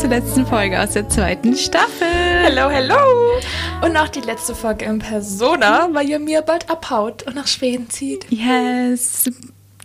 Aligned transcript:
Zur 0.00 0.08
letzten 0.08 0.46
Folge 0.46 0.80
aus 0.80 0.92
der 0.92 1.08
zweiten 1.08 1.54
Staffel. 1.56 2.06
Hello, 2.42 2.70
hello. 2.70 2.94
Und 3.82 3.96
auch 3.96 4.08
die 4.08 4.20
letzte 4.20 4.54
Folge 4.54 4.86
in 4.86 4.98
Persona, 4.98 5.88
weil 5.92 6.08
ihr 6.08 6.18
mir 6.18 6.40
bald 6.42 6.70
abhaut 6.70 7.22
und 7.24 7.34
nach 7.34 7.46
Schweden 7.46 7.90
zieht. 7.90 8.24
Yes, 8.30 9.30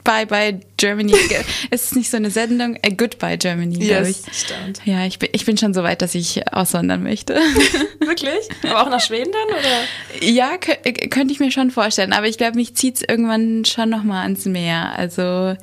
bye 0.06 0.26
bye 0.26 0.60
Germany. 0.78 1.14
es 1.70 1.86
ist 1.86 1.96
nicht 1.98 2.10
so 2.10 2.16
eine 2.18 2.30
Sendung, 2.32 2.78
a 2.86 2.90
goodbye 2.96 3.38
Germany, 3.38 3.78
glaube 3.80 4.08
Yes, 4.08 4.24
ich. 4.32 4.38
stimmt. 4.40 4.82
Ja, 4.86 5.06
ich 5.06 5.20
bin, 5.20 5.30
ich 5.34 5.46
bin 5.46 5.58
schon 5.58 5.73
so 5.73 5.84
weit, 5.84 6.02
dass 6.02 6.16
ich 6.16 6.52
auswandern 6.54 7.04
möchte. 7.04 7.34
Wirklich? 8.00 8.48
Aber 8.64 8.84
auch 8.84 8.90
nach 8.90 9.02
Schweden 9.02 9.32
dann, 9.34 9.58
oder? 9.58 10.26
ja, 10.26 10.52
kö- 10.56 11.09
könnte 11.09 11.34
ich 11.34 11.40
mir 11.42 11.52
schon 11.52 11.72
vorstellen, 11.72 12.14
aber 12.14 12.28
ich 12.28 12.38
glaube, 12.38 12.56
mich 12.56 12.76
zieht 12.76 12.95
es 12.98 13.02
irgendwann 13.02 13.66
schon 13.66 13.90
nochmal 13.90 14.23
ans 14.23 14.45
Meer. 14.45 14.94
Also 14.98 15.56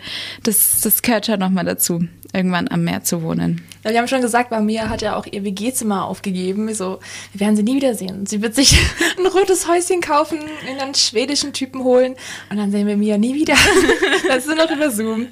das, 0.42 0.80
das 0.82 1.00
gehört 1.00 1.24
schon 1.26 1.40
nochmal 1.40 1.64
dazu, 1.64 2.04
irgendwann 2.34 2.68
am 2.68 2.84
Meer 2.84 3.02
zu 3.02 3.22
wohnen. 3.22 3.62
Ja, 3.84 3.90
wir 3.90 3.98
haben 3.98 4.08
schon 4.08 4.22
gesagt, 4.22 4.50
bei 4.50 4.60
mir 4.60 4.88
hat 4.88 5.02
ja 5.02 5.16
auch 5.16 5.26
ihr 5.26 5.44
WG-Zimmer 5.44 6.04
aufgegeben. 6.04 6.72
So, 6.72 7.00
wir 7.32 7.40
werden 7.40 7.56
sie 7.56 7.64
nie 7.64 7.74
wiedersehen. 7.76 8.26
Sie 8.26 8.40
wird 8.40 8.54
sich 8.54 8.78
ein 9.18 9.26
rotes 9.26 9.66
Häuschen 9.66 10.00
kaufen, 10.00 10.38
in 10.70 10.78
einen 10.78 10.94
schwedischen 10.94 11.52
Typen 11.52 11.82
holen 11.82 12.14
und 12.50 12.58
dann 12.58 12.70
sehen 12.70 12.86
wir 12.86 12.96
Mia 12.96 13.18
nie 13.18 13.34
wieder. 13.34 13.54
Das 14.28 14.38
ist 14.38 14.46
nur 14.46 14.56
noch 14.56 14.70
über 14.70 14.90
Zoom. 14.90 15.26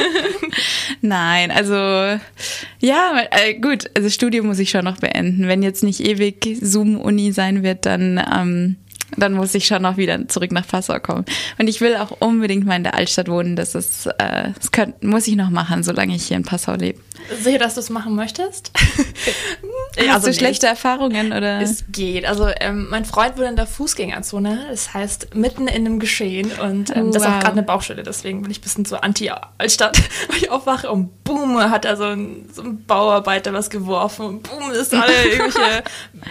Nein, 1.00 1.50
also 1.50 1.74
ja, 2.80 3.22
äh, 3.30 3.54
gut, 3.54 3.90
also 3.94 4.08
Studium 4.08 4.46
muss 4.46 4.58
ich 4.58 4.70
schon 4.70 4.84
noch 4.84 4.98
beenden. 4.98 5.46
Wenn 5.46 5.62
jetzt 5.62 5.82
nicht 5.82 6.00
ewig 6.00 6.58
Zoom-Uni 6.60 7.32
sein 7.32 7.62
wird, 7.62 7.86
dann, 7.86 8.18
ähm, 8.34 8.76
dann 9.16 9.32
muss 9.34 9.54
ich 9.54 9.66
schon 9.66 9.82
noch 9.82 9.96
wieder 9.96 10.28
zurück 10.28 10.52
nach 10.52 10.66
Passau 10.66 10.98
kommen. 11.00 11.24
Und 11.58 11.68
ich 11.68 11.80
will 11.80 11.96
auch 11.96 12.10
unbedingt 12.20 12.64
mal 12.66 12.76
in 12.76 12.84
der 12.84 12.94
Altstadt 12.94 13.28
wohnen. 13.28 13.56
Das 13.56 13.74
ist, 13.74 14.06
äh, 14.06 14.52
das 14.56 14.70
könnt, 14.72 15.02
muss 15.02 15.26
ich 15.26 15.36
noch 15.36 15.50
machen, 15.50 15.82
solange 15.82 16.14
ich 16.14 16.26
hier 16.26 16.36
in 16.36 16.44
Passau 16.44 16.74
lebe. 16.74 17.00
Sicher, 17.42 17.58
dass 17.58 17.74
du 17.74 17.80
es 17.80 17.90
machen 17.90 18.14
möchtest? 18.14 18.70
Hast 19.98 20.08
Also 20.08 20.26
du 20.26 20.32
nee, 20.32 20.38
schlechte 20.38 20.66
Erfahrungen 20.66 21.32
oder? 21.32 21.60
Es 21.60 21.84
geht. 21.90 22.24
Also 22.24 22.48
ähm, 22.60 22.88
mein 22.90 23.04
Freund 23.04 23.36
wohnt 23.36 23.48
in 23.48 23.56
der 23.56 23.66
Fußgängerzone, 23.66 24.66
das 24.70 24.94
heißt 24.94 25.34
mitten 25.34 25.66
in 25.68 25.84
dem 25.84 25.98
Geschehen 25.98 26.50
und 26.52 26.94
ähm, 26.96 27.12
das 27.12 27.22
ist 27.22 27.28
auch 27.28 27.32
Wow. 27.34 27.40
gerade 27.40 27.52
eine 27.52 27.62
Baustelle, 27.62 28.02
deswegen 28.02 28.42
bin 28.42 28.50
ich 28.50 28.58
ein 28.58 28.62
bisschen 28.62 28.84
so 28.84 28.96
anti-Altstadt, 28.96 29.98
weil 30.28 30.36
ich 30.38 30.50
aufwache 30.50 30.90
und 30.90 31.24
boom, 31.24 31.58
hat 31.60 31.84
da 31.84 31.96
so 31.96 32.04
ein, 32.04 32.48
so 32.52 32.62
ein 32.62 32.84
Bauarbeiter 32.84 33.52
was 33.52 33.68
geworfen 33.70 34.24
und 34.26 34.42
boom, 34.42 34.70
ist 34.72 34.94
alle 34.94 35.12
irgendwelche 35.30 35.82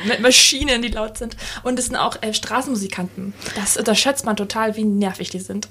Ma- 0.08 0.20
Maschinen, 0.22 0.82
die 0.82 0.88
laut 0.90 1.18
sind 1.18 1.36
und 1.64 1.78
es 1.78 1.86
sind 1.88 1.96
auch 1.98 2.18
äh, 2.22 2.34
Straßenmusikanten. 2.70 3.34
Das 3.56 3.78
unterschätzt 3.78 4.26
man 4.26 4.36
total, 4.36 4.76
wie 4.76 4.84
nervig 4.84 5.30
die 5.30 5.40
sind. 5.40 5.68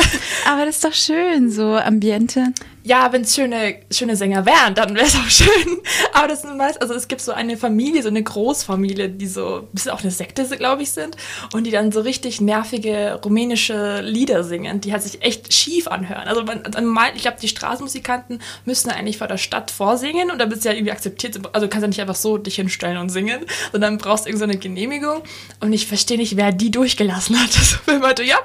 Aber 0.46 0.66
das 0.66 0.76
ist 0.76 0.84
doch 0.84 0.92
schön, 0.92 1.50
so 1.50 1.74
Ambiente. 1.76 2.52
Ja, 2.88 3.12
wenn 3.12 3.20
es 3.20 3.34
schöne, 3.34 3.80
schöne 3.90 4.16
Sänger 4.16 4.46
wären, 4.46 4.74
dann 4.74 4.94
wäre 4.94 5.04
es 5.04 5.14
auch 5.14 5.28
schön. 5.28 5.76
Aber 6.14 6.26
das 6.26 6.40
sind 6.40 6.56
meist, 6.56 6.80
also 6.80 6.94
es 6.94 7.06
gibt 7.06 7.20
so 7.20 7.32
eine 7.32 7.58
Familie, 7.58 8.02
so 8.02 8.08
eine 8.08 8.22
Großfamilie, 8.22 9.10
die 9.10 9.26
so 9.26 9.56
ein 9.58 9.66
bisschen 9.72 9.90
auch 9.90 10.00
eine 10.00 10.10
Sekte, 10.10 10.44
glaube 10.56 10.80
ich, 10.82 10.92
sind 10.92 11.14
und 11.52 11.64
die 11.64 11.70
dann 11.70 11.92
so 11.92 12.00
richtig 12.00 12.40
nervige 12.40 13.20
rumänische 13.22 14.00
Lieder 14.00 14.42
singen, 14.42 14.80
die 14.80 14.92
halt 14.92 15.02
sich 15.02 15.20
echt 15.20 15.52
schief 15.52 15.86
anhören. 15.86 16.26
Also 16.28 16.44
man, 16.44 16.62
normal- 16.62 17.12
ich 17.14 17.20
glaube, 17.22 17.36
die 17.42 17.48
Straßenmusikanten 17.48 18.40
müssen 18.64 18.88
eigentlich 18.88 19.18
vor 19.18 19.26
der 19.26 19.36
Stadt 19.36 19.70
vorsingen 19.70 20.30
und 20.30 20.38
dann 20.38 20.48
bist 20.48 20.64
du 20.64 20.70
ja 20.70 20.74
irgendwie 20.74 20.92
akzeptiert. 20.92 21.38
Also 21.52 21.66
du 21.66 21.70
kannst 21.70 21.82
ja 21.82 21.88
nicht 21.88 22.00
einfach 22.00 22.14
so 22.16 22.38
dich 22.38 22.54
hinstellen 22.54 22.96
und 22.96 23.10
singen, 23.10 23.44
sondern 23.70 23.98
brauchst 23.98 24.24
irgend 24.26 24.38
so 24.38 24.44
eine 24.44 24.56
Genehmigung. 24.56 25.22
Und 25.60 25.74
ich 25.74 25.86
verstehe 25.86 26.16
nicht, 26.16 26.38
wer 26.38 26.52
die 26.52 26.70
durchgelassen 26.70 27.38
hat. 27.38 27.50
Also 27.58 27.76
wenn 27.86 28.00
man 28.00 28.16
so, 28.16 28.22
ja, 28.22 28.38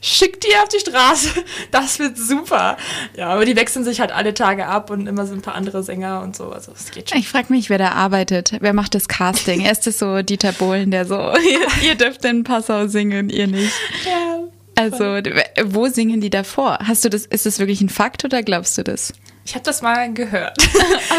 schick 0.00 0.40
die 0.40 0.54
auf 0.62 0.68
die 0.68 0.78
Straße, 0.78 1.30
das 1.72 1.98
wird 1.98 2.16
super. 2.16 2.76
Ja, 3.16 3.30
aber 3.30 3.44
die 3.44 3.56
wechseln 3.56 3.84
sich 3.88 4.00
halt 4.00 4.12
alle 4.12 4.34
Tage 4.34 4.66
ab 4.66 4.90
und 4.90 5.06
immer 5.06 5.26
sind 5.26 5.38
ein 5.38 5.42
paar 5.42 5.54
andere 5.54 5.82
Sänger 5.82 6.22
und 6.22 6.36
so. 6.36 6.50
Also 6.50 6.72
es 6.72 6.90
geht 6.90 7.10
schon. 7.10 7.18
Ich 7.18 7.28
frage 7.28 7.52
mich, 7.52 7.70
wer 7.70 7.78
da 7.78 7.92
arbeitet. 7.92 8.52
Wer 8.60 8.72
macht 8.72 8.94
das 8.94 9.08
Casting? 9.08 9.64
Ist 9.64 9.86
es 9.86 9.98
so 9.98 10.22
Dieter 10.22 10.52
Bohlen, 10.52 10.90
der 10.90 11.04
so, 11.04 11.16
ihr, 11.16 11.88
ihr 11.88 11.94
dürft 11.94 12.24
in 12.24 12.44
Passau 12.44 12.86
singen, 12.86 13.30
ihr 13.30 13.46
nicht? 13.46 13.72
Ja. 14.04 14.40
Also, 14.76 15.18
wo 15.64 15.88
singen 15.88 16.20
die 16.20 16.30
davor? 16.30 16.78
Hast 16.84 17.04
du 17.04 17.10
das, 17.10 17.26
ist 17.26 17.46
das 17.46 17.58
wirklich 17.58 17.80
ein 17.80 17.88
Fakt 17.88 18.24
oder 18.24 18.44
glaubst 18.44 18.78
du 18.78 18.84
das? 18.84 19.12
Ich 19.48 19.54
habe 19.54 19.64
das 19.64 19.80
mal 19.80 20.12
gehört. 20.12 20.58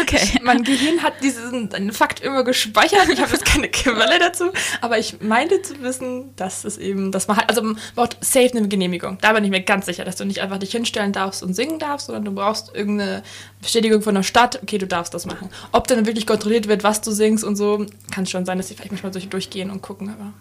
Okay. 0.02 0.38
Mein 0.42 0.62
Gehirn 0.62 1.02
hat 1.02 1.14
diesen 1.22 1.92
Fakt 1.92 2.20
immer 2.20 2.42
gespeichert. 2.44 3.08
Ich 3.12 3.20
habe 3.20 3.32
jetzt 3.32 3.44
keine 3.44 3.68
Quelle 3.68 4.18
dazu, 4.18 4.50
aber 4.80 4.98
ich 4.98 5.20
meinte 5.20 5.60
zu 5.62 5.80
wissen, 5.82 6.34
dass 6.36 6.64
es 6.64 6.78
eben, 6.78 7.12
dass 7.12 7.28
man 7.28 7.36
halt, 7.36 7.48
also 7.48 7.62
man 7.62 7.78
braucht 7.94 8.16
safe 8.24 8.50
eine 8.56 8.66
Genehmigung. 8.66 9.18
Da 9.20 9.32
bin 9.32 9.44
ich 9.44 9.50
mir 9.50 9.62
ganz 9.62 9.86
sicher, 9.86 10.04
dass 10.04 10.16
du 10.16 10.24
nicht 10.24 10.40
einfach 10.40 10.58
dich 10.58 10.70
hinstellen 10.70 11.12
darfst 11.12 11.42
und 11.42 11.54
singen 11.54 11.78
darfst, 11.78 12.06
sondern 12.06 12.24
du 12.24 12.32
brauchst 12.32 12.74
irgendeine 12.74 13.22
Bestätigung 13.60 14.00
von 14.00 14.14
der 14.14 14.22
Stadt, 14.22 14.60
okay, 14.62 14.78
du 14.78 14.86
darfst 14.86 15.12
das 15.12 15.26
machen. 15.26 15.50
Ob 15.72 15.86
dann 15.88 16.06
wirklich 16.06 16.26
kontrolliert 16.26 16.68
wird, 16.68 16.82
was 16.82 17.00
du 17.00 17.10
singst 17.10 17.44
und 17.44 17.56
so, 17.56 17.84
kann 18.10 18.26
schon 18.26 18.46
sein, 18.46 18.58
dass 18.58 18.68
die 18.68 18.74
vielleicht 18.74 18.92
manchmal 18.92 19.12
durch, 19.12 19.28
durchgehen 19.28 19.70
und 19.70 19.82
gucken, 19.82 20.08
aber. 20.08 20.32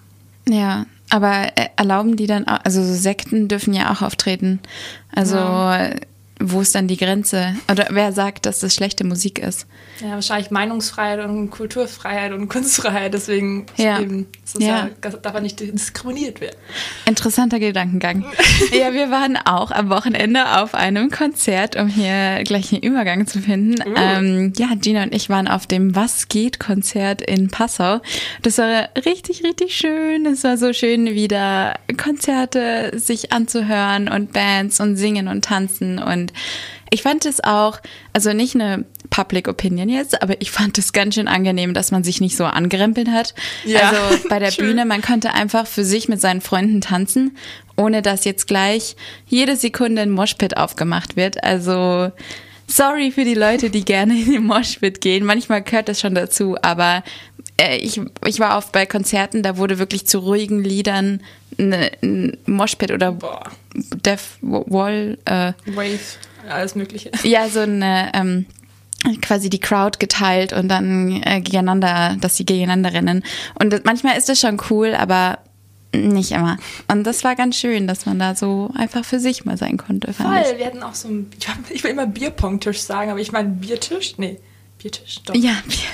Ja, 0.55 0.85
aber 1.09 1.57
äh, 1.57 1.69
erlauben 1.75 2.15
die 2.15 2.27
dann 2.27 2.47
auch, 2.47 2.59
also 2.63 2.83
so 2.83 2.93
Sekten 2.93 3.47
dürfen 3.47 3.73
ja 3.73 3.91
auch 3.91 4.01
auftreten. 4.01 4.59
Also, 5.13 5.37
wo 6.39 6.61
ist 6.61 6.75
dann 6.75 6.87
die 6.87 6.97
Grenze? 6.97 7.55
Oder 7.69 7.87
wer 7.91 8.11
sagt, 8.13 8.45
dass 8.45 8.59
das 8.59 8.73
schlechte 8.73 9.03
Musik 9.03 9.39
ist? 9.39 9.67
Ja, 10.01 10.11
wahrscheinlich 10.11 10.49
Meinungsfreiheit 10.51 11.25
und 11.25 11.49
Kulturfreiheit 11.49 12.31
und 12.31 12.47
Kunstfreiheit, 12.47 13.13
deswegen 13.13 13.65
Ja. 13.77 13.99
eben, 13.99 14.27
Ja. 14.57 14.89
ja. 15.03 15.09
darf 15.09 15.33
er 15.33 15.41
nicht 15.41 15.59
diskriminiert 15.59 16.39
werden. 16.41 16.55
Interessanter 17.05 17.59
Gedankengang. 17.59 18.25
ja, 18.71 18.93
wir 18.93 19.11
waren 19.11 19.37
auch 19.37 19.71
am 19.71 19.89
Wochenende 19.89 20.59
auf 20.61 20.73
einem 20.73 21.09
Konzert, 21.09 21.75
um 21.75 21.87
hier 21.87 22.43
gleich 22.45 22.71
einen 22.71 22.81
Übergang 22.83 23.27
zu 23.27 23.41
finden. 23.41 23.75
Ähm, 23.97 24.53
ja, 24.57 24.67
Gina 24.79 25.03
und 25.03 25.13
ich 25.13 25.29
waren 25.29 25.47
auf 25.47 25.67
dem 25.67 25.95
Was 25.95 26.27
geht 26.29 26.59
Konzert 26.59 27.21
in 27.21 27.49
Passau. 27.49 27.99
Das 28.41 28.57
war 28.57 28.89
richtig, 29.05 29.43
richtig 29.43 29.75
schön. 29.75 30.25
Es 30.25 30.43
war 30.43 30.57
so 30.57 30.71
schön, 30.73 31.07
wieder 31.07 31.75
Konzerte 32.01 32.91
sich 32.97 33.31
anzuhören 33.33 34.07
und 34.07 34.31
Bands 34.33 34.79
und 34.79 34.95
singen 34.95 35.27
und 35.27 35.43
tanzen 35.45 35.99
und 35.99 36.31
ich 36.91 37.03
fand 37.03 37.25
es 37.25 37.43
auch, 37.43 37.79
also 38.13 38.33
nicht 38.33 38.55
eine 38.55 38.83
Public 39.09 39.47
Opinion 39.47 39.89
jetzt, 39.89 40.21
aber 40.21 40.39
ich 40.41 40.51
fand 40.51 40.77
es 40.77 40.93
ganz 40.93 41.15
schön 41.15 41.27
angenehm, 41.27 41.73
dass 41.73 41.91
man 41.91 42.03
sich 42.03 42.21
nicht 42.21 42.37
so 42.37 42.45
angerempelt 42.45 43.09
hat. 43.09 43.33
Ja, 43.65 43.89
Also 43.89 44.27
bei 44.29 44.39
der 44.39 44.51
schön. 44.51 44.65
Bühne, 44.67 44.85
man 44.85 45.01
konnte 45.01 45.33
einfach 45.33 45.65
für 45.67 45.83
sich 45.83 46.07
mit 46.09 46.21
seinen 46.21 46.41
Freunden 46.41 46.81
tanzen, 46.81 47.35
ohne 47.75 48.01
dass 48.01 48.25
jetzt 48.25 48.47
gleich 48.47 48.95
jede 49.27 49.55
Sekunde 49.55 50.01
ein 50.03 50.11
Moshpit 50.11 50.57
aufgemacht 50.57 51.15
wird. 51.15 51.43
Also 51.43 52.11
sorry 52.67 53.11
für 53.11 53.23
die 53.25 53.33
Leute, 53.33 53.69
die 53.69 53.83
gerne 53.83 54.13
in 54.19 54.31
den 54.31 54.43
Moshpit 54.45 55.01
gehen. 55.01 55.25
Manchmal 55.25 55.63
gehört 55.63 55.89
das 55.89 55.99
schon 55.99 56.13
dazu, 56.13 56.55
aber 56.61 57.03
äh, 57.59 57.77
ich, 57.77 57.99
ich 58.27 58.39
war 58.39 58.57
oft 58.57 58.71
bei 58.71 58.85
Konzerten, 58.85 59.41
da 59.43 59.57
wurde 59.57 59.79
wirklich 59.79 60.05
zu 60.05 60.19
ruhigen 60.19 60.63
Liedern 60.63 61.21
ne- 61.57 61.91
ein 62.03 62.37
Moshpit 62.45 62.91
oder 62.91 63.13
Boah. 63.13 63.43
Death 64.05 64.37
Wall, 64.41 65.17
äh, 65.25 65.53
Wave, 65.65 65.99
alles 66.47 66.75
Mögliche. 66.75 67.11
ja, 67.23 67.49
so 67.49 67.61
eine, 67.61 68.11
ähm, 68.13 68.45
quasi 69.21 69.49
die 69.49 69.59
Crowd 69.59 69.99
geteilt 69.99 70.53
und 70.53 70.67
dann 70.67 71.21
äh, 71.23 71.41
gegeneinander, 71.41 72.17
dass 72.19 72.37
sie 72.37 72.45
gegeneinander 72.45 72.93
rennen. 72.93 73.23
Und 73.59 73.71
das, 73.71 73.81
manchmal 73.83 74.17
ist 74.17 74.29
das 74.29 74.39
schon 74.39 74.59
cool, 74.69 74.93
aber 74.93 75.39
nicht 75.93 76.31
immer. 76.31 76.57
Und 76.87 77.03
das 77.05 77.23
war 77.23 77.35
ganz 77.35 77.55
schön, 77.55 77.87
dass 77.87 78.05
man 78.05 78.19
da 78.19 78.35
so 78.35 78.69
einfach 78.75 79.03
für 79.03 79.19
sich 79.19 79.45
mal 79.45 79.57
sein 79.57 79.77
konnte, 79.77 80.13
Voll, 80.13 80.27
wir 80.57 80.65
hatten 80.65 80.83
auch 80.83 80.93
so 80.93 81.07
ein, 81.07 81.29
ich 81.69 81.83
will 81.83 81.91
immer 81.91 82.05
Bierpong-Tisch 82.05 82.81
sagen, 82.81 83.09
aber 83.11 83.19
ich 83.19 83.31
meine 83.31 83.49
Biertisch? 83.49 84.17
Nee, 84.17 84.39
Biertisch, 84.79 85.19
doch. 85.25 85.35
Ja, 85.35 85.61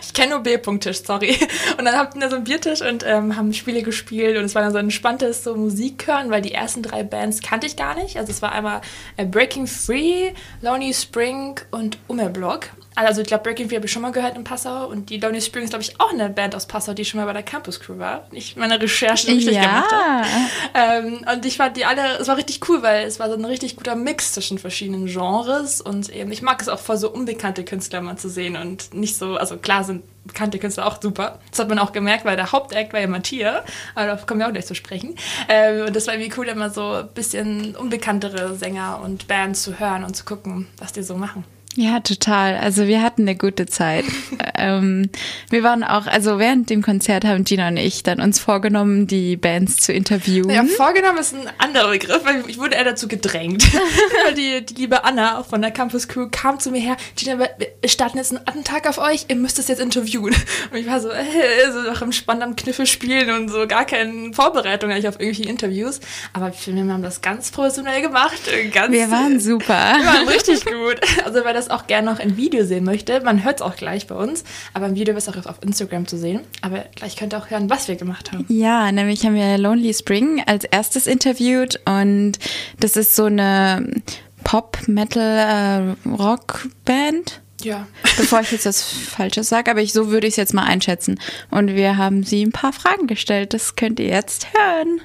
ich 0.00 0.12
kenne 0.14 0.34
nur 0.34 0.44
Bierpunkttisch, 0.44 1.02
sorry. 1.02 1.36
Und 1.76 1.84
dann 1.84 1.96
hatten 1.96 2.20
wir 2.20 2.30
so 2.30 2.36
einen 2.36 2.44
Biertisch 2.44 2.80
und 2.82 3.04
ähm, 3.04 3.34
haben 3.34 3.52
Spiele 3.52 3.82
gespielt 3.82 4.38
und 4.38 4.44
es 4.44 4.54
war 4.54 4.62
dann 4.62 4.70
so 4.70 4.78
ein 4.78 4.84
entspanntes 4.84 5.42
so 5.42 5.56
Musik 5.56 6.06
hören, 6.06 6.30
weil 6.30 6.40
die 6.40 6.52
ersten 6.52 6.84
drei 6.84 7.02
Bands 7.02 7.42
kannte 7.42 7.66
ich 7.66 7.74
gar 7.74 7.96
nicht. 7.96 8.16
Also 8.16 8.30
es 8.30 8.42
war 8.42 8.52
einmal 8.52 8.80
äh, 9.16 9.26
Breaking 9.26 9.66
Free, 9.66 10.30
Lonely 10.62 10.94
Spring 10.94 11.58
und 11.72 11.98
Ummerblock. 12.06 12.68
Also 12.94 13.22
ich 13.22 13.26
glaube, 13.26 13.42
Breaking 13.42 13.68
Free 13.68 13.76
habe 13.76 13.86
ich 13.86 13.92
schon 13.92 14.02
mal 14.02 14.12
gehört 14.12 14.36
in 14.36 14.44
Passau 14.44 14.86
und 14.86 15.10
die 15.10 15.18
Lonely 15.18 15.40
Spring 15.40 15.64
ist, 15.64 15.70
glaube 15.70 15.82
ich, 15.82 16.00
auch 16.00 16.12
eine 16.12 16.28
Band 16.28 16.54
aus 16.54 16.66
Passau, 16.66 16.94
die 16.94 17.04
schon 17.04 17.18
mal 17.20 17.26
bei 17.26 17.32
der 17.32 17.42
Campus 17.42 17.80
Crew 17.80 17.98
war. 17.98 18.26
Ich 18.30 18.56
meine 18.56 18.80
Recherche 18.80 19.28
richtig 19.28 19.60
gemacht 19.60 19.92
habe. 19.92 20.26
ja. 20.74 20.98
Ähm, 20.98 21.24
und 21.32 21.44
ich 21.44 21.56
fand 21.56 21.76
die 21.76 21.84
alle, 21.84 22.18
es 22.18 22.28
war 22.28 22.36
richtig 22.36 22.68
cool, 22.68 22.82
weil 22.82 23.06
es 23.06 23.18
war 23.18 23.28
so 23.28 23.34
ein 23.34 23.44
richtig 23.44 23.76
guter 23.76 23.96
Mix 23.96 24.32
zwischen 24.32 24.58
verschiedenen 24.58 25.06
Genres 25.06 25.80
und 25.80 26.08
eben, 26.08 26.30
ich 26.30 26.42
mag 26.42 26.60
es 26.62 26.68
auch 26.68 26.78
voll 26.78 26.96
so 26.96 27.10
unbekannte 27.10 27.64
Künstler 27.64 28.00
mal 28.00 28.16
zu 28.16 28.28
sehen 28.28 28.56
und 28.56 28.94
nicht 28.94 29.16
so, 29.16 29.36
also 29.36 29.56
klar 29.56 29.84
sind 29.84 30.02
bekannte 30.24 30.58
Künstler 30.58 30.86
auch 30.86 31.00
super. 31.02 31.38
Das 31.50 31.58
hat 31.58 31.68
man 31.68 31.78
auch 31.78 31.92
gemerkt, 31.92 32.24
weil 32.24 32.36
der 32.36 32.52
Hauptact 32.52 32.92
war 32.92 33.00
ja 33.00 33.06
Matthias, 33.06 33.62
aber 33.94 34.06
da 34.06 34.16
kommen 34.16 34.40
wir 34.40 34.48
auch 34.48 34.52
gleich 34.52 34.66
zu 34.66 34.74
sprechen. 34.74 35.16
Ähm, 35.48 35.86
und 35.86 35.96
das 35.96 36.06
war 36.06 36.14
irgendwie 36.14 36.32
cool, 36.38 36.48
immer 36.48 36.70
so 36.70 36.92
ein 36.92 37.08
bisschen 37.08 37.76
unbekanntere 37.76 38.54
Sänger 38.54 39.00
und 39.04 39.28
Bands 39.28 39.62
zu 39.62 39.78
hören 39.78 40.04
und 40.04 40.16
zu 40.16 40.24
gucken, 40.24 40.66
was 40.78 40.92
die 40.92 41.02
so 41.02 41.16
machen. 41.16 41.44
Ja, 41.76 42.00
total. 42.00 42.56
Also 42.56 42.86
wir 42.86 43.02
hatten 43.02 43.22
eine 43.22 43.36
gute 43.36 43.66
Zeit. 43.66 44.04
ähm, 44.56 45.10
wir 45.50 45.62
waren 45.64 45.82
auch, 45.82 46.06
also 46.06 46.38
während 46.38 46.70
dem 46.70 46.82
Konzert 46.82 47.24
haben 47.24 47.44
Gina 47.44 47.68
und 47.68 47.76
ich 47.76 48.02
dann 48.04 48.20
uns 48.20 48.38
vorgenommen, 48.38 49.06
die 49.06 49.36
Bands 49.36 49.78
zu 49.78 49.92
interviewen. 49.92 50.50
Ja, 50.50 50.64
vorgenommen 50.64 51.18
ist 51.18 51.34
ein 51.34 51.48
anderer 51.58 51.90
Begriff, 51.90 52.24
weil 52.24 52.44
ich 52.46 52.58
wurde 52.58 52.76
eher 52.76 52.84
dazu 52.84 53.08
gedrängt. 53.08 53.64
die, 54.36 54.64
die 54.64 54.74
liebe 54.74 55.04
Anna 55.04 55.40
auch 55.40 55.46
von 55.46 55.60
der 55.62 55.72
Campus 55.72 56.06
Crew 56.06 56.28
kam 56.30 56.60
zu 56.60 56.70
mir 56.70 56.80
her, 56.80 56.96
Gina, 57.16 57.38
wir 57.38 57.48
starten 57.88 58.18
jetzt 58.18 58.32
einen 58.32 58.46
Attentat 58.46 58.86
auf 58.86 58.98
euch, 58.98 59.26
ihr 59.28 59.36
müsst 59.36 59.58
es 59.58 59.66
jetzt 59.66 59.80
interviewen. 59.80 60.34
Und 60.70 60.78
ich 60.78 60.86
war 60.86 61.00
so, 61.00 61.10
äh, 61.10 61.72
so 61.72 61.82
noch 61.82 62.02
im 62.02 62.12
Spann 62.12 62.42
am 62.42 62.54
Kniffel 62.54 62.86
spielen 62.86 63.30
und 63.30 63.48
so 63.48 63.66
gar 63.66 63.84
keine 63.84 64.32
Vorbereitung 64.32 64.90
eigentlich 64.90 65.08
auf 65.08 65.18
irgendwelche 65.18 65.48
Interviews. 65.48 65.98
Aber 66.32 66.52
wir 66.52 66.92
haben 66.92 67.02
das 67.02 67.20
ganz 67.20 67.50
professionell 67.50 68.00
gemacht. 68.00 68.40
Ganz, 68.72 68.92
wir 68.92 69.10
waren 69.10 69.40
super. 69.40 69.96
Wir 69.98 70.06
waren 70.06 70.28
richtig 70.28 70.64
gut. 70.64 71.00
Also 71.24 71.44
weil 71.44 71.54
das 71.54 71.63
das 71.64 71.70
auch 71.70 71.86
gerne 71.86 72.10
noch 72.10 72.18
in 72.20 72.36
Video 72.36 72.64
sehen 72.64 72.84
möchte, 72.84 73.20
man 73.20 73.44
hört 73.44 73.56
es 73.56 73.62
auch 73.62 73.76
gleich 73.76 74.06
bei 74.06 74.14
uns, 74.14 74.44
aber 74.72 74.86
im 74.86 74.94
Video 74.94 75.14
ist 75.16 75.28
auch 75.28 75.36
auf 75.46 75.62
Instagram 75.62 76.06
zu 76.06 76.16
sehen. 76.16 76.42
Aber 76.60 76.84
gleich 76.94 77.16
könnt 77.16 77.34
ihr 77.34 77.38
auch 77.38 77.50
hören, 77.50 77.68
was 77.70 77.88
wir 77.88 77.96
gemacht 77.96 78.30
haben. 78.32 78.44
Ja, 78.48 78.92
nämlich 78.92 79.24
haben 79.24 79.34
wir 79.34 79.58
Lonely 79.58 79.94
Spring 79.94 80.42
als 80.46 80.64
erstes 80.64 81.06
interviewt 81.06 81.80
und 81.86 82.32
das 82.80 82.96
ist 82.96 83.16
so 83.16 83.24
eine 83.24 84.02
Pop-Metal-Rock-Band. 84.44 87.30
Äh, 87.30 87.34
ja. 87.64 87.86
Bevor 88.18 88.40
ich 88.40 88.52
jetzt 88.52 88.66
das 88.66 88.82
Falsches 88.82 89.48
sage, 89.48 89.70
aber 89.70 89.80
ich, 89.80 89.94
so 89.94 90.10
würde 90.10 90.26
ich 90.26 90.34
es 90.34 90.36
jetzt 90.36 90.52
mal 90.52 90.64
einschätzen. 90.64 91.18
Und 91.50 91.74
wir 91.74 91.96
haben 91.96 92.22
sie 92.22 92.44
ein 92.44 92.52
paar 92.52 92.74
Fragen 92.74 93.06
gestellt. 93.06 93.54
Das 93.54 93.76
könnt 93.76 93.98
ihr 94.00 94.08
jetzt 94.08 94.48
hören. 94.52 95.00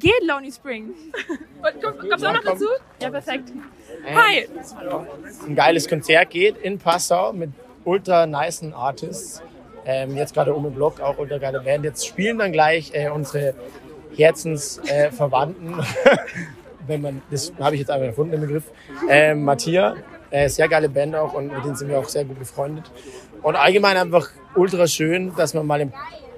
Geht 0.00 0.24
Lonely 0.26 0.50
Spring. 0.50 0.92
Kommst 1.62 2.24
du 2.24 2.28
auch 2.28 2.32
noch 2.32 2.44
dazu? 2.44 2.66
Ja, 3.00 3.10
perfekt. 3.10 3.52
Hi! 4.14 4.48
Ein 5.46 5.54
geiles 5.54 5.88
Konzert 5.88 6.30
geht 6.30 6.56
in 6.58 6.78
Passau 6.78 7.32
mit 7.32 7.50
ultra 7.84 8.26
nicen 8.26 8.72
Artists. 8.72 9.42
Ähm, 9.86 10.16
jetzt 10.16 10.34
gerade 10.34 10.54
um 10.54 10.64
den 10.64 10.74
Block 10.74 11.00
auch 11.00 11.18
ultra 11.18 11.38
geile 11.38 11.60
Band. 11.60 11.84
Jetzt 11.84 12.06
spielen 12.06 12.38
dann 12.38 12.52
gleich 12.52 12.90
äh, 12.94 13.08
unsere 13.10 13.54
Herzensverwandten. 14.16 15.78
Äh, 15.78 16.16
Wenn 16.86 17.00
man, 17.00 17.22
das 17.30 17.52
habe 17.58 17.76
ich 17.76 17.80
jetzt 17.80 17.90
einfach 17.90 18.06
erfunden, 18.08 18.32
den 18.32 18.40
Begriff. 18.42 18.64
Ähm, 19.08 19.42
Matthias, 19.44 19.96
äh, 20.30 20.48
sehr 20.50 20.68
geile 20.68 20.88
Band 20.90 21.14
auch 21.16 21.32
und 21.32 21.50
mit 21.52 21.64
denen 21.64 21.76
sind 21.76 21.88
wir 21.88 21.98
auch 21.98 22.08
sehr 22.08 22.24
gut 22.24 22.38
befreundet. 22.38 22.90
Und 23.42 23.56
allgemein 23.56 23.96
einfach 23.96 24.28
ultra 24.54 24.86
schön, 24.86 25.34
dass 25.36 25.54
man 25.54 25.66
mal 25.66 25.80
im 25.80 25.92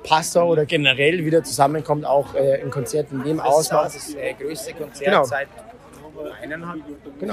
Passau 0.04 0.48
oder 0.48 0.64
generell 0.64 1.24
wieder 1.24 1.42
zusammenkommt, 1.42 2.04
auch 2.04 2.34
äh, 2.36 2.60
in 2.60 2.70
Konzerten 2.70 3.20
in 3.20 3.24
dem 3.24 3.40
Ausmaß. 3.40 3.92
Das 3.92 3.96
ist 3.96 4.14
das 4.14 4.22
äh, 4.22 4.34
größte 4.34 4.72
Konzert 4.74 5.04
Genau. 5.06 5.24
seit 5.24 5.48
Genau. 6.42 6.74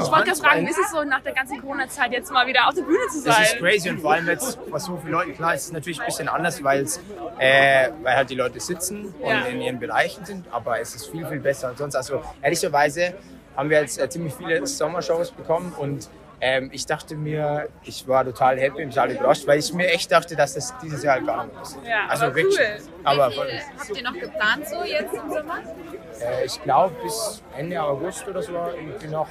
Ich 0.03 0.11
wollte 0.11 0.25
gerade 0.25 0.35
fragen, 0.35 0.67
ist 0.67 0.77
es 0.79 0.91
so 0.91 1.03
nach 1.03 1.21
der 1.21 1.33
ganzen 1.33 1.59
Corona-Zeit 1.61 2.11
jetzt 2.11 2.31
mal 2.31 2.45
wieder 2.47 2.67
auf 2.67 2.73
der 2.75 2.83
Bühne 2.83 3.07
zu 3.11 3.19
sein? 3.19 3.33
Das 3.39 3.53
ist 3.53 3.59
crazy 3.59 3.89
und 3.89 3.99
vor 4.01 4.13
allem 4.13 4.27
jetzt 4.27 4.59
bei 4.69 4.79
so 4.79 4.97
vielen 4.97 5.11
Leuten, 5.13 5.33
klar, 5.35 5.55
ist 5.55 5.65
es 5.65 5.71
natürlich 5.71 5.99
ein 5.99 6.05
bisschen 6.05 6.27
anders, 6.29 6.63
weil's, 6.63 6.99
äh, 7.39 7.89
weil 8.01 8.15
halt 8.15 8.29
die 8.29 8.35
Leute 8.35 8.59
sitzen 8.59 9.13
und 9.19 9.29
Ja. 9.29 9.41
in 9.45 9.61
ihren 9.61 9.79
Bereichen 9.79 10.25
sind, 10.25 10.45
aber 10.51 10.79
es 10.79 10.95
ist 10.95 11.07
viel, 11.09 11.25
viel 11.27 11.39
besser 11.39 11.69
als 11.69 11.77
sonst. 11.79 11.95
Also 11.95 12.21
ehrlicherweise 12.41 13.13
haben 13.55 13.69
wir 13.69 13.81
jetzt 13.81 13.99
äh, 13.99 14.09
ziemlich 14.09 14.33
viele 14.33 14.65
Sommershows 14.65 15.31
bekommen 15.31 15.73
und 15.77 16.09
ähm, 16.45 16.69
ich 16.73 16.85
dachte 16.85 17.15
mir, 17.15 17.69
ich 17.85 18.05
war 18.05 18.25
total 18.25 18.59
happy 18.59 18.83
und 18.83 18.89
total 18.89 19.11
überrascht, 19.11 19.47
weil 19.47 19.59
ich 19.59 19.73
mir 19.73 19.87
echt 19.87 20.11
dachte, 20.11 20.35
dass 20.35 20.55
das 20.55 20.73
dieses 20.83 21.01
Jahr 21.01 21.15
halt 21.15 21.25
gar 21.25 21.45
nicht 21.45 21.55
ist. 21.61 21.77
Ja, 21.87 22.05
also 22.09 22.25
aber 22.25 22.35
wirklich. 22.35 22.59
cool. 22.59 22.89
Aber 23.05 23.29
Wie 23.29 23.33
viel 23.33 23.45
habt 23.79 23.97
ihr 23.97 24.03
noch 24.03 24.13
geplant 24.13 24.67
so 24.67 24.83
jetzt 24.83 25.13
im 25.13 25.29
Sommer? 25.31 25.59
äh, 26.19 26.45
ich 26.45 26.61
glaube 26.63 26.95
bis 27.01 27.41
Ende 27.57 27.81
August 27.81 28.27
oder 28.27 28.41
so 28.41 28.51
irgendwie 28.75 29.07
noch 29.07 29.29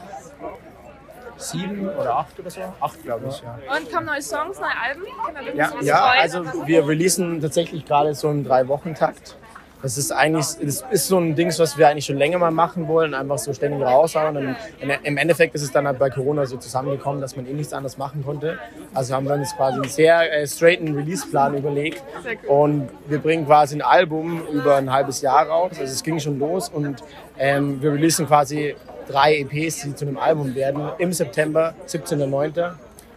sieben 1.37 1.87
oder 1.91 2.17
acht 2.17 2.41
oder 2.41 2.51
so. 2.51 2.61
Acht, 2.81 3.03
glaube 3.03 3.27
ich, 3.29 3.43
ja. 3.43 3.59
Und 3.77 3.93
kommen 3.93 4.07
neue 4.07 4.23
Songs, 4.23 4.59
neue 4.59 4.71
Alben? 4.83 5.03
Können 5.35 5.47
wir 5.47 5.55
Ja, 5.55 5.71
ja 5.83 6.05
also 6.19 6.67
wir 6.67 6.89
releasen 6.89 7.43
tatsächlich 7.43 7.85
gerade 7.85 8.15
so 8.15 8.31
im 8.31 8.43
Drei-Wochen-Takt. 8.43 9.37
Das 9.83 9.99
ist 9.99 10.13
eigentlich, 10.13 10.47
das 10.63 10.85
ist 10.91 11.09
so 11.09 11.19
ein 11.19 11.35
Ding, 11.35 11.53
was 11.59 11.77
wir 11.77 11.89
eigentlich 11.89 12.07
schon 12.07 12.17
länger 12.17 12.39
mal 12.39 12.53
machen 12.53 12.87
wollen, 12.87 13.15
einfach 13.15 13.39
so 13.39 13.53
ständig 13.53 13.83
raushauen. 13.83 14.37
Und 14.37 14.57
im 15.03 15.17
Endeffekt 15.17 15.55
ist 15.57 15.63
es 15.63 15.73
dann 15.73 15.87
halt 15.87 15.99
bei 15.99 16.09
Corona 16.09 16.47
so 16.47 16.57
zusammengekommen, 16.57 17.21
dass 17.21 17.37
man 17.37 17.47
eh 17.47 17.53
nichts 17.53 17.73
anderes 17.73 17.99
machen 17.99 18.25
konnte. 18.25 18.59
Also 18.95 19.15
haben 19.15 19.27
wir 19.27 19.35
uns 19.35 19.55
quasi 19.57 19.81
einen 19.81 19.89
sehr 19.89 20.33
äh, 20.33 20.47
straighten 20.47 20.95
Release-Plan 20.95 21.57
überlegt. 21.57 22.03
Und 22.47 22.89
wir 23.09 23.19
bringen 23.19 23.45
quasi 23.45 23.77
ein 23.77 23.83
Album 23.83 24.43
über 24.53 24.77
ein 24.77 24.93
halbes 24.93 25.21
Jahr 25.21 25.49
raus. 25.49 25.73
Also 25.73 25.93
es 25.93 26.03
ging 26.03 26.21
schon 26.21 26.39
los 26.39 26.69
und 26.69 27.03
ähm, 27.39 27.83
wir 27.83 27.93
releasen 27.93 28.27
quasi 28.27 28.77
drei 29.09 29.39
EPs, 29.39 29.83
die 29.83 29.95
zu 29.95 30.07
einem 30.07 30.17
Album 30.17 30.55
werden. 30.55 30.91
Im 30.99 31.13
September, 31.13 31.75
17.09. 31.89 32.73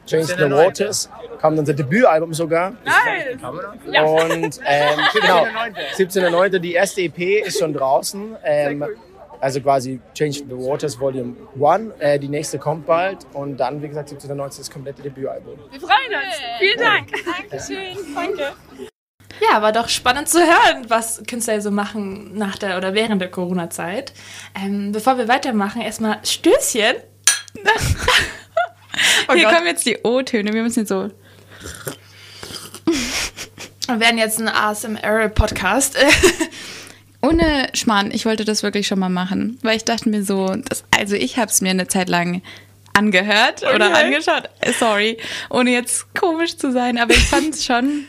Change 0.05 0.27
the 0.27 0.33
17.09.. 0.33 0.65
Waters. 0.65 1.09
Kam 1.39 1.57
unser 1.57 1.73
Debütalbum 1.73 2.33
sogar. 2.33 2.73
Nice. 2.85 3.43
Und 3.43 4.59
ähm, 4.65 4.99
genau, 5.13 5.45
17.09. 5.97 6.59
die 6.59 6.73
erste 6.73 7.01
EP 7.01 7.45
ist 7.45 7.59
schon 7.59 7.73
draußen. 7.73 8.35
Ähm, 8.43 8.85
also 9.39 9.61
quasi 9.61 9.99
Change 10.13 10.39
the 10.47 10.55
Waters 10.55 10.99
Volume 10.99 11.35
1. 11.61 11.93
Äh, 11.99 12.19
die 12.19 12.29
nächste 12.29 12.57
kommt 12.57 12.85
bald. 12.85 13.25
Und 13.33 13.57
dann, 13.57 13.81
wie 13.81 13.87
gesagt, 13.87 14.09
17.09. 14.09 14.57
das 14.57 14.71
komplette 14.71 15.01
Debütalbum. 15.01 15.59
Wir 15.71 15.79
freuen 15.79 15.91
uns. 15.91 16.35
Vielen 16.59 16.79
Dank. 16.79 17.11
Dankeschön. 17.49 18.15
Danke. 18.15 18.53
Ja, 19.41 19.61
war 19.61 19.71
doch 19.71 19.89
spannend 19.89 20.29
zu 20.29 20.39
hören, 20.39 20.85
was 20.87 21.21
Künstler 21.27 21.59
so 21.59 21.69
machen 21.69 22.37
nach 22.37 22.57
der 22.57 22.77
oder 22.77 22.93
während 22.93 23.21
der 23.21 23.29
Corona-Zeit. 23.29 24.13
Ähm, 24.55 24.93
bevor 24.93 25.17
wir 25.17 25.27
weitermachen, 25.27 25.81
erstmal 25.81 26.19
Stößchen. 26.23 26.95
oh 29.27 29.33
Hier 29.33 29.43
Gott. 29.45 29.53
kommen 29.55 29.67
jetzt 29.67 29.85
die 29.85 29.97
O-Töne. 30.03 30.53
Wir 30.53 30.63
müssen 30.63 30.79
jetzt 30.79 30.89
so. 30.89 31.11
Wir 33.87 33.99
werden 33.99 34.17
jetzt 34.17 34.39
ein 34.39 34.47
ASMR-Podcast. 34.47 35.97
Ohne 37.21 37.69
Schmarrn, 37.73 38.11
ich 38.11 38.25
wollte 38.25 38.45
das 38.45 38.61
wirklich 38.63 38.87
schon 38.87 38.99
mal 38.99 39.09
machen, 39.09 39.57
weil 39.63 39.77
ich 39.77 39.83
dachte 39.85 40.09
mir 40.09 40.23
so, 40.23 40.55
das, 40.55 40.83
also 40.95 41.15
ich 41.15 41.37
habe 41.37 41.49
es 41.49 41.61
mir 41.61 41.71
eine 41.71 41.87
Zeit 41.87 42.07
lang 42.09 42.41
angehört 42.93 43.63
oder 43.63 43.89
Okay. 43.89 44.03
angeschaut, 44.05 44.49
äh, 44.61 44.71
sorry, 44.73 45.17
ohne 45.49 45.71
jetzt 45.71 46.13
komisch 46.13 46.55
zu 46.57 46.71
sein, 46.71 46.97
aber 46.97 47.13
ich 47.13 47.23
fand 47.25 47.55
es 47.55 47.65
schon 47.65 48.05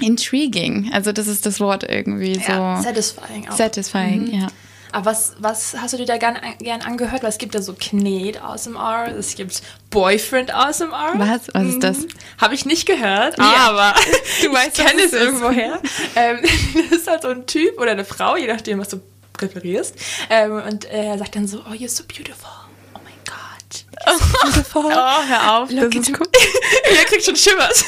intriguing. 0.00 0.90
Also 0.92 1.12
das 1.12 1.28
ist 1.28 1.46
das 1.46 1.60
Wort 1.60 1.84
irgendwie 1.88 2.34
so 2.34 2.52
ja, 2.52 2.82
satisfying 2.82 3.48
auch. 3.48 3.56
satisfying, 3.56 4.26
ja. 4.40 4.48
Aber 4.92 5.06
was, 5.06 5.34
was 5.38 5.74
hast 5.78 5.92
du 5.94 5.98
dir 5.98 6.06
da 6.06 6.16
gern, 6.16 6.38
gern 6.60 6.82
angehört? 6.82 7.22
Weil 7.22 7.30
es 7.30 7.38
gibt 7.38 7.54
ja 7.54 7.62
so 7.62 7.74
Knet 7.74 8.42
ASMR, 8.42 9.08
es 9.18 9.34
gibt 9.34 9.62
Boyfriend 9.90 10.54
ASMR. 10.54 11.12
Was? 11.16 11.42
Was 11.52 11.64
ist 11.64 11.82
das? 11.82 11.96
Habe 12.40 12.54
ich 12.54 12.64
nicht 12.64 12.86
gehört, 12.86 13.36
Ja. 13.38 13.54
aber 13.68 13.94
Du 14.42 14.52
weißt, 14.52 14.78
ich 14.78 14.84
kenne 14.86 15.02
was 15.04 15.12
es 15.12 15.12
irgendwoher. 15.12 15.80
ähm, 16.16 16.38
das 16.90 16.98
ist 17.00 17.06
halt 17.06 17.22
so 17.22 17.28
ein 17.28 17.46
Typ 17.46 17.78
oder 17.80 17.90
eine 17.92 18.04
Frau, 18.04 18.36
je 18.36 18.46
nachdem, 18.46 18.78
was 18.78 18.88
du 18.88 19.00
präferierst. 19.34 19.94
Ähm, 20.30 20.52
und 20.66 20.84
er 20.86 21.16
sagt 21.18 21.36
dann 21.36 21.46
so, 21.46 21.58
oh, 21.68 21.72
you're 21.72 21.88
so 21.88 22.02
beautiful. 22.04 22.50
Oh 22.94 22.98
mein 23.04 23.14
Gott. 23.24 23.84
You're 24.06 24.18
so 24.18 24.38
beautiful. 24.50 24.84
Oh, 24.86 25.22
hör 25.28 25.58
auf, 25.58 25.70
Look 25.70 25.90
das 25.92 26.08
ist 26.08 26.18
cool. 26.20 26.26
Ihr 26.90 27.04
kriegt 27.04 27.24
schon 27.24 27.36
Schimmers. 27.36 27.84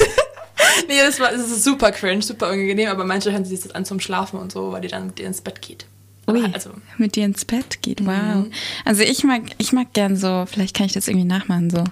nee, 0.87 0.99
das, 0.99 1.19
war, 1.19 1.31
das 1.31 1.41
ist 1.49 1.63
super 1.63 1.91
cringe, 1.91 2.21
super 2.21 2.47
unangenehm, 2.47 2.89
aber 2.89 3.03
manche 3.05 3.31
hören 3.31 3.43
sich 3.43 3.59
das 3.61 3.71
an 3.73 3.85
zum 3.85 3.99
Schlafen 3.99 4.39
und 4.39 4.51
so, 4.51 4.71
weil 4.71 4.81
die 4.81 4.87
dann 4.87 5.07
mit 5.07 5.17
dir 5.17 5.25
ins 5.27 5.41
Bett 5.41 5.61
geht. 5.61 5.85
Ui, 6.33 6.49
Also, 6.53 6.71
mit 6.97 7.15
dir 7.15 7.25
ins 7.25 7.45
Bett 7.45 7.81
geht, 7.81 8.05
wow. 8.05 8.45
Also 8.85 9.03
ich 9.03 9.23
mag, 9.23 9.41
ich 9.57 9.71
mag 9.73 9.93
gern 9.93 10.15
so, 10.15 10.45
vielleicht 10.51 10.75
kann 10.75 10.85
ich 10.85 10.93
das 10.93 11.07
irgendwie 11.07 11.27
nachmachen, 11.27 11.69
so. 11.69 11.83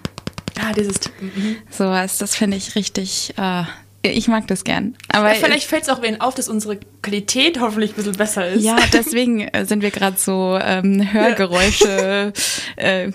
ja, 0.57 0.73
dieses 0.75 0.99
mhm. 1.19 1.57
Sowas, 1.69 2.17
das 2.17 2.35
finde 2.35 2.57
ich 2.57 2.75
richtig, 2.75 3.33
äh, 3.37 3.63
ich 4.01 4.27
mag 4.29 4.47
das 4.47 4.63
gern. 4.63 4.95
Aber 5.09 5.29
ja, 5.29 5.35
Vielleicht 5.35 5.67
fällt 5.67 5.83
es 5.83 5.89
auch 5.89 6.01
wen 6.01 6.21
auf, 6.21 6.33
dass 6.33 6.47
unsere 6.47 6.79
Qualität 7.01 7.59
hoffentlich 7.59 7.91
ein 7.91 7.95
bisschen 7.95 8.15
besser 8.15 8.47
ist. 8.47 8.63
Ja, 8.63 8.77
deswegen 8.93 9.41
äh, 9.41 9.65
sind 9.65 9.81
wir 9.81 9.91
gerade 9.91 10.17
so 10.17 10.57
ähm, 10.61 11.11
Hörgeräusche 11.11 12.31
äh, 12.77 13.11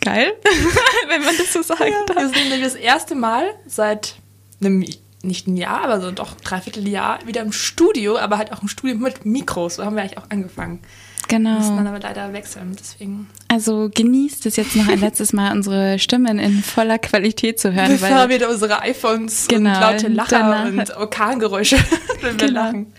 geil, 0.00 0.32
wenn 1.08 1.22
man 1.24 1.36
das 1.38 1.52
so 1.52 1.62
sagen 1.62 1.92
Wir 2.06 2.14
darf. 2.14 2.24
sind 2.34 2.48
nämlich 2.48 2.62
das 2.62 2.74
erste 2.74 3.14
Mal 3.14 3.46
seit 3.66 4.14
einem, 4.60 4.84
nicht 5.26 5.46
ein 5.46 5.56
Jahr, 5.56 5.84
aber 5.84 6.00
so 6.00 6.10
doch 6.10 6.34
dreiviertel 6.36 6.86
Jahr 6.88 7.18
wieder 7.26 7.42
im 7.42 7.52
Studio, 7.52 8.16
aber 8.18 8.38
halt 8.38 8.52
auch 8.52 8.62
im 8.62 8.68
Studio 8.68 8.96
mit 8.96 9.24
Mikros. 9.24 9.76
So 9.76 9.84
haben 9.84 9.96
wir 9.96 10.02
eigentlich 10.02 10.18
auch 10.18 10.30
angefangen. 10.30 10.80
Müssen 11.28 11.44
dann 11.54 11.76
Genau. 11.78 11.88
aber 11.90 12.00
leider 12.00 12.32
wechseln, 12.32 12.76
deswegen. 12.78 13.28
Also 13.48 13.90
genießt 13.94 14.46
es 14.46 14.56
jetzt 14.56 14.74
noch 14.76 14.88
ein 14.88 15.00
letztes 15.00 15.32
Mal, 15.32 15.52
unsere 15.52 15.98
Stimmen 15.98 16.38
in 16.38 16.62
voller 16.62 16.98
Qualität 16.98 17.58
zu 17.60 17.72
hören. 17.72 17.92
Bevor 17.92 18.10
weil, 18.10 18.28
wieder 18.28 18.48
unsere 18.50 18.80
iPhones 18.82 19.46
Genau, 19.48 19.70
und 19.74 19.80
laute 19.80 20.08
Lacher 20.08 20.38
danach- 20.38 20.66
und 20.66 20.96
Orkangeräusche, 20.96 21.76
wenn 22.22 22.40
wir 22.40 22.46
Genau. 22.48 22.60
lachen. 22.64 22.92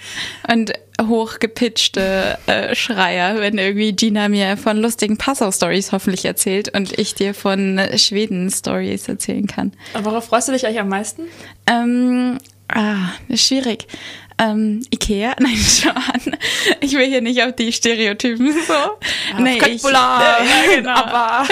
und 0.51 0.73
hochgepitchte 1.01 2.37
äh, 2.47 2.75
Schreier, 2.75 3.39
wenn 3.39 3.57
irgendwie 3.57 3.93
Gina 3.93 4.29
mir 4.29 4.57
von 4.57 4.77
lustigen 4.77 5.17
Passau-Stories 5.17 5.91
hoffentlich 5.91 6.25
erzählt 6.25 6.75
und 6.75 6.97
ich 6.97 7.13
dir 7.15 7.33
von 7.33 7.79
Schweden-Stories 7.95 9.07
erzählen 9.07 9.47
kann. 9.47 9.73
Aber 9.93 10.11
worauf 10.11 10.25
freust 10.25 10.47
du 10.47 10.51
dich 10.53 10.65
eigentlich 10.65 10.79
am 10.79 10.89
meisten? 10.89 11.23
Ähm, 11.67 12.37
ah, 12.69 13.09
schwierig. 13.35 13.87
Ähm, 14.39 14.81
Ikea? 14.93 15.35
Nein, 15.39 15.55
schon. 15.55 16.35
Ich 16.81 16.93
will 16.93 17.07
hier 17.07 17.21
nicht 17.21 17.41
auf 17.41 17.55
die 17.55 17.71
Stereotypen 17.71 18.53
so. 18.67 18.73
Ja, 18.73 19.39
nee, 19.39 19.59
ich, 19.67 19.81
ja, 19.83 20.37
genau. 20.75 20.91
aber 20.95 21.47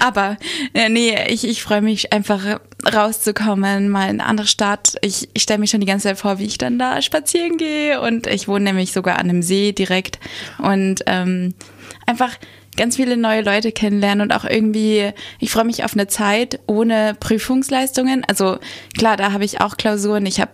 Aber 0.00 0.36
äh, 0.74 0.88
nee, 0.88 1.16
ich, 1.28 1.46
ich 1.46 1.62
freue 1.62 1.82
mich 1.82 2.12
einfach 2.12 2.60
rauszukommen, 2.92 3.88
mal 3.88 4.04
in 4.04 4.20
eine 4.20 4.26
andere 4.26 4.46
Stadt. 4.46 4.96
Ich, 5.02 5.28
ich 5.34 5.42
stelle 5.42 5.58
mir 5.58 5.66
schon 5.66 5.80
die 5.80 5.86
ganze 5.86 6.08
Zeit 6.08 6.18
vor, 6.18 6.38
wie 6.38 6.46
ich 6.46 6.58
dann 6.58 6.78
da 6.78 7.02
spazieren 7.02 7.56
gehe. 7.58 8.00
Und 8.00 8.26
ich 8.26 8.48
wohne 8.48 8.64
nämlich 8.64 8.92
sogar 8.92 9.18
an 9.18 9.28
einem 9.28 9.42
See 9.42 9.72
direkt. 9.72 10.18
Und 10.58 11.02
ähm, 11.06 11.54
einfach 12.06 12.36
ganz 12.76 12.96
viele 12.96 13.16
neue 13.16 13.42
Leute 13.42 13.72
kennenlernen 13.72 14.22
und 14.22 14.32
auch 14.32 14.44
irgendwie, 14.44 15.12
ich 15.38 15.50
freue 15.50 15.64
mich 15.64 15.84
auf 15.84 15.92
eine 15.92 16.06
Zeit 16.06 16.60
ohne 16.66 17.14
Prüfungsleistungen. 17.18 18.24
Also 18.26 18.58
klar, 18.96 19.16
da 19.16 19.32
habe 19.32 19.44
ich 19.44 19.60
auch 19.60 19.76
Klausuren. 19.76 20.24
Ich 20.24 20.40
habe 20.40 20.52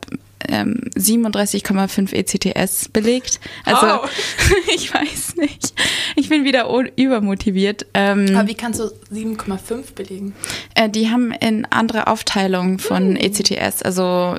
ähm, 0.49 0.81
37,5 0.97 2.13
ECTS 2.13 2.89
belegt. 2.89 3.41
Also 3.65 3.87
Wow. 3.87 4.11
ich 4.75 4.93
weiß 4.93 5.37
nicht. 5.37 5.75
Ich 6.15 6.29
bin 6.29 6.45
wieder 6.45 6.69
übermotiviert. 6.97 7.87
Ähm, 7.95 8.37
Aber 8.37 8.49
wie 8.49 8.55
kannst 8.55 8.81
du 8.81 8.85
7,5 9.13 9.95
belegen? 9.95 10.35
äh, 10.75 10.89
die 10.89 11.11
haben 11.11 11.33
in 11.33 11.65
andere 11.67 12.07
Aufteilung 12.07 12.79
von 12.79 13.17
ECTS. 13.17 13.83
Also 13.83 14.37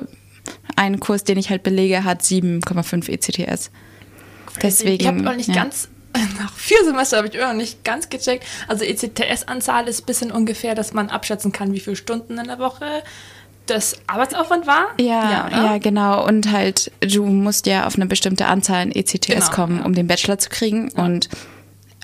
ein 0.76 1.00
Kurs, 1.00 1.24
den 1.24 1.38
ich 1.38 1.50
halt 1.50 1.62
belege, 1.62 2.04
hat 2.04 2.22
7,5 2.22 3.08
ECTS. 3.10 3.70
Deswegen. 4.62 5.00
Ich 5.00 5.06
habe 5.06 5.20
noch 5.22 5.36
nicht 5.36 5.48
ja. 5.48 5.54
ganz, 5.54 5.88
nach 6.38 6.52
vier 6.54 6.84
Semester 6.84 7.18
habe 7.18 7.28
ich 7.28 7.34
immer 7.34 7.48
noch 7.48 7.54
nicht 7.54 7.84
ganz 7.84 8.08
gecheckt. 8.08 8.44
Also 8.66 8.84
ECTS-Anzahl 8.84 9.88
ist 9.88 10.02
ein 10.02 10.06
bisschen 10.06 10.30
ungefähr, 10.30 10.74
dass 10.74 10.92
man 10.92 11.10
abschätzen 11.10 11.52
kann, 11.52 11.72
wie 11.72 11.80
viele 11.80 11.96
Stunden 11.96 12.38
in 12.38 12.46
der 12.46 12.58
Woche 12.58 13.02
das 13.70 13.96
Arbeitsaufwand 14.06 14.66
war. 14.66 14.88
Ja, 15.00 15.46
oder? 15.46 15.56
ja, 15.56 15.78
genau. 15.78 16.26
Und 16.26 16.50
halt, 16.52 16.90
du 17.00 17.24
musst 17.24 17.66
ja 17.66 17.86
auf 17.86 17.96
eine 17.96 18.06
bestimmte 18.06 18.46
Anzahl 18.46 18.82
an 18.82 18.92
ECTS 18.92 19.26
Genau, 19.26 19.50
kommen, 19.50 19.78
ja. 19.78 19.84
um 19.84 19.94
den 19.94 20.06
Bachelor 20.06 20.38
zu 20.38 20.48
kriegen. 20.50 20.90
Und 20.92 21.28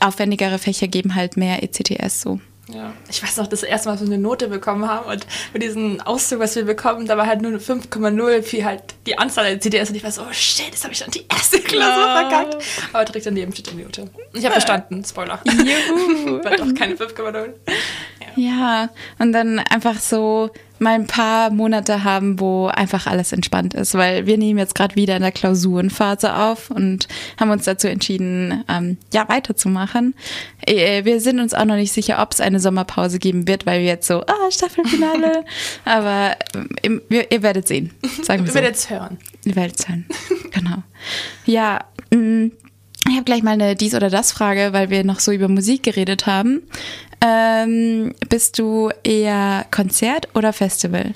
aufwendigere 0.01 0.59
Fächer 0.59 0.89
geben 0.89 1.15
halt 1.15 1.37
mehr 1.37 1.63
ECTS 1.63 2.21
so. 2.21 2.41
Ja. 2.73 2.95
Ich 3.11 3.23
weiß 3.23 3.37
noch, 3.37 3.47
das 3.47 3.63
erste 3.63 3.89
Mal, 3.89 3.97
dass 3.97 4.07
wir 4.07 4.15
eine 4.15 4.23
Note 4.23 4.49
bekommen 4.49 4.89
haben 4.89 5.07
und 5.07 5.27
mit 5.53 5.63
diesem 5.63 6.01
Auszug, 6.01 6.39
was 6.39 6.57
wir 6.57 6.65
bekommen, 6.65 7.07
da 7.07 7.19
war 7.19 7.27
halt 7.27 7.43
nur 7.43 7.51
eine 7.51 7.61
5,0 7.61 8.43
für 8.43 8.65
halt 8.65 8.83
die 9.07 9.19
Anzahl 9.19 9.45
der 9.45 9.61
CDS 9.61 9.91
und 9.91 9.97
ich 9.97 10.05
war 10.05 10.11
so, 10.11 10.23
oh 10.23 10.33
shit, 10.33 10.67
jetzt 10.71 10.83
habe 10.83 10.95
ich 10.95 11.01
dann 11.01 11.11
die 11.11 11.27
erste 11.31 11.61
Klausur 11.61 12.05
verkackt. 12.05 12.57
Aber 12.93 13.05
direkt 13.05 13.27
daneben 13.27 13.53
steht 13.53 13.71
die 13.71 13.83
Note. 13.83 14.09
Ich 14.33 14.45
habe 14.47 14.55
bestanden, 14.55 15.05
Spoiler. 15.05 15.41
Juhu. 15.45 16.43
war 16.45 16.57
doch 16.57 16.75
keine 16.75 16.95
5,0. 16.95 17.53
Ja, 18.37 18.89
und 19.19 19.33
dann 19.33 19.59
einfach 19.59 19.99
so 19.99 20.51
mal 20.81 20.95
ein 20.95 21.07
paar 21.07 21.51
Monate 21.51 22.03
haben, 22.05 22.41
wo 22.41 22.67
einfach 22.67 23.07
alles 23.07 23.33
entspannt 23.33 23.75
ist, 23.75 23.95
weil 23.95 24.27
wir 24.27 24.37
nehmen 24.37 24.59
jetzt 24.59 24.75
gerade 24.75 24.97
wieder 24.97 25.17
in 25.17 25.23
der 25.23 25.33
Klausurenphase 25.33 26.35
auf 26.37 26.71
und 26.71 27.07
haben 27.39 27.51
uns 27.51 27.65
dazu 27.65 27.89
entschieden, 27.89 28.65
ähm, 28.69 28.99
ja, 29.13 29.29
weiterzumachen. 29.29 30.15
Äh, 30.67 31.05
Wir 31.05 31.21
sind 31.21 31.39
uns 31.41 31.55
auch 31.55 31.65
noch 31.65 31.77
nicht 31.77 31.93
sicher, 31.93 32.21
ob 32.21 32.33
es 32.33 32.41
eine 32.41 32.61
Sommerpause 32.61 33.19
geben 33.19 33.47
wird, 33.47 33.67
weil 33.67 33.81
wir 33.81 33.87
jetzt 33.87 34.09
so, 34.09 34.23
ah, 34.27 34.51
Staffelfinale, 34.51 35.45
aber 35.85 36.37
ähm, 36.83 37.01
wir, 37.09 37.31
ihr 37.31 37.43
werdet 37.43 37.69
sehen, 37.69 37.93
sagen 38.23 38.41
wir 38.43 38.47
Ich 38.47 38.51
so. 38.51 38.55
werde 38.57 38.69
jetzt 38.69 38.91
hören. 38.91 39.19
Die 39.45 39.57
Welt 39.57 39.79
sein. 39.81 40.07
genau. 40.51 40.83
Ja, 41.47 41.85
mh, 42.13 42.51
ich 43.07 43.13
habe 43.17 43.25
gleich 43.25 43.43
mal 43.43 43.51
eine 43.53 43.77
dies 43.77 43.95
oder 43.95 44.09
das 44.09 44.33
Frage, 44.33 44.73
weil 44.73 44.89
wir 44.89 45.05
noch 45.05 45.21
so 45.21 45.31
über 45.31 45.47
Musik 45.49 45.83
geredet 45.83 46.25
haben. 46.27 46.63
Ähm, 47.27 48.15
bist 48.29 48.59
du 48.59 48.91
eher 49.03 49.65
Konzert 49.71 50.29
oder 50.35 50.53
Festival? 50.53 51.15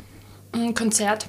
Ein 0.53 0.73
Konzert. 0.73 1.27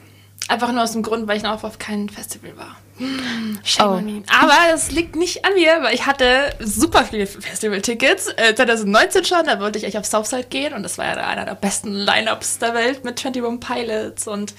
Einfach 0.47 0.71
nur 0.71 0.83
aus 0.83 0.93
dem 0.93 1.03
Grund, 1.03 1.27
weil 1.27 1.35
ich 1.37 1.43
noch 1.43 1.63
auf 1.63 1.77
keinem 1.79 2.07
Festival 2.07 2.55
war. 2.55 2.77
Hm, 2.97 3.59
Shame 3.63 4.23
Oh. 4.25 4.33
Aber 4.41 4.55
das 4.71 4.91
liegt 4.91 5.17
nicht 5.17 5.43
an 5.43 5.53
mir, 5.53 5.79
weil 5.81 5.93
ich 5.93 6.05
hatte 6.05 6.53
super 6.59 7.03
viele 7.03 7.27
Festival-Tickets. 7.27 8.29
Äh, 8.37 8.55
2019 8.55 9.25
schon, 9.25 9.45
da 9.45 9.59
wollte 9.59 9.77
ich 9.79 9.83
echt 9.83 9.97
auf 9.97 10.05
Southside 10.05 10.45
gehen 10.49 10.73
und 10.73 10.83
das 10.83 10.97
war 10.97 11.05
ja 11.05 11.27
einer 11.27 11.45
der 11.45 11.55
besten 11.55 11.93
Lineups 11.93 12.59
der 12.59 12.73
Welt 12.73 13.03
mit 13.03 13.23
21 13.23 13.59
Pilots 13.59 14.27
und 14.27 14.53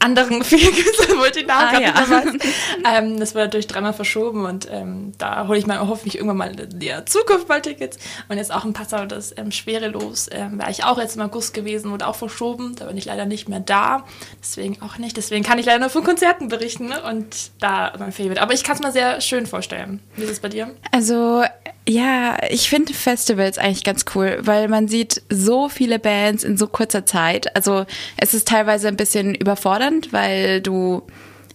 anderen 0.00 0.42
vielen 0.44 0.74
Künstlern, 0.74 1.18
wollte 1.18 1.40
ich 1.40 1.46
Namen 1.46 1.76
Ah, 1.76 1.80
ja. 1.80 2.22
ähm, 2.98 3.20
Das 3.20 3.34
war 3.34 3.44
natürlich 3.44 3.66
dreimal 3.66 3.92
verschoben 3.92 4.44
und 4.44 4.68
ähm, 4.70 5.12
da 5.18 5.46
hole 5.46 5.58
ich 5.58 5.66
mal 5.66 5.78
hoffentlich 5.80 6.16
irgendwann 6.16 6.36
mal 6.36 6.60
in 6.60 6.80
der 6.80 7.06
Zukunft 7.06 7.48
mal 7.48 7.60
Tickets. 7.60 7.98
Und 8.28 8.36
jetzt 8.36 8.52
auch 8.52 8.64
ein 8.64 8.72
Passau, 8.72 9.06
das 9.06 9.34
ähm, 9.36 9.52
Schwerelos, 9.52 10.28
ähm, 10.32 10.58
war 10.58 10.70
ich 10.70 10.84
auch 10.84 10.98
jetzt 10.98 11.16
im 11.16 11.22
August 11.22 11.54
gewesen, 11.54 11.90
wurde 11.90 12.06
auch 12.06 12.16
verschoben. 12.16 12.74
Da 12.76 12.86
bin 12.86 12.96
ich 12.96 13.04
leider 13.04 13.26
nicht 13.26 13.48
mehr 13.48 13.60
da. 13.60 14.04
Deswegen 14.40 14.80
auch 14.82 14.98
nicht. 14.98 15.16
Deswegen 15.16 15.44
kann 15.44 15.58
ich 15.58 15.66
leider 15.66 15.78
nur 15.78 15.90
von 15.90 16.04
Konzerten 16.04 16.48
berichten 16.48 16.86
ne? 16.86 17.02
und 17.02 17.50
da 17.60 17.92
mein 17.98 18.12
Favorite. 18.12 18.40
Aber 18.40 18.54
ich 18.54 18.64
kann 18.64 18.76
es 18.76 18.82
mir 18.82 18.92
sehr 18.92 19.20
schön 19.20 19.46
vorstellen. 19.46 20.00
Wie 20.16 20.22
ist 20.22 20.30
es 20.30 20.40
bei 20.40 20.48
dir? 20.48 20.74
Also, 20.92 21.44
ja, 21.88 22.36
ich 22.48 22.68
finde 22.68 22.94
Festivals 22.94 23.58
eigentlich 23.58 23.84
ganz 23.84 24.04
cool, 24.14 24.38
weil 24.42 24.68
man 24.68 24.88
sieht 24.88 25.22
so 25.28 25.68
viele 25.68 25.98
Bands 25.98 26.44
in 26.44 26.56
so 26.56 26.66
kurzer 26.66 27.04
Zeit. 27.04 27.54
Also, 27.56 27.84
es 28.16 28.34
ist 28.34 28.48
teilweise 28.48 28.88
ein 28.88 28.96
bisschen 28.96 29.34
überfordernd, 29.34 29.89
weil 30.12 30.60
du. 30.60 31.02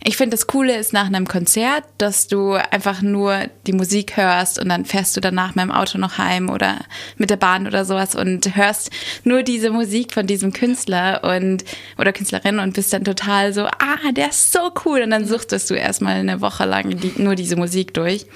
Ich 0.07 0.17
finde, 0.17 0.35
das 0.35 0.45
Coole 0.45 0.77
ist 0.77 0.93
nach 0.93 1.07
einem 1.07 1.27
Konzert, 1.27 1.83
dass 1.97 2.27
du 2.27 2.51
einfach 2.53 3.01
nur 3.01 3.45
die 3.65 3.73
Musik 3.73 4.17
hörst 4.17 4.59
und 4.59 4.69
dann 4.69 4.85
fährst 4.85 5.17
du 5.17 5.19
danach 5.19 5.55
mit 5.55 5.63
dem 5.63 5.71
Auto 5.71 5.97
noch 5.97 6.19
heim 6.19 6.51
oder 6.51 6.81
mit 7.17 7.31
der 7.31 7.37
Bahn 7.37 7.65
oder 7.65 7.85
sowas 7.85 8.13
und 8.13 8.55
hörst 8.55 8.91
nur 9.23 9.41
diese 9.41 9.71
Musik 9.71 10.13
von 10.13 10.27
diesem 10.27 10.53
Künstler 10.53 11.23
und 11.23 11.65
oder 11.97 12.13
Künstlerin 12.13 12.59
und 12.59 12.75
bist 12.75 12.93
dann 12.93 13.03
total 13.03 13.51
so, 13.51 13.65
ah, 13.65 14.11
der 14.15 14.29
ist 14.29 14.51
so 14.51 14.71
cool. 14.85 15.01
Und 15.01 15.09
dann 15.09 15.25
suchtest 15.25 15.71
du 15.71 15.73
erstmal 15.73 16.17
eine 16.17 16.39
Woche 16.39 16.65
lang 16.65 16.87
die, 16.99 17.13
nur 17.17 17.33
diese 17.33 17.55
Musik 17.55 17.95
durch. 17.95 18.27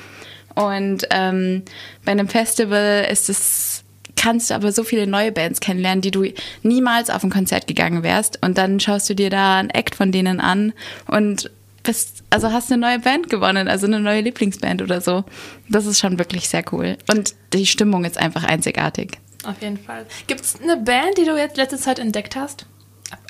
Und 0.56 1.08
ähm, 1.12 1.64
bei 2.04 2.12
einem 2.12 2.28
Festival 2.28 3.08
ist 3.10 3.30
es, 3.30 3.79
kannst 4.20 4.50
du 4.50 4.54
aber 4.54 4.72
so 4.74 4.84
viele 4.84 5.08
neue 5.08 5.32
Bands 5.32 5.62
kennenlernen, 5.62 6.02
die 6.02 6.12
du 6.12 6.26
niemals 6.62 7.10
auf 7.10 7.24
ein 7.24 7.30
Konzert 7.30 7.68
gegangen 7.68 8.04
wärst. 8.04 8.44
Und 8.44 8.58
dann 8.58 8.80
schaust 8.80 9.10
du 9.10 9.16
dir 9.16 9.30
da 9.30 9.58
ein 9.58 9.70
Act 9.70 9.96
von 9.96 10.12
denen 10.12 10.42
an 10.42 10.74
und 11.08 11.50
bist, 11.84 12.24
also 12.30 12.52
hast 12.52 12.70
eine 12.70 12.82
neue 12.82 13.00
Band 13.00 13.30
gewonnen, 13.30 13.70
also 13.70 13.88
eine 13.88 14.02
neue 14.02 14.20
Lieblingsband 14.20 14.82
oder 14.82 15.00
so. 15.00 15.24
Das 15.70 15.86
ist 15.86 16.00
schon 16.00 16.20
wirklich 16.20 16.50
sehr 16.50 16.66
cool. 16.74 16.98
Und 17.10 17.34
die 17.54 17.66
Stimmung 17.66 18.04
ist 18.04 18.18
einfach 18.18 18.44
einzigartig. 18.44 19.18
Auf 19.46 19.62
jeden 19.62 19.78
Fall. 19.78 20.06
Gibt 20.28 20.42
es 20.42 20.62
eine 20.62 20.76
Band, 20.76 21.18
die 21.18 21.24
du 21.24 21.38
jetzt 21.38 21.56
letzte 21.56 21.78
Zeit 21.78 21.98
entdeckt 21.98 22.36
hast? 22.36 22.66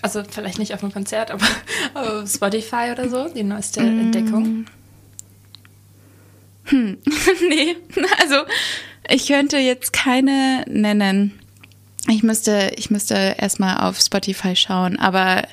Also 0.02 0.24
vielleicht 0.28 0.58
nicht 0.58 0.74
auf 0.74 0.82
einem 0.82 0.92
Konzert, 0.92 1.30
aber 1.30 1.46
auf 1.94 2.28
Spotify 2.28 2.90
oder 2.92 3.08
so, 3.10 3.30
die 3.30 3.44
neueste 3.44 3.82
Entdeckung. 3.82 4.66
nee, 6.72 7.76
also 8.22 8.36
ich 9.10 9.28
könnte 9.28 9.58
jetzt 9.58 9.94
keine 9.94 10.64
nennen. 10.68 11.40
Ich 12.08 12.24
müsste, 12.24 12.72
ich 12.76 12.90
müsste 12.90 13.36
erstmal 13.38 13.88
auf 13.88 14.00
Spotify 14.00 14.56
schauen, 14.56 14.98
aber 14.98 15.44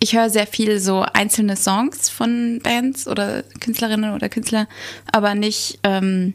ich 0.00 0.14
höre 0.14 0.30
sehr 0.30 0.46
viel 0.46 0.78
so 0.78 1.04
einzelne 1.12 1.56
Songs 1.56 2.08
von 2.08 2.60
Bands 2.62 3.08
oder 3.08 3.42
Künstlerinnen 3.60 4.14
oder 4.14 4.28
Künstler, 4.28 4.68
aber 5.10 5.34
nicht 5.34 5.78
ähm, 5.82 6.34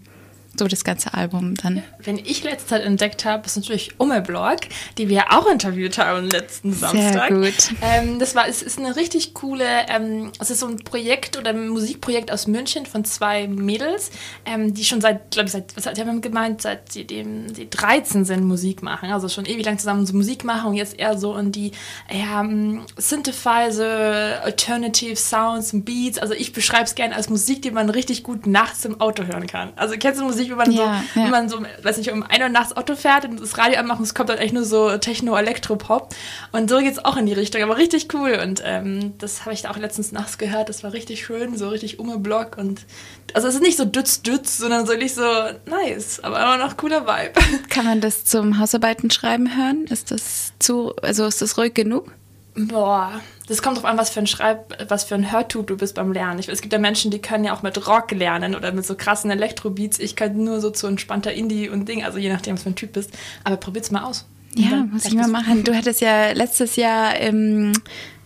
so 0.57 0.67
das 0.67 0.83
ganze 0.83 1.13
Album 1.13 1.55
dann. 1.55 1.83
Wenn 1.99 2.17
ich 2.17 2.43
letzte 2.43 2.69
Zeit 2.69 2.83
entdeckt 2.83 3.25
habe, 3.25 3.45
ist 3.45 3.55
natürlich 3.55 3.99
Ummelblog, 3.99 4.57
die 4.97 5.09
wir 5.09 5.31
auch 5.31 5.47
interviewt 5.47 5.97
haben 5.97 6.29
letzten 6.29 6.73
Samstag. 6.73 7.29
gut. 7.29 7.73
Ähm, 7.81 8.19
das 8.19 8.35
war, 8.35 8.47
es 8.47 8.61
ist 8.61 8.79
eine 8.79 8.95
richtig 8.95 9.33
coole, 9.33 9.65
ähm, 9.89 10.31
es 10.39 10.49
ist 10.49 10.59
so 10.59 10.67
ein 10.67 10.77
Projekt 10.77 11.37
oder 11.37 11.51
ein 11.51 11.69
Musikprojekt 11.69 12.31
aus 12.31 12.47
München 12.47 12.85
von 12.85 13.05
zwei 13.05 13.47
Mädels, 13.47 14.11
ähm, 14.45 14.73
die 14.73 14.83
schon 14.83 15.01
seit, 15.01 15.31
glaube 15.31 15.47
ich, 15.47 15.53
seit, 15.53 15.75
was 15.75 15.85
hat 15.85 15.97
die 15.97 16.01
haben 16.01 16.21
gemeint, 16.21 16.61
seit 16.61 16.91
sie 16.91 17.05
dem, 17.05 17.53
sie 17.53 17.69
13 17.69 18.25
sind 18.25 18.43
Musik 18.43 18.83
machen, 18.83 19.11
also 19.11 19.29
schon 19.29 19.45
ewig 19.45 19.65
lang 19.65 19.77
zusammen 19.77 20.05
so 20.05 20.13
Musik 20.13 20.43
machen 20.43 20.71
und 20.71 20.75
jetzt 20.75 20.99
eher 20.99 21.17
so 21.17 21.35
in 21.37 21.51
die 21.51 21.71
ja, 22.11 22.41
ähm, 22.41 22.81
Synthesizer, 22.97 24.43
Alternative 24.43 25.15
Sounds 25.15 25.73
und 25.73 25.85
Beats. 25.85 26.17
Also 26.17 26.33
ich 26.33 26.53
beschreibe 26.53 26.83
es 26.83 26.95
gerne 26.95 27.15
als 27.15 27.29
Musik, 27.29 27.61
die 27.61 27.71
man 27.71 27.89
richtig 27.89 28.23
gut 28.23 28.47
nachts 28.47 28.85
im 28.85 28.99
Auto 28.99 29.23
hören 29.23 29.47
kann. 29.47 29.71
Also 29.75 29.95
kennst 29.97 30.19
du 30.19 30.25
Musik, 30.25 30.40
wenn 30.49 30.57
man 30.57 30.71
Ja, 30.71 31.03
so, 31.13 31.19
ja. 31.19 31.25
wenn 31.25 31.31
man 31.31 31.49
so, 31.49 31.59
weiß 31.83 31.97
nicht, 31.97 32.11
um 32.11 32.23
1 32.23 32.41
Uhr 32.41 32.49
nachts 32.49 32.75
Auto 32.75 32.95
fährt 32.95 33.25
und 33.25 33.39
das 33.39 33.57
Radio 33.57 33.79
anmacht 33.79 33.99
und 33.99 34.05
es 34.05 34.13
kommt 34.13 34.29
dann 34.29 34.37
echt 34.37 34.53
nur 34.53 34.63
so 34.63 34.97
Techno-Elektropop. 34.97 36.15
Und 36.51 36.69
so 36.69 36.79
geht's 36.79 36.99
auch 37.03 37.17
in 37.17 37.25
die 37.25 37.33
Richtung, 37.33 37.61
aber 37.61 37.77
richtig 37.77 38.13
cool. 38.13 38.39
Und 38.41 38.61
ähm, 38.65 39.13
das 39.17 39.41
habe 39.41 39.53
ich 39.53 39.61
da 39.61 39.71
auch 39.71 39.77
letztens 39.77 40.11
nachts 40.11 40.37
gehört. 40.37 40.69
Das 40.69 40.83
war 40.83 40.93
richtig 40.93 41.25
schön, 41.25 41.57
so 41.57 41.69
richtig 41.69 41.99
Umme-Block. 41.99 42.57
Und 42.57 42.85
also 43.33 43.47
es 43.47 43.55
ist 43.55 43.61
nicht 43.61 43.77
so 43.77 43.85
dütz-dütz, 43.85 44.57
sondern 44.57 44.85
so 44.85 44.93
nicht 44.93 45.15
so 45.15 45.23
nice, 45.65 46.19
aber 46.23 46.41
immer 46.41 46.57
noch 46.57 46.77
cooler 46.77 47.05
Vibe. 47.07 47.39
Kann 47.69 47.85
man 47.85 48.01
das 48.01 48.25
zum 48.25 48.59
Hausarbeiten 48.59 49.11
schreiben 49.11 49.55
hören? 49.55 49.85
Ist 49.85 50.11
das 50.11 50.53
zu, 50.59 50.93
also 51.01 51.25
ist 51.25 51.41
das 51.41 51.57
ruhig 51.57 51.73
genug? 51.73 52.11
Boah, 52.55 53.21
das 53.47 53.61
kommt 53.61 53.77
drauf 53.77 53.85
an, 53.85 53.97
was 53.97 54.09
für 54.09 54.19
ein 54.19 54.27
Schreib, 54.27 54.75
was 54.89 55.05
für 55.05 55.15
ein 55.15 55.31
Hörtyp 55.31 55.67
du 55.67 55.77
bist 55.77 55.95
beim 55.95 56.11
Lernen. 56.11 56.39
Ich, 56.39 56.49
es 56.49 56.61
gibt 56.61 56.73
ja 56.73 56.79
Menschen, 56.79 57.09
die 57.09 57.19
können 57.19 57.45
ja 57.45 57.53
auch 57.53 57.61
mit 57.61 57.87
Rock 57.87 58.11
lernen 58.11 58.55
oder 58.55 58.71
mit 58.73 58.85
so 58.85 58.95
krassen 58.95 59.31
Elektrobeats. 59.31 59.99
Ich 59.99 60.15
kann 60.17 60.43
nur 60.43 60.59
so 60.59 60.69
zu 60.69 60.87
entspannter 60.87 61.31
Indie 61.33 61.69
und 61.69 61.87
Ding, 61.87 62.03
also 62.03 62.17
je 62.17 62.31
nachdem, 62.31 62.55
was 62.55 62.63
für 62.63 62.69
ein 62.69 62.75
Typ 62.75 62.93
bist. 62.93 63.11
Aber 63.45 63.55
probier's 63.57 63.89
mal 63.91 64.03
aus. 64.03 64.25
Ja, 64.55 64.85
muss 64.91 65.05
ich 65.05 65.13
mal 65.13 65.27
machen. 65.29 65.63
Du 65.63 65.73
hattest 65.73 66.01
ja 66.01 66.31
letztes 66.33 66.75
Jahr 66.75 67.15
im, 67.17 67.71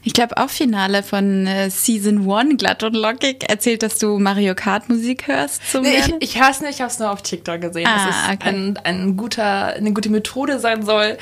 Ich 0.01 0.13
glaube 0.13 0.37
auch 0.37 0.49
Finale 0.49 1.03
von 1.03 1.45
äh, 1.45 1.69
Season 1.69 2.27
1, 2.27 2.57
glatt 2.57 2.81
und 2.81 2.95
lockig, 2.95 3.47
erzählt, 3.47 3.83
dass 3.83 3.99
du 3.99 4.17
Mario 4.17 4.55
Kart 4.55 4.89
Musik 4.89 5.27
hörst 5.27 5.71
zum 5.71 5.83
Nee, 5.83 5.99
ich, 5.99 6.15
ich 6.19 6.39
höre 6.41 6.49
es 6.49 6.61
nicht, 6.61 6.71
ich 6.75 6.81
habe 6.81 6.91
es 6.91 6.97
nur 6.97 7.11
auf 7.11 7.21
TikTok 7.21 7.61
gesehen, 7.61 7.85
Ah, 7.87 8.07
dass 8.07 8.15
es 8.15 8.33
okay. 8.33 8.49
ein, 8.49 8.77
ein 8.83 9.17
guter, 9.17 9.67
eine 9.73 9.93
gute 9.93 10.09
Methode 10.09 10.57
sein 10.59 10.83
soll, 10.83 11.17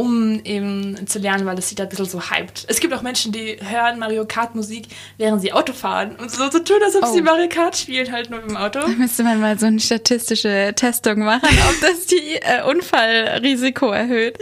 um 0.00 0.40
eben 0.44 1.06
zu 1.06 1.18
lernen, 1.18 1.44
weil 1.46 1.56
das 1.56 1.68
sieht 1.68 1.80
ein 1.80 1.88
bisschen 1.88 2.06
so 2.06 2.20
hyped. 2.30 2.64
Es 2.68 2.80
gibt 2.80 2.94
auch 2.94 3.02
Menschen, 3.02 3.32
die 3.32 3.58
hören 3.62 3.98
Mario 3.98 4.24
Kart 4.24 4.54
Musik, 4.54 4.88
während 5.18 5.42
sie 5.42 5.52
Auto 5.52 5.72
fahren 5.72 6.16
und 6.16 6.30
so, 6.30 6.50
so 6.50 6.58
tun, 6.60 6.76
als 6.82 6.96
ob 6.96 7.04
Oh. 7.04 7.12
sie 7.12 7.20
Mario 7.22 7.48
Kart 7.48 7.76
spielen, 7.76 8.10
halt 8.10 8.30
nur 8.30 8.42
im 8.42 8.56
Auto. 8.56 8.86
Müsste 8.88 9.22
man 9.24 9.40
mal 9.40 9.58
so 9.58 9.66
eine 9.66 9.78
statistische 9.80 10.72
Testung 10.74 11.20
machen, 11.20 11.48
ob 11.68 11.80
das 11.80 12.06
die 12.06 12.36
äh, 12.40 12.62
Unfallrisiko 12.68 13.90
erhöht. 13.90 14.38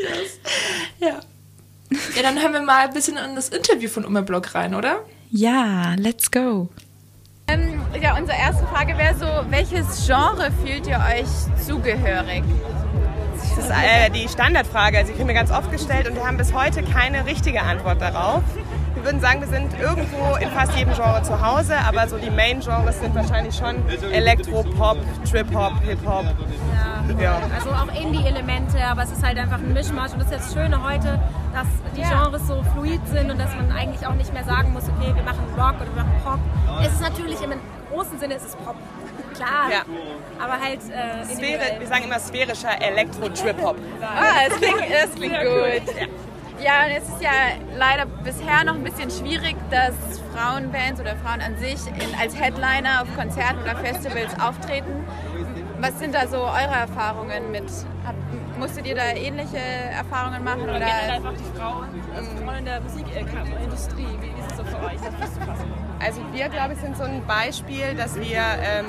Ja. 1.00 1.08
Ja, 1.90 2.22
dann 2.22 2.38
hören 2.40 2.52
wir 2.52 2.60
mal 2.62 2.86
ein 2.86 2.92
bisschen 2.92 3.16
in 3.16 3.34
das 3.34 3.48
Interview 3.48 3.88
von 3.88 4.04
Umme 4.04 4.22
Block 4.22 4.54
rein, 4.54 4.74
oder? 4.74 5.04
Ja, 5.30 5.94
let's 5.96 6.30
go. 6.30 6.68
Ähm, 7.48 7.80
ja, 8.00 8.16
unsere 8.18 8.36
erste 8.38 8.66
Frage 8.66 8.96
wäre 8.98 9.14
so, 9.14 9.26
welches 9.50 10.06
Genre 10.06 10.50
fühlt 10.64 10.86
ihr 10.86 10.98
euch 10.98 11.66
zugehörig? 11.66 12.42
Das 13.58 13.66
ist 13.66 13.72
äh, 13.72 14.10
die 14.10 14.28
Standardfrage. 14.28 14.98
Also, 14.98 15.10
ich 15.10 15.16
kriege 15.16 15.26
mir 15.26 15.34
ganz 15.34 15.50
oft 15.50 15.70
gestellt 15.72 16.08
und 16.08 16.14
wir 16.14 16.24
haben 16.24 16.36
bis 16.36 16.54
heute 16.54 16.82
keine 16.82 17.26
richtige 17.26 17.60
Antwort 17.62 18.00
darauf. 18.00 18.42
Wir 18.94 19.04
würden 19.04 19.20
sagen, 19.20 19.40
wir 19.40 19.48
sind 19.48 19.78
irgendwo 19.78 20.36
in 20.36 20.48
fast 20.50 20.74
jedem 20.74 20.94
Genre 20.94 21.22
zu 21.22 21.40
Hause, 21.40 21.74
aber 21.86 22.08
so 22.08 22.18
die 22.18 22.30
Main-Genres 22.30 23.00
sind 23.00 23.14
wahrscheinlich 23.14 23.54
schon 23.56 23.76
Elektro, 24.12 24.62
Pop, 24.62 24.98
Trip-Hop, 25.30 25.72
Hip-Hop. 25.82 26.24
Ja. 27.20 27.40
Also 27.54 27.70
auch 27.70 28.00
Indie-Elemente, 28.00 28.84
aber 28.84 29.02
es 29.02 29.12
ist 29.12 29.24
halt 29.24 29.38
einfach 29.38 29.58
ein 29.58 29.72
Mischmasch. 29.72 30.12
Und 30.12 30.20
das 30.20 30.26
ist 30.26 30.32
ja 30.32 30.38
das 30.38 30.52
Schöne 30.52 30.84
heute, 30.84 31.18
dass 31.54 31.66
die 31.96 32.02
Genres 32.02 32.46
so 32.46 32.62
fluid 32.74 33.00
sind 33.08 33.30
und 33.30 33.38
dass 33.38 33.54
man 33.56 33.72
eigentlich 33.72 34.06
auch 34.06 34.14
nicht 34.14 34.32
mehr 34.32 34.44
sagen 34.44 34.72
muss, 34.72 34.84
okay, 34.84 35.14
wir 35.14 35.22
machen 35.22 35.44
Rock 35.56 35.76
oder 35.80 35.94
wir 35.94 36.02
machen 36.04 36.20
Pop. 36.24 36.38
Es 36.80 36.92
ist 36.92 37.00
natürlich 37.00 37.40
im 37.42 37.52
großen 37.92 38.18
Sinne 38.18 38.34
ist 38.34 38.46
es 38.46 38.56
Pop. 38.56 38.76
Klar, 39.38 39.70
Ja. 39.70 39.82
aber 40.44 40.60
halt 40.60 40.80
äh, 40.90 41.24
Sphäre, 41.34 41.78
wir 41.80 41.86
sagen 41.86 42.04
immer 42.04 42.18
sphärischer 42.18 42.80
Elektro-Trip-Hop. 42.80 43.76
Ah, 44.02 44.48
das 44.48 44.58
klingt, 44.58 44.80
das 45.02 45.14
klingt 45.14 45.38
gut. 45.40 45.94
Ja, 46.60 46.86
und 46.86 46.90
es 46.90 47.08
ist 47.08 47.22
ja 47.22 47.30
leider 47.76 48.06
bisher 48.06 48.64
noch 48.64 48.74
ein 48.74 48.82
bisschen 48.82 49.10
schwierig, 49.10 49.54
dass 49.70 49.94
Frauenbands 50.34 51.00
oder 51.00 51.14
Frauen 51.16 51.40
an 51.40 51.56
sich 51.58 51.78
in, 51.86 52.18
als 52.20 52.34
Headliner 52.38 53.02
auf 53.02 53.16
Konzerten 53.16 53.60
oder 53.62 53.76
Festivals 53.76 54.34
auftreten. 54.40 55.04
Was 55.80 55.96
sind 56.00 56.12
da 56.16 56.26
so 56.26 56.38
eure 56.38 56.74
Erfahrungen 56.80 57.52
mit? 57.52 57.62
Hab, 58.04 58.16
musstet 58.58 58.86
ihr 58.88 58.96
da 58.96 59.04
ähnliche 59.14 59.58
Erfahrungen 59.58 60.42
machen? 60.42 60.62
Oder? 60.64 60.74
einfach 60.84 61.34
die 61.34 61.56
Frauen, 61.58 61.88
also 62.16 62.30
Frauen 62.44 62.58
in 62.58 62.64
der 62.64 62.80
Musikindustrie. 62.80 64.18
Wie 64.20 64.40
ist 64.40 64.50
es 64.50 64.56
so 64.56 64.64
für 64.64 64.84
euch? 64.84 64.98
Also 66.00 66.20
wir, 66.32 66.48
glaube 66.48 66.72
ich, 66.74 66.80
sind 66.80 66.96
so 66.96 67.04
ein 67.04 67.24
Beispiel, 67.26 67.94
dass 67.96 68.16
wir 68.16 68.40
ähm, 68.60 68.86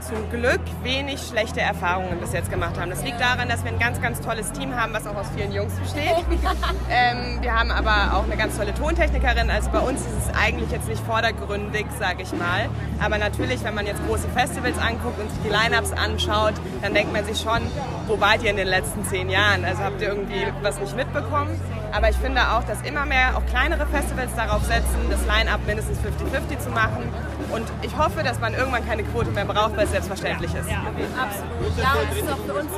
zum 0.00 0.30
Glück 0.30 0.60
wenig 0.82 1.20
schlechte 1.20 1.60
Erfahrungen 1.60 2.18
bis 2.20 2.32
jetzt 2.32 2.50
gemacht 2.50 2.78
haben. 2.78 2.90
Das 2.90 3.02
liegt 3.02 3.20
daran, 3.20 3.48
dass 3.48 3.64
wir 3.64 3.70
ein 3.70 3.78
ganz, 3.78 4.00
ganz 4.00 4.20
tolles 4.20 4.52
Team 4.52 4.74
haben, 4.74 4.92
was 4.92 5.06
auch 5.06 5.14
aus 5.14 5.26
vielen 5.34 5.52
Jungs 5.52 5.72
besteht. 5.74 6.24
ähm, 6.90 7.38
wir 7.40 7.58
haben 7.58 7.70
aber 7.70 8.16
auch 8.16 8.24
eine 8.24 8.36
ganz 8.36 8.56
tolle 8.56 8.74
Tontechnikerin. 8.74 9.50
Also 9.50 9.70
bei 9.70 9.80
uns 9.80 10.00
ist 10.00 10.28
es 10.28 10.34
eigentlich 10.34 10.70
jetzt 10.70 10.88
nicht 10.88 11.02
vordergründig, 11.04 11.86
sage 11.98 12.22
ich 12.22 12.32
mal. 12.32 12.68
Aber 13.00 13.18
natürlich, 13.18 13.62
wenn 13.64 13.74
man 13.74 13.86
jetzt 13.86 14.04
große 14.06 14.28
Festivals 14.28 14.78
anguckt 14.78 15.20
und 15.20 15.30
sich 15.30 15.40
die 15.44 15.48
Lineups 15.48 15.92
anschaut, 15.92 16.54
dann 16.82 16.94
denkt 16.94 17.12
man 17.12 17.24
sich 17.24 17.40
schon, 17.40 17.60
wo 18.06 18.20
wart 18.20 18.42
ihr 18.42 18.50
in 18.50 18.56
den 18.56 18.68
letzten 18.68 19.04
zehn 19.04 19.28
Jahren? 19.30 19.64
Also 19.64 19.82
habt 19.82 20.00
ihr 20.00 20.08
irgendwie 20.08 20.46
was 20.62 20.80
nicht 20.80 20.96
mitbekommen? 20.96 21.60
Aber 21.92 22.08
ich 22.08 22.16
finde 22.16 22.40
auch, 22.52 22.64
dass 22.64 22.80
immer 22.82 23.04
mehr 23.04 23.36
auch 23.36 23.44
kleinere 23.46 23.86
Festivals 23.86 24.34
darauf 24.36 24.64
setzen, 24.64 24.98
das 25.10 25.26
Line-Up 25.26 25.60
mindestens 25.66 25.98
50-50 25.98 26.58
zu 26.58 26.70
machen. 26.70 27.12
Und 27.52 27.66
ich 27.82 27.96
hoffe, 27.96 28.22
dass 28.22 28.38
man 28.40 28.54
irgendwann 28.54 28.86
keine 28.86 29.02
Quote 29.02 29.30
mehr 29.30 29.44
braucht, 29.44 29.76
weil 29.76 29.84
es 29.84 29.90
selbstverständlich 29.90 30.54
ist. 30.54 30.68
Absolut. 30.68 31.78
Ja, 31.78 31.94
und 31.94 32.10
es 32.12 32.22
ist 32.22 32.32
auch 32.32 32.38
für 32.46 32.54
uns 32.54 32.70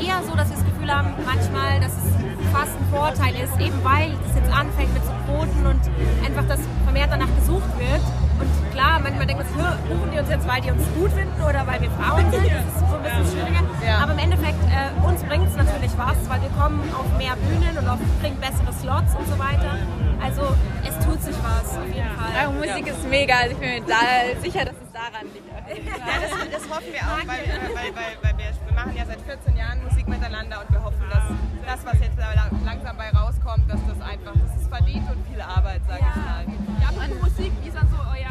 eher 0.00 0.22
so, 0.22 0.36
dass 0.36 0.48
wir 0.48 0.56
das 0.56 0.64
Gefühl 0.64 0.90
haben, 0.90 1.14
manchmal, 1.26 1.80
dass 1.80 1.92
es 1.92 2.08
fast 2.52 2.72
ein 2.72 2.86
Vorteil 2.90 3.34
ist, 3.34 3.60
eben 3.60 3.78
weil 3.84 4.12
es 4.28 4.34
jetzt 4.34 4.52
anfängt 4.52 4.92
mit 4.94 5.04
so 5.04 5.12
Quoten 5.26 5.66
und 5.66 5.80
einfach, 6.24 6.46
dass 6.48 6.60
vermehrt 6.84 7.10
danach 7.10 7.34
gesucht 7.36 7.68
wird. 7.78 8.02
Und 8.40 8.50
klar, 8.78 9.00
manchmal 9.02 9.26
denken 9.26 9.42
wir, 9.42 9.50
"Hö, 9.58 9.68
buchen 9.88 10.10
die 10.12 10.18
uns 10.18 10.30
jetzt, 10.30 10.46
weil 10.46 10.60
die 10.60 10.70
uns 10.70 10.84
gut 10.94 11.10
finden 11.12 11.42
oder 11.42 11.66
weil 11.66 11.80
wir 11.82 11.90
Frauen 11.98 12.30
sind. 12.30 12.46
Das 12.46 12.62
ist 12.62 12.78
so 12.78 12.94
ein 12.94 13.02
bisschen 13.02 13.26
schwieriger. 13.26 13.62
Ja. 13.84 13.98
Aber 14.02 14.12
im 14.12 14.18
Endeffekt, 14.18 14.62
äh, 14.70 15.06
uns 15.06 15.22
bringt 15.24 15.48
es 15.48 15.56
natürlich 15.56 15.92
was, 15.98 16.18
weil 16.30 16.40
wir 16.42 16.52
kommen 16.54 16.78
auf 16.94 17.08
mehr 17.18 17.34
Bühnen 17.36 17.74
und 17.76 17.88
auf, 17.88 17.98
kriegen 18.22 18.38
bessere 18.38 18.72
Slots 18.80 19.14
und 19.18 19.26
so 19.26 19.36
weiter. 19.38 19.74
Also 20.22 20.42
es 20.86 20.94
tut 21.04 21.20
sich 21.22 21.34
was 21.42 21.76
auf 21.76 21.90
jeden 21.90 22.10
Fall. 22.14 22.32
Eure 22.38 22.52
Musik 22.54 22.86
ist 22.86 23.02
mega, 23.08 23.34
also 23.42 23.50
ich 23.54 23.58
bin 23.58 23.70
mir 23.70 23.82
da 23.82 24.02
sicher, 24.42 24.62
dass 24.64 24.78
es 24.78 24.90
daran 24.94 25.26
liegt. 25.34 25.48
Ja, 25.68 26.16
das, 26.24 26.32
das 26.48 26.64
hoffen 26.70 26.92
wir 26.96 27.02
auch, 27.04 27.20
weil, 27.28 27.44
weil, 27.76 27.92
weil, 27.92 28.12
weil 28.24 28.34
wir, 28.40 28.50
wir 28.56 28.74
machen 28.74 28.94
ja 28.96 29.04
seit 29.04 29.20
14 29.20 29.54
Jahren 29.54 29.84
Musik 29.84 30.08
miteinander 30.08 30.62
und 30.64 30.72
wir 30.72 30.82
hoffen, 30.82 31.04
dass 31.10 31.24
das, 31.68 31.84
was 31.84 32.00
jetzt 32.00 32.16
langsam 32.64 32.96
bei 32.96 33.10
rauskommt, 33.10 33.68
dass 33.68 33.80
das 33.84 34.00
einfach, 34.00 34.32
das 34.32 34.56
ist 34.62 34.68
verdient 34.68 35.04
und 35.12 35.20
viel 35.28 35.40
Arbeit, 35.42 35.82
sage 35.86 36.00
ich 36.08 36.16
mal. 36.24 36.44
Ja, 36.80 36.88
und 36.88 37.22
Musik, 37.22 37.52
wie 37.60 37.68
ist 37.68 37.76
dann 37.76 37.88
so 37.88 38.00
euer 38.00 38.27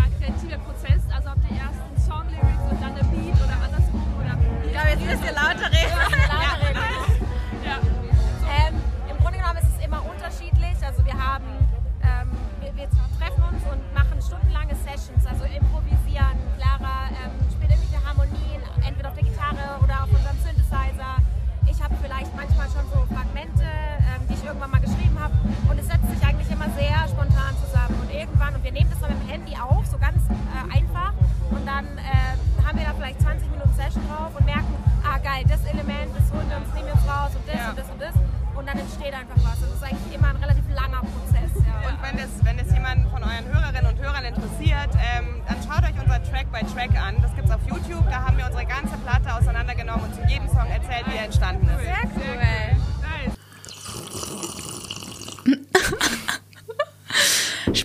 Ich 4.90 4.94
glaube, 4.94 5.10
jetzt 5.10 5.22
müsst 5.22 5.26
ihr 5.26 5.34
lauter 5.34 5.72
reden. 5.72 6.67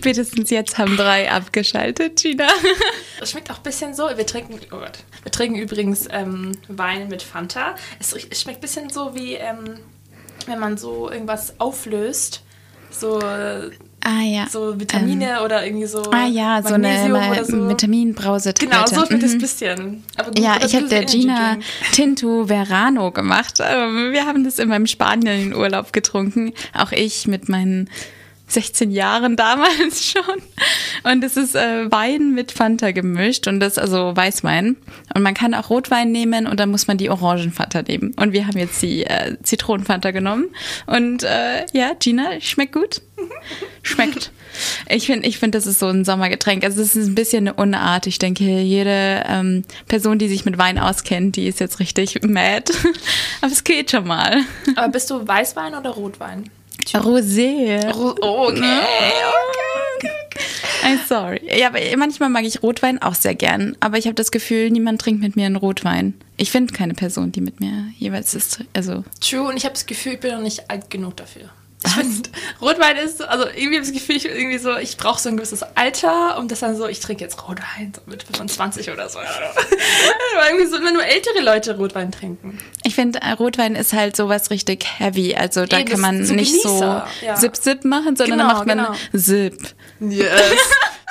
Spätestens 0.03 0.49
jetzt 0.49 0.77
haben 0.77 0.97
drei 0.97 1.31
abgeschaltet, 1.31 2.21
Gina. 2.21 2.47
Es 3.21 3.31
schmeckt 3.31 3.49
auch 3.51 3.57
ein 3.57 3.63
bisschen 3.63 3.93
so. 3.93 4.09
Wir 4.15 4.25
trinken, 4.25 4.55
oh 4.73 4.77
Gott. 4.79 4.99
Wir 5.23 5.31
trinken 5.31 5.57
übrigens 5.57 6.07
ähm, 6.11 6.51
Wein 6.67 7.07
mit 7.07 7.21
Fanta. 7.21 7.75
Es, 8.01 8.11
es 8.11 8.41
schmeckt 8.41 8.57
ein 8.57 8.61
bisschen 8.61 8.89
so 8.89 9.15
wie, 9.15 9.35
ähm, 9.35 9.79
wenn 10.45 10.59
man 10.59 10.77
so 10.77 11.09
irgendwas 11.09 11.57
auflöst. 11.57 12.43
So, 12.91 13.19
Ah 13.19 14.21
ja. 14.25 14.45
so 14.51 14.77
Vitamine 14.77 15.41
oder 15.41 15.65
irgendwie 15.65 15.85
so. 15.87 16.03
Ah 16.11 16.27
ja, 16.27 16.61
so 16.61 16.73
eine 16.73 17.05
oder 17.09 17.45
so. 17.45 17.69
Vitaminbrausetablette. 17.69 18.85
Genau, 18.91 19.01
so 19.01 19.07
schmeckt 19.07 19.23
es 19.23 19.31
Mhm. 19.31 19.37
ein 19.37 19.41
bisschen. 19.41 20.03
Gut, 20.25 20.37
Ja, 20.39 20.57
ich 20.65 20.75
habe 20.75 20.89
der 20.89 21.05
Gina. 21.05 21.57
Tinto 21.93 22.45
Verano 22.49 23.11
gemacht. 23.11 23.59
Ähm, 23.61 24.11
Wir 24.11 24.25
haben 24.25 24.43
das 24.43 24.59
in 24.59 24.67
meinem 24.67 24.85
Spanien 24.87 25.55
Urlaub 25.55 25.93
getrunken. 25.93 26.51
Auch 26.73 26.91
ich 26.91 27.25
mit 27.25 27.47
meinen 27.47 27.89
16 28.53 28.91
Jahren 28.91 29.35
damals 29.35 30.05
schon. 30.11 30.41
Und 31.03 31.23
es 31.23 31.37
ist 31.37 31.55
äh, 31.55 31.91
Wein 31.91 32.33
mit 32.33 32.51
Fanta 32.51 32.91
gemischt 32.91 33.47
und 33.47 33.59
das 33.59 33.77
also 33.77 34.15
Weißwein. 34.15 34.77
Und 35.13 35.21
man 35.21 35.33
kann 35.33 35.53
auch 35.53 35.69
Rotwein 35.69 36.11
nehmen 36.11 36.47
und 36.47 36.59
dann 36.59 36.69
muss 36.69 36.87
man 36.87 36.97
die 36.97 37.09
Orangenfanta 37.09 37.81
nehmen. 37.81 38.13
Und 38.15 38.33
wir 38.33 38.47
haben 38.47 38.57
jetzt 38.57 38.81
die 38.81 39.05
äh, 39.05 39.37
Zitronenfanta 39.43 40.11
genommen. 40.11 40.45
Und 40.85 41.23
äh, 41.23 41.65
ja, 41.73 41.93
Gina, 41.99 42.39
schmeckt 42.39 42.73
gut. 42.73 43.01
Schmeckt. 43.83 44.31
Ich 44.87 45.07
finde, 45.07 45.27
ich 45.27 45.39
finde, 45.39 45.57
das 45.57 45.65
ist 45.65 45.79
so 45.79 45.87
ein 45.87 46.05
Sommergetränk. 46.05 46.63
Also 46.63 46.81
es 46.81 46.95
ist 46.95 47.07
ein 47.07 47.15
bisschen 47.15 47.47
eine 47.47 47.53
Unart. 47.55 48.07
Ich 48.07 48.19
denke, 48.19 48.43
jede 48.43 49.23
ähm, 49.27 49.63
Person, 49.87 50.19
die 50.19 50.27
sich 50.27 50.45
mit 50.45 50.57
Wein 50.57 50.77
auskennt, 50.79 51.35
die 51.35 51.47
ist 51.47 51.59
jetzt 51.59 51.79
richtig 51.79 52.23
mad. 52.23 52.71
Aber 53.41 53.51
es 53.51 53.63
geht 53.63 53.91
schon 53.91 54.07
mal. 54.07 54.41
Aber 54.75 54.89
bist 54.89 55.09
du 55.09 55.27
Weißwein 55.27 55.75
oder 55.75 55.91
Rotwein? 55.91 56.49
Rosé. 56.95 57.91
Ro 57.93 58.15
oh, 58.21 58.47
okay. 58.49 58.81
I'm 60.83 60.99
sorry. 61.07 61.41
Ja, 61.57 61.67
aber 61.67 61.79
manchmal 61.97 62.29
mag 62.29 62.43
ich 62.43 62.61
Rotwein 62.61 63.01
auch 63.01 63.15
sehr 63.15 63.35
gern. 63.35 63.75
Aber 63.79 63.97
ich 63.97 64.05
habe 64.05 64.15
das 64.15 64.31
Gefühl, 64.31 64.69
niemand 64.69 64.99
trinkt 64.99 65.21
mit 65.21 65.35
mir 65.35 65.45
einen 65.45 65.55
Rotwein. 65.55 66.13
Ich 66.35 66.51
finde 66.51 66.73
keine 66.73 66.93
Person, 66.93 67.31
die 67.31 67.41
mit 67.41 67.59
mir 67.59 67.87
jeweils 67.97 68.33
ist. 68.33 68.59
Also, 68.73 69.03
True, 69.21 69.47
und 69.47 69.57
ich 69.57 69.63
habe 69.63 69.73
das 69.73 69.85
Gefühl, 69.85 70.13
ich 70.13 70.19
bin 70.19 70.31
noch 70.33 70.41
nicht 70.41 70.69
alt 70.69 70.89
genug 70.89 71.15
dafür. 71.17 71.49
Ich 71.85 71.91
finde, 71.93 72.29
Rotwein 72.61 72.95
ist, 72.97 73.17
so- 73.17 73.25
also 73.25 73.45
irgendwie 73.45 73.75
habe 73.75 73.75
ich 73.75 73.81
das 73.81 73.91
Gefühl, 73.93 74.15
ich, 74.15 74.25
irgendwie 74.25 74.57
so, 74.57 74.75
ich 74.77 74.95
brauche 74.97 75.19
so 75.19 75.29
ein 75.29 75.35
gewisses 75.37 75.63
Alter, 75.75 76.37
um 76.37 76.47
das 76.47 76.61
dann 76.61 76.75
so, 76.77 76.87
ich 76.87 76.99
trinke 76.99 77.23
jetzt 77.23 77.41
Rotwein 77.47 77.91
so 77.95 78.01
mit 78.05 78.23
25 78.23 78.89
oder 78.91 79.09
so. 79.09 79.19
Weil 80.35 80.49
irgendwie 80.51 80.65
so 80.67 80.77
immer 80.77 80.91
nur 80.93 81.03
ältere 81.03 81.41
Leute 81.41 81.75
Rotwein 81.77 82.11
trinken. 82.11 82.59
Ich 82.83 82.95
finde, 82.95 83.21
äh, 83.21 83.31
Rotwein 83.31 83.75
ist 83.75 83.93
halt 83.93 84.15
sowas 84.15 84.49
richtig 84.49 84.85
heavy. 84.99 85.35
Also 85.35 85.65
da 85.65 85.79
Eben, 85.79 85.89
kann 85.89 85.99
man 85.99 86.17
nicht 86.19 86.29
Genießer, 86.29 87.05
so 87.19 87.25
ja. 87.25 87.35
Zip-Zip 87.35 87.83
machen, 87.85 88.15
sondern 88.15 88.37
Genau, 88.39 88.49
da 88.49 88.53
macht 88.55 88.67
man 88.67 88.77
genau. 88.77 88.95
Zip. 89.15 89.57
Yes. 89.99 90.29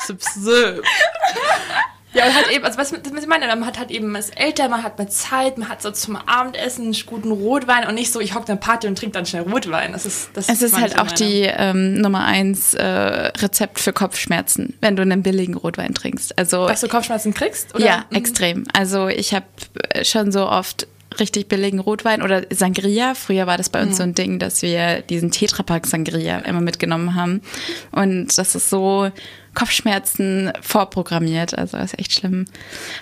Sip, 0.06 0.22
sip. 0.22 0.82
Ja, 2.14 2.27
und 2.27 2.35
halt 2.35 2.51
eben, 2.51 2.64
also 2.64 2.79
was, 2.79 2.92
was 2.92 3.01
ich 3.22 3.27
meine, 3.27 3.46
man 3.46 3.64
hat 3.66 3.79
halt 3.79 3.90
eben, 3.90 4.09
man 4.09 4.20
ist 4.20 4.38
älter, 4.38 4.68
man 4.68 4.83
hat 4.83 4.98
mehr 4.98 5.09
Zeit, 5.09 5.57
man 5.57 5.68
hat 5.68 5.81
so 5.81 5.90
zum 5.90 6.16
Abendessen 6.16 6.85
einen 6.85 6.96
guten 7.07 7.31
Rotwein 7.31 7.87
und 7.88 7.94
nicht 7.94 8.12
so, 8.12 8.20
ich 8.20 8.35
hocke 8.35 8.48
eine 8.48 8.61
Party 8.61 8.87
und 8.87 8.98
trinke 8.98 9.14
dann 9.14 9.25
schnell 9.27 9.42
Rotwein. 9.42 9.92
Das 9.92 10.05
ist, 10.05 10.31
das 10.35 10.48
Es 10.48 10.61
ist 10.62 10.79
halt 10.79 10.98
auch 10.98 11.07
meine. 11.07 11.14
die 11.16 11.42
ähm, 11.42 11.94
Nummer 11.94 12.25
eins 12.25 12.75
äh, 12.75 12.85
Rezept 12.87 13.81
für 13.81 13.92
Kopfschmerzen, 13.92 14.77
wenn 14.81 14.96
du 14.96 15.03
einen 15.03 15.22
billigen 15.22 15.55
Rotwein 15.55 15.94
trinkst. 15.94 16.38
Also 16.38 16.66
Dass 16.68 16.81
du 16.83 16.88
Kopfschmerzen 16.88 17.33
kriegst? 17.35 17.75
Oder? 17.75 17.85
ja, 17.85 18.05
Mhm. 18.11 18.16
extrem. 18.16 18.64
Also 18.75 19.09
ich 19.09 19.33
habe 19.35 19.46
schon 20.03 20.33
so 20.33 20.46
oft 20.48 20.87
richtig 21.20 21.48
billigen 21.48 21.79
Rotwein 21.79 22.22
oder 22.22 22.42
Sangria. 22.51 23.14
Früher 23.14 23.46
war 23.46 23.59
das 23.59 23.68
bei 23.68 23.83
uns 23.83 23.98
so 23.98 24.03
ein 24.03 24.14
Ding, 24.14 24.38
dass 24.38 24.62
wir 24.62 25.03
diesen 25.03 25.31
Tetrapack 25.31 25.87
Sangria 25.87 26.38
immer 26.38 26.61
mitgenommen 26.62 27.14
haben. 27.14 27.42
Und 27.90 28.37
das 28.38 28.55
ist 28.55 28.70
so 28.70 29.11
Kopfschmerzen 29.55 30.53
vorprogrammiert. 30.61 31.57
Also 31.57 31.77
das 31.77 31.93
ist 31.93 31.99
echt 31.99 32.12
schlimm. 32.12 32.47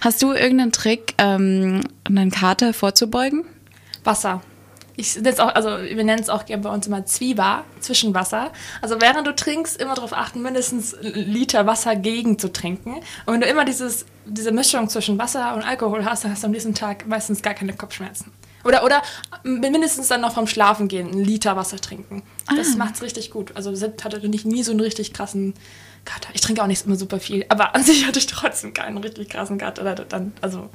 Hast 0.00 0.22
du 0.22 0.32
irgendeinen 0.32 0.72
Trick, 0.72 1.14
ähm, 1.18 1.82
einen 2.04 2.30
Kater 2.30 2.72
vorzubeugen? 2.72 3.44
Wasser. 4.04 4.42
Ich 4.96 5.18
nenn's 5.18 5.40
auch, 5.40 5.54
also 5.54 5.70
wir 5.70 6.04
nennen 6.04 6.20
es 6.20 6.28
auch 6.28 6.44
gerne 6.44 6.62
bei 6.62 6.70
uns 6.70 6.86
immer 6.86 7.06
Zwieber, 7.06 7.64
Zwischenwasser. 7.80 8.52
Also 8.82 9.00
während 9.00 9.26
du 9.26 9.34
trinkst, 9.34 9.80
immer 9.80 9.94
darauf 9.94 10.12
achten, 10.12 10.42
mindestens 10.42 10.94
einen 10.94 11.14
Liter 11.14 11.66
Wasser 11.66 11.96
gegen 11.96 12.38
zu 12.38 12.52
trinken. 12.52 12.96
Und 13.24 13.34
wenn 13.34 13.40
du 13.40 13.46
immer 13.46 13.64
dieses, 13.64 14.04
diese 14.26 14.52
Mischung 14.52 14.90
zwischen 14.90 15.18
Wasser 15.18 15.54
und 15.54 15.62
Alkohol 15.62 16.04
hast, 16.04 16.24
dann 16.24 16.32
hast 16.32 16.42
du 16.42 16.48
am 16.48 16.52
nächsten 16.52 16.74
Tag 16.74 17.06
meistens 17.06 17.40
gar 17.40 17.54
keine 17.54 17.72
Kopfschmerzen. 17.72 18.32
Oder, 18.62 18.84
oder 18.84 19.02
mindestens 19.42 20.08
dann 20.08 20.20
noch 20.20 20.34
vom 20.34 20.46
Schlafen 20.46 20.88
gehen, 20.88 21.08
einen 21.08 21.24
Liter 21.24 21.56
Wasser 21.56 21.78
trinken. 21.78 22.22
Das 22.54 22.76
macht's 22.76 23.00
richtig 23.00 23.30
gut. 23.30 23.52
Also 23.54 23.74
Sepp 23.74 24.04
hatte 24.04 24.28
nicht 24.28 24.44
nie 24.44 24.62
so 24.62 24.72
einen 24.72 24.80
richtig 24.80 25.14
krassen 25.14 25.54
Kater. 26.04 26.30
Ich 26.34 26.40
trinke 26.40 26.62
auch 26.62 26.66
nicht 26.66 26.86
immer 26.86 26.96
super 26.96 27.20
viel, 27.20 27.44
aber 27.48 27.74
an 27.74 27.82
sich 27.84 28.06
hatte 28.06 28.18
ich 28.18 28.26
trotzdem 28.26 28.74
keinen 28.74 28.98
richtig 28.98 29.30
krassen 29.30 29.58
Kater. 29.58 29.94
Dann, 29.94 30.32
also 30.40 30.70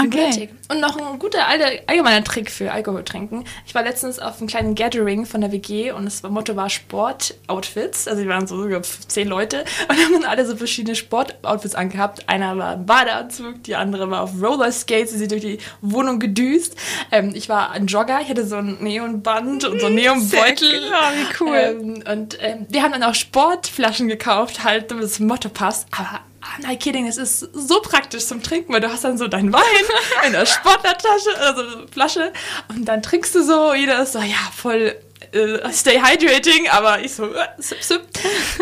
Okay. 0.00 0.48
Und 0.68 0.80
noch 0.80 0.96
ein 0.96 1.18
guter 1.18 1.46
allgemeiner 1.48 2.22
Trick 2.22 2.50
für 2.50 2.72
Alkohol 2.72 3.02
trinken. 3.04 3.44
Ich 3.66 3.74
war 3.74 3.82
letztens 3.82 4.18
auf 4.18 4.38
einem 4.38 4.46
kleinen 4.46 4.74
Gathering 4.74 5.26
von 5.26 5.40
der 5.40 5.50
WG 5.50 5.92
und 5.92 6.04
das 6.04 6.22
Motto 6.22 6.56
war 6.56 6.70
Sportoutfits. 6.70 8.06
Also 8.06 8.22
wir 8.22 8.28
waren 8.28 8.46
so 8.46 8.62
sogar 8.62 8.82
zehn 8.82 9.28
Leute 9.28 9.64
und 9.88 9.96
haben 9.96 10.12
dann 10.12 10.24
alle 10.24 10.46
so 10.46 10.56
verschiedene 10.56 10.94
Sportoutfits 10.94 11.74
angehabt. 11.74 12.28
Einer 12.28 12.56
war 12.56 12.74
im 12.74 12.86
Badeanzug, 12.86 13.62
die 13.64 13.74
andere 13.76 14.10
war 14.10 14.22
auf 14.22 14.30
Rollerskates, 14.40 15.10
sie 15.12 15.18
sind 15.18 15.32
durch 15.32 15.42
die 15.42 15.58
Wohnung 15.80 16.20
gedüst. 16.20 16.76
Ähm, 17.10 17.32
ich 17.34 17.48
war 17.48 17.70
ein 17.72 17.86
Jogger, 17.86 18.20
ich 18.20 18.28
hatte 18.28 18.46
so 18.46 18.56
ein 18.56 18.78
Neonband 18.80 19.64
und 19.64 19.80
so 19.80 19.86
einen 19.86 19.96
Neonbeutel. 19.96 20.70
Sehr 20.70 20.80
cool. 20.80 21.16
wie 21.16 21.44
cool. 21.44 21.56
Ähm, 21.56 22.04
und 22.12 22.38
ähm, 22.40 22.66
wir 22.68 22.82
haben 22.82 22.92
dann 22.92 23.02
auch 23.02 23.14
Sportflaschen 23.14 24.08
gekauft, 24.08 24.64
halt, 24.64 24.90
damit 24.90 25.04
das 25.04 25.18
Motto 25.18 25.48
passt. 25.48 25.88
Aber 25.96 26.20
I'm 26.40 26.66
not 26.66 26.80
kidding, 26.80 27.06
es 27.06 27.16
ist 27.16 27.40
so 27.52 27.80
praktisch 27.80 28.24
zum 28.26 28.42
Trinken, 28.42 28.72
weil 28.72 28.80
du 28.80 28.90
hast 28.90 29.04
dann 29.04 29.18
so 29.18 29.28
deinen 29.28 29.52
Wein 29.52 29.62
in 30.26 30.32
der 30.32 30.46
Sportlertasche, 30.46 31.36
also 31.38 31.62
Flasche, 31.90 32.32
und 32.68 32.84
dann 32.84 33.02
trinkst 33.02 33.34
du 33.34 33.42
so, 33.42 33.74
jeder 33.74 34.02
ist 34.02 34.12
so, 34.12 34.20
ja, 34.20 34.36
voll 34.54 34.94
äh, 35.32 35.72
stay 35.72 36.00
hydrating, 36.00 36.68
aber 36.68 37.00
ich 37.00 37.14
so, 37.14 37.32
äh, 37.34 37.46
sip, 37.58 37.82
sip. 37.82 38.02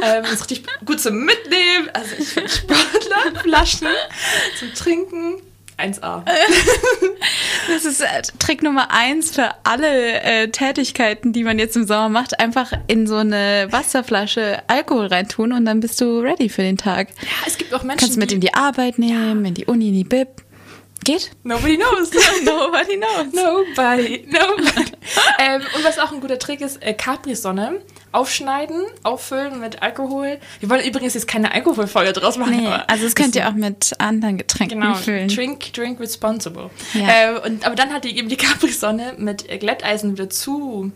Ähm, 0.03 0.25
ist 0.25 0.51
richtig 0.51 0.65
gut 0.85 1.01
zum 1.01 1.25
Mitnehmen. 1.25 1.89
Also 1.93 2.15
ich 2.19 2.29
finde 2.29 2.51
Sportlerflaschen 2.51 3.89
zum 4.59 4.75
Trinken 4.75 5.43
1A. 5.79 6.23
Das 7.69 7.85
ist 7.85 8.01
äh, 8.01 8.23
Trick 8.39 8.63
Nummer 8.63 8.93
eins 8.93 9.33
für 9.33 9.51
alle 9.65 10.21
äh, 10.23 10.49
Tätigkeiten, 10.49 11.33
die 11.33 11.43
man 11.43 11.59
jetzt 11.59 11.77
im 11.77 11.85
Sommer 11.85 12.09
macht. 12.09 12.39
Einfach 12.39 12.73
in 12.87 13.07
so 13.07 13.17
eine 13.17 13.67
Wasserflasche 13.71 14.63
Alkohol 14.69 15.07
reintun 15.07 15.53
und 15.53 15.65
dann 15.65 15.81
bist 15.81 16.01
du 16.01 16.21
ready 16.21 16.49
für 16.49 16.63
den 16.63 16.77
Tag. 16.77 17.09
Es 17.45 17.59
gibt 17.59 17.75
auch 17.75 17.83
Menschen, 17.83 17.99
Kannst 17.99 18.19
mit 18.19 18.31
die 18.31 18.37
in 18.37 18.41
die 18.41 18.55
Arbeit 18.55 18.99
nehmen, 18.99 19.45
in 19.45 19.55
die 19.55 19.67
Uni, 19.67 19.89
in 19.89 19.95
die 19.95 20.05
Bib. 20.05 20.29
Geht? 21.05 21.31
Nobody 21.45 21.77
knows. 21.77 22.11
Nobody 22.45 22.97
knows. 22.97 23.33
Nobody, 23.33 24.27
nobody. 24.29 24.93
ähm, 25.39 25.63
und 25.77 25.85
was 25.85 25.99
auch 25.99 26.11
ein 26.13 26.21
guter 26.21 26.39
Trick 26.39 26.61
ist, 26.61 26.83
äh, 26.83 26.95
Capri-Sonne. 26.95 27.81
Aufschneiden, 28.13 28.83
auffüllen 29.03 29.61
mit 29.61 29.83
Alkohol. 29.83 30.39
Wir 30.61 30.71
wollen 30.71 30.83
übrigens 30.87 31.13
jetzt 31.13 31.29
keine 31.29 31.53
Alkoholfolge 31.53 32.15
draus 32.15 32.39
machen. 32.39 32.57
Nee, 32.57 32.69
also 32.87 33.05
das 33.05 33.15
könnt 33.15 33.37
ihr 33.37 33.47
auch 33.47 33.53
mit 33.53 33.93
anderen 33.99 34.39
Getränken 34.39 34.81
Genau, 34.81 34.95
füllen. 34.95 35.29
drink, 35.29 35.71
drink 35.75 36.01
responsible. 36.01 36.71
Ja. 36.95 37.35
Äh, 37.35 37.39
und, 37.41 37.67
aber 37.67 37.75
dann 37.75 37.93
hat 37.93 38.05
die 38.05 38.17
eben 38.17 38.31
die 38.31 38.37
Capri-Sonne 38.39 39.17
mit 39.19 39.47
Glätteisen 39.61 40.13
wieder 40.13 40.31
zu 40.31 40.93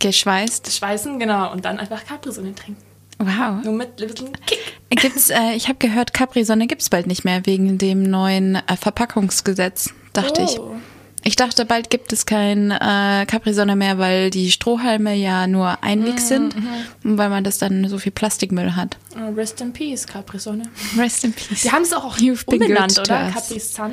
Geschweißt. 0.00 0.72
schweißen, 0.76 1.20
genau, 1.20 1.52
und 1.52 1.64
dann 1.64 1.78
einfach 1.78 2.04
Capri-Sonne 2.04 2.52
trinken. 2.54 2.82
Wow. 3.18 3.64
Nur 3.64 3.74
mit 3.74 3.98
little 3.98 4.30
Kick. 4.46 4.58
Gibt's, 4.90 5.30
äh, 5.30 5.54
ich 5.54 5.68
habe 5.68 5.78
gehört, 5.78 6.12
Capri-Sonne 6.12 6.66
gibt's 6.66 6.90
bald 6.90 7.06
nicht 7.06 7.24
mehr 7.24 7.46
wegen 7.46 7.78
dem 7.78 8.02
neuen 8.02 8.56
äh, 8.56 8.76
Verpackungsgesetz, 8.78 9.94
dachte 10.12 10.42
ich. 10.42 10.58
Oh. 10.58 10.76
Ich 11.24 11.34
dachte, 11.34 11.64
bald 11.64 11.90
gibt 11.90 12.12
es 12.12 12.24
kein 12.24 12.70
äh, 12.70 13.26
Capri-Sonne 13.26 13.74
mehr, 13.74 13.98
weil 13.98 14.30
die 14.30 14.52
Strohhalme 14.52 15.14
ja 15.14 15.48
nur 15.48 15.82
Einweg 15.82 16.20
sind 16.20 16.54
und 17.02 17.18
weil 17.18 17.30
man 17.30 17.42
das 17.42 17.58
dann 17.58 17.88
so 17.88 17.98
viel 17.98 18.12
Plastikmüll 18.12 18.76
hat. 18.76 18.96
Oh, 19.16 19.34
Rest 19.34 19.60
in 19.60 19.72
Peace, 19.72 20.06
Capri-Sonne. 20.06 20.64
Rest 20.96 21.24
in 21.24 21.32
peace. 21.32 21.62
Die 21.62 21.72
haben 21.72 21.82
es 21.82 21.92
auch, 21.92 22.04
auch 22.04 22.18
You've 22.18 22.44
umbenannt, 22.46 22.98
oder? 23.00 23.32
Capri-Sun. 23.32 23.92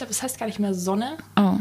Ich 0.00 0.06
das 0.06 0.22
heißt 0.22 0.38
gar 0.38 0.46
nicht 0.46 0.58
mehr 0.58 0.72
Sonne. 0.72 1.18
Oh. 1.36 1.58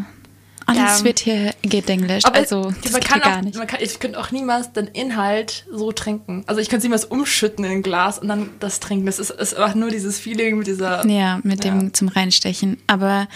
Alles 0.65 0.99
Ja. 0.99 1.06
wird 1.06 1.19
hier 1.19 1.54
gedenglischt. 1.62 2.28
Also, 2.32 2.73
das 2.84 2.91
man 2.91 3.02
kann 3.02 3.19
gar 3.21 3.38
auch, 3.38 3.41
nicht. 3.41 3.58
Man 3.58 3.67
kann, 3.67 3.80
ich 3.82 3.99
könnte 3.99 4.19
auch 4.19 4.32
niemals 4.32 4.71
den 4.73 4.88
Inhalt 4.88 5.65
so 5.71 5.91
trinken. 5.91 6.43
Also 6.47 6.62
ich 6.62 6.69
könnte 6.69 6.80
es 6.80 6.84
niemals 6.84 7.06
umschütten 7.06 7.65
in 7.65 7.71
ein 7.71 7.84
Glas 7.84 8.19
und 8.19 8.28
dann 8.28 8.49
das 8.60 8.80
trinken. 8.80 9.06
Das 9.06 9.19
ist, 9.19 9.30
ist 9.30 9.56
einfach 9.56 9.76
nur 9.76 9.89
dieses 9.89 10.19
Feeling 10.19 10.58
mit 10.58 10.67
dieser... 10.67 11.06
Ja, 11.08 11.39
mit 11.43 11.63
dem 11.63 11.93
zum 11.93 12.08
Reinstechen. 12.08 12.78
Aber 12.88 13.28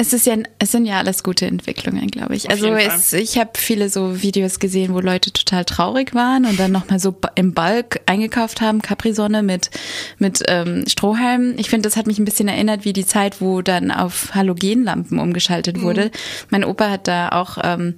es 0.00 0.12
ist 0.12 0.26
ja, 0.26 0.36
es 0.60 0.70
sind 0.70 0.86
ja 0.86 0.98
alles 0.98 1.24
gute 1.24 1.46
Entwicklungen, 1.46 2.06
glaube 2.06 2.36
ich. 2.36 2.46
Auf 2.46 2.52
also 2.52 2.72
es, 2.72 3.12
ich 3.12 3.36
habe 3.36 3.50
viele 3.56 3.88
so 3.88 4.22
Videos 4.22 4.60
gesehen, 4.60 4.94
wo 4.94 5.00
Leute 5.00 5.32
total 5.32 5.64
traurig 5.64 6.14
waren 6.14 6.46
und 6.46 6.58
dann 6.60 6.70
nochmal 6.70 7.00
so 7.00 7.16
im 7.34 7.52
Bulk 7.52 8.00
eingekauft 8.06 8.60
haben, 8.60 8.80
Capri-Sonne 8.80 9.42
mit, 9.42 9.70
mit 10.18 10.44
ähm, 10.46 10.84
Strohhalmen. 10.86 11.58
Ich 11.58 11.68
finde, 11.68 11.88
das 11.88 11.96
hat 11.96 12.06
mich 12.06 12.20
ein 12.20 12.24
bisschen 12.24 12.46
erinnert 12.46 12.84
wie 12.84 12.92
die 12.92 13.06
Zeit, 13.06 13.40
wo 13.40 13.60
dann 13.60 13.90
auf 13.90 14.36
Halogenlampen 14.36 15.18
umgeschaltet 15.18 15.82
wurde. 15.82 16.12
Mein 16.48 16.64
Opa 16.64 16.90
hat 16.90 17.08
da 17.08 17.30
auch 17.30 17.58
ähm, 17.64 17.94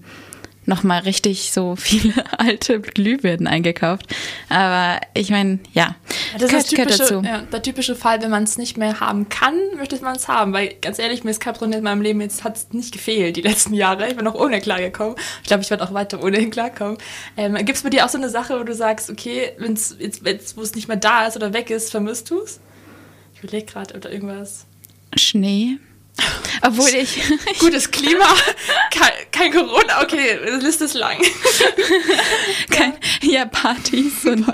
nochmal 0.66 1.00
richtig 1.00 1.52
so 1.52 1.74
viele 1.76 2.12
alte 2.38 2.80
Glühbirnen 2.80 3.46
eingekauft. 3.46 4.06
Aber 4.48 5.00
ich 5.14 5.30
meine, 5.30 5.58
ja, 5.72 5.96
Das 6.38 6.42
ist 6.42 6.48
gehört, 6.48 6.52
das 6.64 6.70
gehört 6.70 6.88
typische, 6.90 7.14
dazu. 7.14 7.22
ja, 7.26 7.42
der 7.42 7.62
typische 7.62 7.96
Fall, 7.96 8.22
wenn 8.22 8.30
man 8.30 8.44
es 8.44 8.58
nicht 8.58 8.76
mehr 8.76 9.00
haben 9.00 9.28
kann, 9.28 9.54
möchte 9.76 9.96
man 10.02 10.16
es 10.16 10.28
haben. 10.28 10.52
Weil 10.52 10.74
ganz 10.80 10.98
ehrlich, 10.98 11.24
mir 11.24 11.30
ist 11.30 11.40
Capri 11.40 11.64
in 11.72 11.82
meinem 11.82 12.02
Leben 12.02 12.20
jetzt 12.20 12.44
hat 12.44 12.56
es 12.56 12.68
nicht 12.72 12.92
gefehlt 12.92 13.36
die 13.36 13.42
letzten 13.42 13.74
Jahre. 13.74 14.08
Ich 14.08 14.16
bin 14.16 14.26
auch 14.26 14.34
ohne 14.34 14.60
klargekommen. 14.60 15.16
Ich 15.42 15.48
glaube, 15.48 15.62
ich 15.62 15.70
werde 15.70 15.84
auch 15.84 15.92
weiter 15.94 16.22
ohnehin 16.22 16.50
klarkommen. 16.52 16.98
Ähm, 17.36 17.54
Gibt 17.56 17.70
es 17.76 17.82
bei 17.82 17.90
dir 17.90 18.04
auch 18.04 18.10
so 18.10 18.18
eine 18.18 18.28
Sache, 18.30 18.58
wo 18.58 18.62
du 18.64 18.74
sagst, 18.74 19.10
okay, 19.10 19.52
wenn's 19.58 19.96
jetzt, 19.98 20.24
jetzt 20.26 20.56
wo 20.56 20.62
es 20.62 20.74
nicht 20.74 20.88
mehr 20.88 20.96
da 20.98 21.26
ist 21.26 21.36
oder 21.36 21.52
weg 21.52 21.70
ist, 21.70 21.90
vermisst 21.90 22.30
du 22.30 22.40
es? 22.42 22.60
Ich 23.34 23.42
überlege 23.42 23.66
gerade 23.72 23.94
oder 23.94 24.12
irgendwas. 24.12 24.66
Schnee. 25.16 25.78
Obwohl 26.62 26.88
ich, 26.88 27.20
Gutes 27.58 27.90
Klima, 27.90 28.26
kein, 28.90 29.12
kein 29.32 29.52
Corona, 29.52 30.02
okay, 30.02 30.38
Liste 30.60 30.84
ist 30.84 30.94
lang. 30.94 31.18
kein, 32.70 32.94
ja, 33.22 33.46
Partys 33.46 34.24
und 34.24 34.46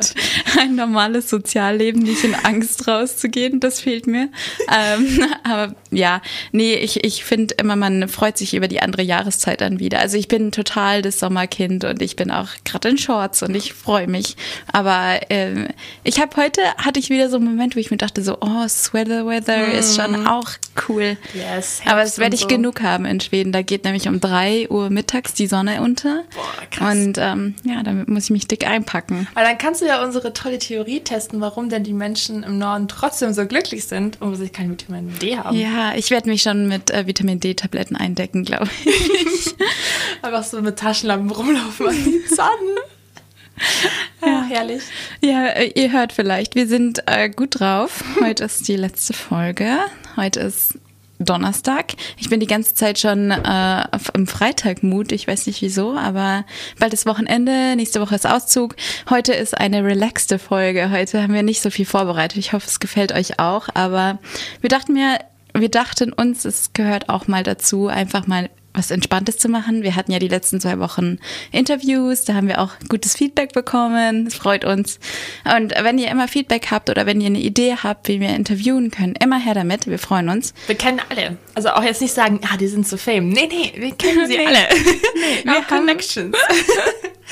ein 0.59 0.77
normales 0.77 1.29
Sozialleben, 1.31 2.03
nicht 2.03 2.25
in 2.25 2.35
Angst 2.35 2.87
rauszugehen, 2.87 3.61
das 3.61 3.81
fehlt 3.81 4.07
mir. 4.07 4.29
ähm, 4.73 5.27
aber 5.43 5.75
ja, 5.91 6.23
nee, 6.53 6.75
ich, 6.75 7.05
ich 7.05 7.25
finde 7.25 7.55
immer, 7.59 7.77
man 7.77 8.09
freut 8.09 8.39
sich 8.39 8.55
über 8.55 8.69
die 8.69 8.81
andere 8.81 9.03
Jahreszeit 9.03 9.61
dann 9.61 9.81
wieder. 9.81 9.99
Also 9.99 10.17
ich 10.17 10.29
bin 10.29 10.53
total 10.53 11.03
das 11.03 11.19
Sommerkind 11.19 11.85
und 11.85 12.03
ich 12.03 12.17
bin 12.17 12.31
auch 12.31 12.49
gerade 12.65 12.89
in 12.89 12.99
Shorts 12.99 13.43
und 13.43 13.55
ich 13.55 13.73
freue 13.73 14.07
mich. 14.07 14.37
Aber 14.73 15.21
ähm, 15.31 15.69
ich 16.05 16.21
habe 16.21 16.37
heute, 16.37 16.63
hatte 16.79 17.01
ich 17.01 17.11
wieder 17.11 17.31
so 17.31 17.37
einen 17.37 17.47
Moment, 17.47 17.75
wo 17.75 17.81
ich 17.81 17.91
mir 17.91 17.97
dachte 17.97 18.23
so, 18.23 18.39
oh, 18.41 18.69
Sweater 18.69 19.27
Weather 19.27 19.73
ist 19.73 19.97
schon 19.97 20.27
auch 20.27 20.51
cool. 20.89 21.17
Yes, 21.35 21.81
Aber 21.87 22.03
das 22.03 22.19
werde 22.19 22.35
ich 22.35 22.43
so. 22.43 22.47
genug 22.49 22.83
haben 22.83 23.05
in 23.05 23.21
Schweden. 23.21 23.53
Da 23.53 23.63
geht 23.63 23.85
nämlich 23.85 24.09
um 24.09 24.21
drei 24.21 24.69
Uhr 24.69 24.91
mittags 24.91 25.35
die 25.35 25.47
Sonne 25.47 25.81
unter. 25.83 26.25
Boah, 26.35 26.67
krass. 26.71 26.95
Und 26.97 27.19
ähm, 27.19 27.55
ja, 27.65 27.83
damit 27.83 28.09
muss 28.09 28.25
ich 28.25 28.31
mich 28.31 28.49
dick 28.49 28.67
einpacken. 28.67 29.27
Weil 29.35 29.45
dann 29.45 29.59
kannst 29.59 29.83
du 29.83 29.87
ja 29.87 30.03
unsere 30.05 30.33
tolle 30.33 30.59
Theorie 30.59 31.01
testen, 31.01 31.41
warum 31.41 31.69
denn 31.69 31.85
die 31.85 31.93
Menschen 31.93 32.43
im 32.43 32.59
Norden 32.59 32.89
trotzdem 32.89 33.33
so 33.33 33.47
glücklich 33.47 33.85
sind, 33.87 34.19
obwohl 34.21 34.37
sie 34.37 34.49
kein 34.49 34.71
Vitamin 34.71 35.13
D 35.21 35.37
haben. 35.37 35.57
Ja, 35.57 35.95
ich 35.95 36.11
werde 36.11 36.29
mich 36.29 36.43
schon 36.43 36.69
mit 36.69 36.91
äh, 36.91 37.07
Vitamin 37.07 37.41
D-Tabletten 37.41 37.97
eindecken, 37.97 38.45
glaube 38.45 38.69
ich. 38.85 39.55
Einfach 40.23 40.45
so 40.45 40.61
mit 40.63 40.79
Taschenlampen 40.79 41.31
rumlaufen 41.31 41.89
an 41.89 41.97
die 42.05 42.23
Sonne. 42.35 42.51
Ja, 44.25 44.45
herrlich. 44.49 44.83
Ja, 45.23 45.47
äh, 45.47 45.71
ihr 45.75 45.93
hört 45.93 46.13
vielleicht, 46.13 46.55
wir 46.57 46.67
sind 46.67 47.03
äh, 47.07 47.29
gut 47.31 47.61
drauf. 47.61 48.03
Heute 48.21 48.45
ist 48.45 48.67
die 48.69 48.77
letzte 48.77 49.13
Folge. 49.13 49.79
Heute 50.17 50.41
ist 50.41 50.79
Donnerstag. 51.19 51.95
Ich 52.19 52.29
bin 52.29 52.41
die 52.41 52.47
ganze 52.47 52.75
Zeit 52.75 52.99
schon 52.99 53.31
äh, 53.31 53.85
im 54.15 54.27
Freitagmut. 54.27 55.13
Ich 55.13 55.27
weiß 55.27 55.47
nicht 55.47 55.63
wieso, 55.63 55.97
aber 55.97 56.45
bald 56.79 56.93
ist 56.93 57.07
Wochenende, 57.07 57.75
nächste 57.77 58.01
Woche 58.01 58.15
ist 58.15 58.27
Auszug. 58.27 58.77
Heute 59.09 59.33
ist 59.33 59.57
eine 59.57 59.85
relaxte 59.85 60.39
Folge. 60.39 60.91
Heute 60.91 61.23
haben 61.23 61.35
wir 61.35 61.43
nicht 61.43 61.63
so 61.63 61.71
viel 61.71 61.87
vorbereitet. 61.87 62.39
Ich 62.39 62.53
hoffe, 62.53 62.67
es 62.67 62.81
gefällt 62.81 63.13
euch 63.13 63.39
auch. 63.39 63.69
Aber 63.75 64.19
wir 64.61 64.69
dachten 64.69 64.93
mir, 64.93 65.19
wir 65.55 65.71
dachten 65.71 66.13
uns, 66.13 66.45
es 66.45 66.73
gehört 66.73 67.09
auch 67.09 67.29
mal 67.29 67.43
dazu, 67.43 67.89
einfach 67.89 68.27
mal 68.27 68.51
was 68.77 68.91
Entspanntes 68.91 69.39
zu 69.39 69.49
machen. 69.49 69.83
Wir 69.83 69.97
hatten 69.97 70.13
ja 70.13 70.19
die 70.19 70.29
letzten 70.29 70.61
zwei 70.61 70.79
Wochen 70.79 71.19
Interviews, 71.53 72.25
da 72.25 72.35
haben 72.35 72.49
wir 72.49 72.61
auch 72.61 72.73
gutes 72.89 73.17
Feedback 73.17 73.53
bekommen. 73.53 74.27
Es 74.27 74.35
freut 74.35 74.65
uns. 74.65 74.99
Und 75.45 75.73
wenn 75.81 75.99
ihr 75.99 76.11
immer 76.11 76.29
Feedback 76.29 76.71
habt 76.71 76.91
oder 76.91 77.07
wenn 77.07 77.21
ihr 77.21 77.29
eine 77.29 77.41
Idee 77.41 77.77
habt, 77.83 78.09
wie 78.09 78.21
wir 78.21 78.31
interviewen 78.31 78.91
können, 78.91 79.15
immer 79.17 79.39
her 79.39 79.55
damit. 79.55 79.87
Wir 79.87 79.99
freuen 79.99 80.29
uns. 80.29 80.55
Wir 80.67 80.77
kennen 80.77 81.01
alle. 81.09 81.37
Also 81.55 81.71
auch 81.71 81.83
jetzt 81.83 82.01
nicht 82.01 82.15
sagen, 82.15 82.41
ah, 82.51 82.57
die 82.57 82.69
sind 82.69 82.87
so 82.87 82.97
fame. 82.97 83.29
Nee, 83.29 83.49
nee, 83.51 83.73
wir 83.77 83.95
kennen 83.95 84.27
sie 84.27 84.39
alle. 84.47 84.57
Nee, 85.17 85.45
wir 85.45 85.53
haben 85.55 85.67
Connections. 85.67 86.37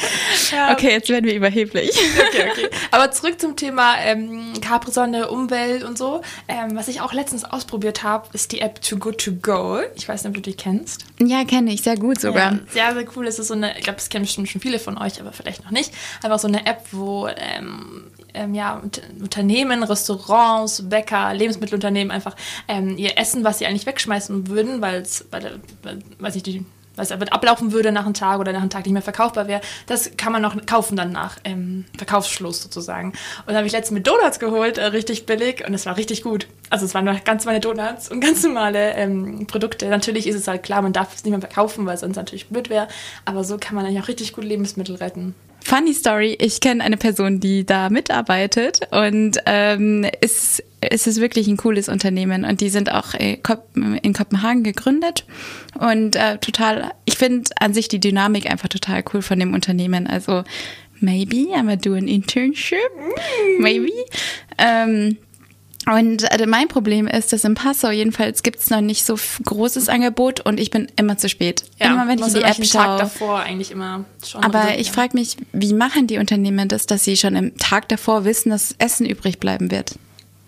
ja. 0.52 0.72
Okay, 0.72 0.90
jetzt 0.90 1.08
werden 1.08 1.24
wir 1.24 1.34
überheblich. 1.34 1.90
Okay, 2.28 2.50
okay. 2.50 2.68
Aber 2.90 3.10
zurück 3.10 3.40
zum 3.40 3.56
Thema 3.56 3.96
ähm, 4.00 4.52
Capri-Sonne, 4.60 5.28
Umwelt 5.28 5.84
und 5.84 5.98
so. 5.98 6.22
Ähm, 6.48 6.74
was 6.74 6.88
ich 6.88 7.00
auch 7.00 7.12
letztens 7.12 7.44
ausprobiert 7.44 8.02
habe, 8.02 8.28
ist 8.32 8.52
die 8.52 8.60
App 8.60 8.80
Too 8.82 8.96
Good 8.96 9.24
To 9.24 9.32
Go. 9.32 9.80
Ich 9.94 10.08
weiß 10.08 10.24
nicht, 10.24 10.28
ob 10.28 10.34
du 10.34 10.40
die 10.40 10.56
kennst. 10.56 11.04
Ja, 11.20 11.44
kenne 11.44 11.72
ich. 11.72 11.82
Sehr 11.82 11.96
gut 11.96 12.20
sogar. 12.20 12.52
Ja, 12.52 12.58
sehr, 12.70 12.94
sehr 12.94 13.04
cool. 13.16 13.26
Es 13.26 13.38
ist 13.38 13.48
so 13.48 13.54
eine, 13.54 13.76
ich 13.76 13.84
glaube, 13.84 13.96
das 13.96 14.08
kennen 14.08 14.24
bestimmt 14.24 14.48
schon 14.48 14.60
viele 14.60 14.78
von 14.78 14.98
euch, 14.98 15.20
aber 15.20 15.32
vielleicht 15.32 15.64
noch 15.64 15.70
nicht. 15.70 15.92
Einfach 16.22 16.38
so 16.38 16.48
eine 16.48 16.66
App, 16.66 16.84
wo 16.92 17.28
ähm, 17.28 18.10
ähm, 18.34 18.54
ja, 18.54 18.82
Unternehmen, 19.20 19.82
Restaurants, 19.82 20.88
Bäcker, 20.88 21.32
Lebensmittelunternehmen 21.32 22.10
einfach 22.10 22.36
ähm, 22.68 22.96
ihr 22.98 23.16
Essen, 23.16 23.44
was 23.44 23.58
sie 23.58 23.66
eigentlich 23.66 23.86
wegschmeißen 23.86 24.48
würden, 24.48 24.80
weil 24.80 25.00
es, 25.02 25.24
weil, 25.30 25.60
weiß 26.18 26.36
ich, 26.36 26.42
die 26.42 26.64
was 26.96 27.10
ablaufen 27.10 27.72
würde 27.72 27.92
nach 27.92 28.04
einem 28.04 28.14
Tag 28.14 28.38
oder 28.38 28.52
nach 28.52 28.60
einem 28.60 28.70
Tag 28.70 28.84
nicht 28.84 28.92
mehr 28.92 29.02
verkaufbar 29.02 29.48
wäre, 29.48 29.60
das 29.86 30.16
kann 30.16 30.32
man 30.32 30.42
noch 30.42 30.54
kaufen 30.66 30.96
dann 30.96 31.12
nach 31.12 31.38
ähm, 31.44 31.84
Verkaufsschluss 31.96 32.62
sozusagen. 32.62 33.08
Und 33.08 33.48
dann 33.48 33.56
habe 33.56 33.66
ich 33.66 33.72
letztens 33.72 33.94
mit 33.94 34.06
Donuts 34.06 34.38
geholt, 34.38 34.78
äh, 34.78 34.84
richtig 34.86 35.26
billig 35.26 35.66
und 35.66 35.74
es 35.74 35.86
war 35.86 35.96
richtig 35.96 36.22
gut. 36.22 36.46
Also 36.70 36.86
es 36.86 36.94
waren 36.94 37.04
ganz 37.24 37.44
normale 37.44 37.60
Donuts 37.60 38.10
und 38.10 38.20
ganz 38.22 38.42
normale 38.42 38.94
ähm, 38.94 39.46
Produkte. 39.46 39.88
Natürlich 39.88 40.26
ist 40.26 40.36
es 40.36 40.48
halt 40.48 40.62
klar, 40.62 40.82
man 40.82 40.92
darf 40.92 41.14
es 41.14 41.24
nicht 41.24 41.32
mehr 41.32 41.40
verkaufen, 41.40 41.86
weil 41.86 41.94
es 41.94 42.00
sonst 42.00 42.16
natürlich 42.16 42.48
blöd 42.48 42.70
wäre, 42.70 42.88
aber 43.24 43.44
so 43.44 43.58
kann 43.58 43.74
man 43.74 43.86
eigentlich 43.86 44.02
auch 44.02 44.08
richtig 44.08 44.32
gut 44.32 44.44
Lebensmittel 44.44 44.96
retten. 44.96 45.34
Funny 45.64 45.94
Story, 45.94 46.36
ich 46.38 46.60
kenne 46.60 46.84
eine 46.84 46.98
Person, 46.98 47.40
die 47.40 47.64
da 47.64 47.88
mitarbeitet 47.88 48.80
und 48.90 49.38
ähm, 49.46 50.06
ist, 50.20 50.62
es 50.82 51.06
ist 51.06 51.22
wirklich 51.22 51.48
ein 51.48 51.56
cooles 51.56 51.88
Unternehmen 51.88 52.44
und 52.44 52.60
die 52.60 52.68
sind 52.68 52.92
auch 52.92 53.14
in 53.14 53.42
Kopenhagen 53.42 54.62
gegründet 54.62 55.24
und 55.80 56.16
äh, 56.16 56.36
total, 56.36 56.92
ich 57.06 57.16
finde 57.16 57.50
an 57.58 57.72
sich 57.72 57.88
die 57.88 57.98
Dynamik 57.98 58.50
einfach 58.50 58.68
total 58.68 59.02
cool 59.14 59.22
von 59.22 59.40
dem 59.40 59.54
Unternehmen. 59.54 60.06
Also 60.06 60.44
maybe 61.00 61.48
I'm 61.54 61.62
gonna 61.62 61.76
do 61.76 61.94
an 61.94 62.08
internship, 62.08 62.78
maybe. 63.58 63.90
Ähm, 64.58 65.16
und 65.86 66.30
also 66.30 66.46
mein 66.46 66.68
Problem 66.68 67.06
ist, 67.06 67.32
dass 67.32 67.44
im 67.44 67.54
Passau 67.54 67.90
jedenfalls 67.90 68.42
gibt 68.42 68.60
es 68.60 68.70
noch 68.70 68.80
nicht 68.80 69.04
so 69.04 69.16
großes 69.44 69.88
Angebot 69.88 70.40
und 70.40 70.58
ich 70.58 70.70
bin 70.70 70.88
immer 70.96 71.18
zu 71.18 71.28
spät. 71.28 71.64
Ja, 71.78 71.88
immer 71.92 72.08
wenn 72.08 72.18
ich 72.18 72.26
in 72.28 72.34
die 72.34 72.42
App 72.42 72.64
schaue. 72.64 72.82
Tag 72.82 72.98
davor 72.98 73.40
eigentlich 73.40 73.70
immer 73.70 74.04
schon. 74.24 74.42
Aber 74.42 74.78
ich 74.78 74.88
ja. 74.88 74.92
frage 74.92 75.16
mich, 75.16 75.36
wie 75.52 75.74
machen 75.74 76.06
die 76.06 76.18
Unternehmen 76.18 76.68
das, 76.68 76.86
dass 76.86 77.04
sie 77.04 77.16
schon 77.16 77.36
im 77.36 77.56
Tag 77.58 77.88
davor 77.88 78.24
wissen, 78.24 78.50
dass 78.50 78.74
Essen 78.78 79.06
übrig 79.06 79.38
bleiben 79.40 79.70
wird? 79.70 79.96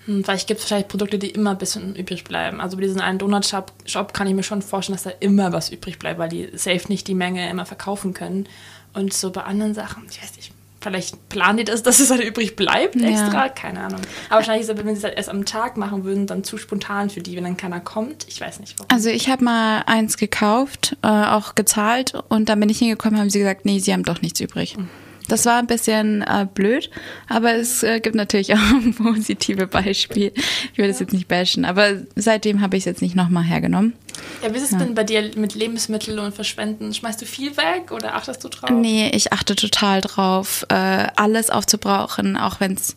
Hm, 0.06 0.24
vielleicht 0.24 0.46
gibt 0.46 0.58
es 0.58 0.64
wahrscheinlich 0.64 0.88
Produkte, 0.88 1.18
die 1.18 1.30
immer 1.30 1.50
ein 1.50 1.58
bisschen 1.58 1.94
übrig 1.96 2.24
bleiben. 2.24 2.60
Also 2.60 2.76
bei 2.76 2.84
diesem 2.84 3.00
einen 3.00 3.18
Donut-Shop 3.18 3.72
Shop 3.84 4.14
kann 4.14 4.26
ich 4.26 4.34
mir 4.34 4.42
schon 4.42 4.62
vorstellen, 4.62 4.96
dass 4.96 5.04
da 5.04 5.12
immer 5.20 5.52
was 5.52 5.70
übrig 5.70 5.98
bleibt, 5.98 6.18
weil 6.18 6.28
die 6.28 6.48
safe 6.54 6.88
nicht 6.88 7.08
die 7.08 7.14
Menge 7.14 7.48
immer 7.50 7.66
verkaufen 7.66 8.14
können. 8.14 8.48
Und 8.94 9.12
so 9.12 9.30
bei 9.30 9.42
anderen 9.42 9.74
Sachen, 9.74 10.04
ich 10.08 10.22
weiß 10.22 10.36
nicht, 10.36 10.52
Vielleicht 10.86 11.28
planen 11.28 11.58
die 11.58 11.64
das, 11.64 11.82
dass 11.82 11.98
es 11.98 12.10
halt 12.10 12.22
übrig 12.22 12.54
bleibt 12.54 12.94
extra, 12.94 13.46
ja. 13.46 13.48
keine 13.48 13.80
Ahnung. 13.80 14.00
Aber 14.28 14.36
wahrscheinlich 14.36 14.68
ist 14.68 14.70
es, 14.70 14.84
wenn 14.84 14.94
sie 14.94 14.98
es 14.98 15.04
halt 15.04 15.16
erst 15.16 15.28
am 15.28 15.44
Tag 15.44 15.76
machen 15.76 16.04
würden, 16.04 16.26
dann 16.26 16.44
zu 16.44 16.58
spontan 16.58 17.10
für 17.10 17.20
die, 17.20 17.36
wenn 17.36 17.44
dann 17.44 17.56
keiner 17.56 17.80
kommt. 17.80 18.24
Ich 18.28 18.40
weiß 18.40 18.60
nicht 18.60 18.78
warum. 18.78 18.88
Also 18.90 19.08
ich 19.08 19.28
habe 19.28 19.44
mal 19.44 19.82
eins 19.86 20.16
gekauft, 20.16 20.96
äh, 21.02 21.08
auch 21.08 21.56
gezahlt 21.56 22.14
und 22.28 22.48
dann 22.48 22.60
bin 22.60 22.68
ich 22.68 22.78
hingekommen, 22.78 23.18
haben 23.18 23.30
sie 23.30 23.40
gesagt, 23.40 23.64
nee, 23.64 23.80
sie 23.80 23.92
haben 23.92 24.04
doch 24.04 24.22
nichts 24.22 24.40
übrig. 24.40 24.76
Mhm. 24.76 24.88
Das 25.28 25.44
war 25.44 25.58
ein 25.58 25.66
bisschen 25.66 26.22
äh, 26.22 26.46
blöd, 26.52 26.90
aber 27.28 27.54
es 27.54 27.82
äh, 27.82 28.00
gibt 28.00 28.14
natürlich 28.14 28.54
auch 28.54 28.58
ein 28.58 28.94
positive 28.94 29.66
Beispiel. 29.66 30.32
Ich 30.72 30.78
will 30.78 30.88
das 30.88 31.00
jetzt 31.00 31.12
nicht 31.12 31.28
bashen, 31.28 31.64
aber 31.64 32.02
seitdem 32.14 32.60
habe 32.60 32.76
ich 32.76 32.82
es 32.82 32.84
jetzt 32.86 33.02
nicht 33.02 33.16
nochmal 33.16 33.44
hergenommen. 33.44 33.94
Ja, 34.42 34.52
wie 34.52 34.56
ist 34.56 34.64
es 34.64 34.70
ja. 34.72 34.78
denn 34.78 34.94
bei 34.94 35.04
dir 35.04 35.30
mit 35.36 35.54
Lebensmitteln 35.54 36.18
und 36.18 36.34
Verschwenden? 36.34 36.94
Schmeißt 36.94 37.20
du 37.20 37.26
viel 37.26 37.56
weg 37.56 37.92
oder 37.92 38.14
achtest 38.14 38.42
du 38.44 38.48
drauf? 38.48 38.70
Nee, 38.70 39.10
ich 39.10 39.32
achte 39.32 39.56
total 39.56 40.00
drauf, 40.00 40.64
äh, 40.68 41.06
alles 41.16 41.50
aufzubrauchen, 41.50 42.36
auch 42.36 42.60
wenn 42.60 42.74
es 42.74 42.96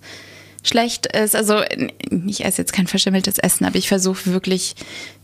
schlecht 0.64 1.06
ist. 1.08 1.36
Also 1.36 1.62
ich 2.28 2.46
esse 2.46 2.62
jetzt 2.62 2.74
kein 2.74 2.88
verschimmeltes 2.88 3.38
Essen, 3.40 3.66
aber 3.66 3.78
ich 3.78 3.88
versuche 3.88 4.32
wirklich 4.32 4.76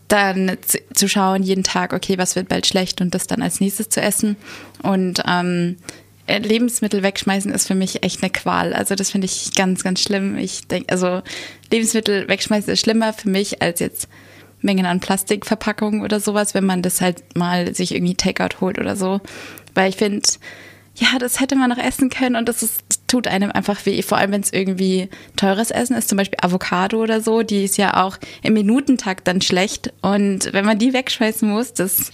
dann 0.08 0.58
zu 0.94 1.10
schauen 1.10 1.44
jeden 1.44 1.64
Tag, 1.64 1.94
okay, 1.94 2.18
was 2.18 2.36
wird 2.36 2.48
bald 2.48 2.68
schlecht 2.68 3.02
und 3.02 3.16
das 3.16 3.28
dann 3.28 3.42
als 3.42 3.60
nächstes 3.60 3.90
zu 3.90 4.02
essen. 4.02 4.38
Und 4.84 5.24
ähm, 5.28 5.78
äh, 5.78 6.05
Lebensmittel 6.28 7.04
wegschmeißen 7.04 7.52
ist 7.52 7.68
für 7.68 7.76
mich 7.76 8.04
echt 8.04 8.24
eine 8.24 8.32
Qual. 8.32 8.74
Also 8.74 8.96
das 8.96 9.12
finde 9.12 9.26
ich 9.26 9.54
ganz, 9.54 9.84
ganz 9.84 10.02
schlimm. 10.02 10.38
Ich 10.38 10.68
denke, 10.68 10.92
also 10.92 11.22
Lebensmittel 11.72 12.28
wegschmeißen 12.28 12.74
ist 12.74 12.80
schlimmer 12.80 13.14
für 13.14 13.30
mich 13.30 13.62
als 13.62 13.80
jetzt 13.80 14.08
Mengen 14.62 14.86
an 14.86 15.00
Plastikverpackungen 15.00 16.02
oder 16.02 16.20
sowas, 16.20 16.54
wenn 16.54 16.66
man 16.66 16.82
das 16.82 17.00
halt 17.00 17.38
mal 17.38 17.76
sich 17.76 17.94
irgendwie 17.94 18.16
Takeout 18.16 18.60
holt 18.62 18.80
oder 18.80 18.96
so. 18.96 19.22
Weil 19.76 19.90
ich 19.90 19.98
finde, 19.98 20.28
ja, 20.96 21.20
das 21.20 21.40
hätte 21.40 21.56
man 21.56 21.70
noch 21.70 21.78
essen 21.78 22.10
können 22.10 22.36
und 22.36 22.48
das, 22.48 22.64
ist, 22.64 22.84
das 22.88 23.06
tut 23.06 23.28
einem 23.28 23.52
einfach 23.52 23.86
weh. 23.86 24.02
Vor 24.02 24.18
allem, 24.18 24.32
wenn 24.32 24.42
es 24.42 24.54
irgendwie 24.54 25.10
teures 25.36 25.70
Essen 25.70 25.96
ist, 25.96 26.10
zum 26.10 26.18
Beispiel 26.18 26.40
Avocado 26.42 27.02
oder 27.02 27.22
so, 27.22 27.44
die 27.44 27.66
ist 27.66 27.78
ja 27.78 28.04
auch 28.04 28.18
im 28.42 28.54
Minutentakt 28.54 29.28
dann 29.28 29.42
schlecht. 29.42 29.94
Und 30.02 30.52
wenn 30.54 30.66
man 30.66 30.80
die 30.80 30.94
wegschmeißen 30.94 31.50
muss, 31.50 31.74
das 31.74 32.12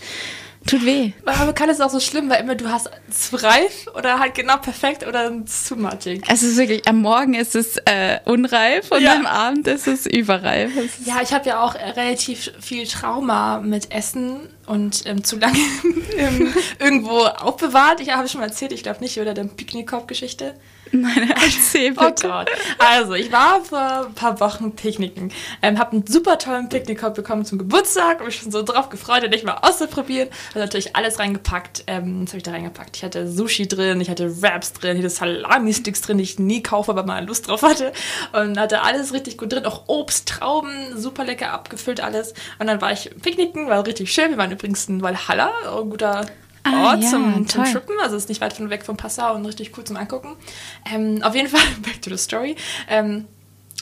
Tut 0.67 0.85
weh. 0.85 1.11
Aber 1.25 1.53
kann 1.53 1.69
es 1.69 1.81
auch 1.81 1.89
so 1.89 1.99
schlimm, 1.99 2.29
weil 2.29 2.41
immer 2.41 2.55
du 2.55 2.69
hast 2.69 2.89
zu 3.09 3.35
reif 3.35 3.87
oder 3.95 4.19
halt 4.19 4.35
genau 4.35 4.57
perfekt 4.57 5.05
oder 5.07 5.31
zu 5.45 5.75
matschig. 5.75 6.23
Es 6.29 6.43
ist 6.43 6.55
wirklich, 6.57 6.87
am 6.87 7.01
Morgen 7.01 7.33
ist 7.33 7.55
es 7.55 7.77
äh, 7.85 8.19
unreif 8.25 8.91
und 8.91 9.01
ja. 9.01 9.15
am 9.15 9.25
Abend 9.25 9.67
ist 9.67 9.87
es 9.87 10.05
überreif. 10.05 10.71
Es 10.77 11.05
ja, 11.05 11.21
ich 11.21 11.33
habe 11.33 11.47
ja 11.49 11.63
auch 11.63 11.73
relativ 11.73 12.51
viel 12.59 12.85
Trauma 12.85 13.59
mit 13.59 13.91
Essen 13.91 14.49
und 14.67 15.03
ähm, 15.05 15.23
zu 15.23 15.37
lange 15.37 15.57
ähm, 16.17 16.53
irgendwo 16.79 17.19
aufbewahrt. 17.19 17.99
Ich 17.99 18.09
habe 18.11 18.27
schon 18.27 18.41
mal 18.41 18.47
erzählt, 18.47 18.71
ich 18.71 18.83
glaube 18.83 18.99
nicht, 19.01 19.19
oder 19.19 19.33
der 19.33 19.43
Picknickkorb-Geschichte. 19.43 20.55
Nein, 20.91 21.33
erzähl 21.41 21.93
oh 21.97 22.05
bitte. 22.05 22.27
Oh 22.27 22.29
Gott. 22.29 22.49
Also, 22.79 23.13
ich 23.13 23.31
war 23.31 23.63
vor 23.63 24.07
ein 24.07 24.13
paar 24.13 24.39
Wochen 24.39 24.75
picknicken. 24.75 25.31
Ähm, 25.61 25.79
habe 25.79 25.93
einen 25.93 26.07
super 26.07 26.37
tollen 26.37 26.69
Picknickkorb 26.69 27.15
bekommen 27.15 27.45
zum 27.45 27.57
Geburtstag. 27.57 28.15
Habe 28.15 28.25
mich 28.25 28.37
schon 28.37 28.51
so 28.51 28.61
drauf 28.61 28.89
gefreut, 28.89 29.23
den 29.23 29.31
ich 29.31 29.43
mal 29.43 29.57
auszuprobieren. 29.61 30.29
Habe 30.49 30.59
natürlich 30.59 30.95
alles 30.95 31.19
reingepackt. 31.19 31.85
Ähm, 31.87 32.23
was 32.23 32.31
habe 32.31 32.37
ich 32.37 32.43
da 32.43 32.51
reingepackt? 32.51 32.97
Ich 32.97 33.03
hatte 33.03 33.27
Sushi 33.27 33.67
drin, 33.67 34.01
ich 34.01 34.09
hatte 34.09 34.41
Wraps 34.41 34.73
drin, 34.73 34.97
ich 34.97 35.03
hatte 35.03 35.09
Salami-Sticks 35.15 36.01
drin, 36.01 36.17
die 36.17 36.23
ich 36.23 36.39
nie 36.39 36.61
kaufe, 36.61 36.91
aber 36.91 37.03
mal 37.03 37.25
Lust 37.25 37.47
drauf 37.47 37.61
hatte. 37.61 37.93
Und 38.33 38.59
hatte 38.59 38.81
alles 38.81 39.13
richtig 39.13 39.37
gut 39.37 39.53
drin. 39.53 39.65
Auch 39.65 39.83
Obst, 39.87 40.27
Trauben, 40.27 40.97
super 40.97 41.23
lecker 41.23 41.51
abgefüllt 41.51 42.01
alles. 42.01 42.33
Und 42.59 42.67
dann 42.67 42.81
war 42.81 42.91
ich 42.91 43.11
picknicken, 43.21 43.67
war 43.67 43.85
richtig 43.85 44.11
schön. 44.11 44.31
Wir 44.31 44.37
waren 44.37 44.50
übrigens 44.51 44.87
in 44.87 45.01
Valhalla, 45.01 45.51
ein 45.65 45.89
guter 45.89 46.25
ah, 46.63 46.85
Ort 46.85 47.03
ja, 47.03 47.09
zum, 47.09 47.47
zum 47.47 47.63
Trippen. 47.63 47.95
Also 48.01 48.15
ist 48.15 48.29
nicht 48.29 48.41
weit 48.41 48.53
von 48.53 48.69
weg 48.69 48.83
von 48.83 48.97
Passau 48.97 49.35
und 49.35 49.45
richtig 49.45 49.77
cool 49.77 49.83
zum 49.83 49.97
Angucken. 49.97 50.35
Ähm, 50.91 51.21
auf 51.23 51.35
jeden 51.35 51.47
Fall, 51.55 51.61
back 51.81 52.01
to 52.01 52.09
the 52.09 52.17
story. 52.17 52.55
Ähm, 52.89 53.27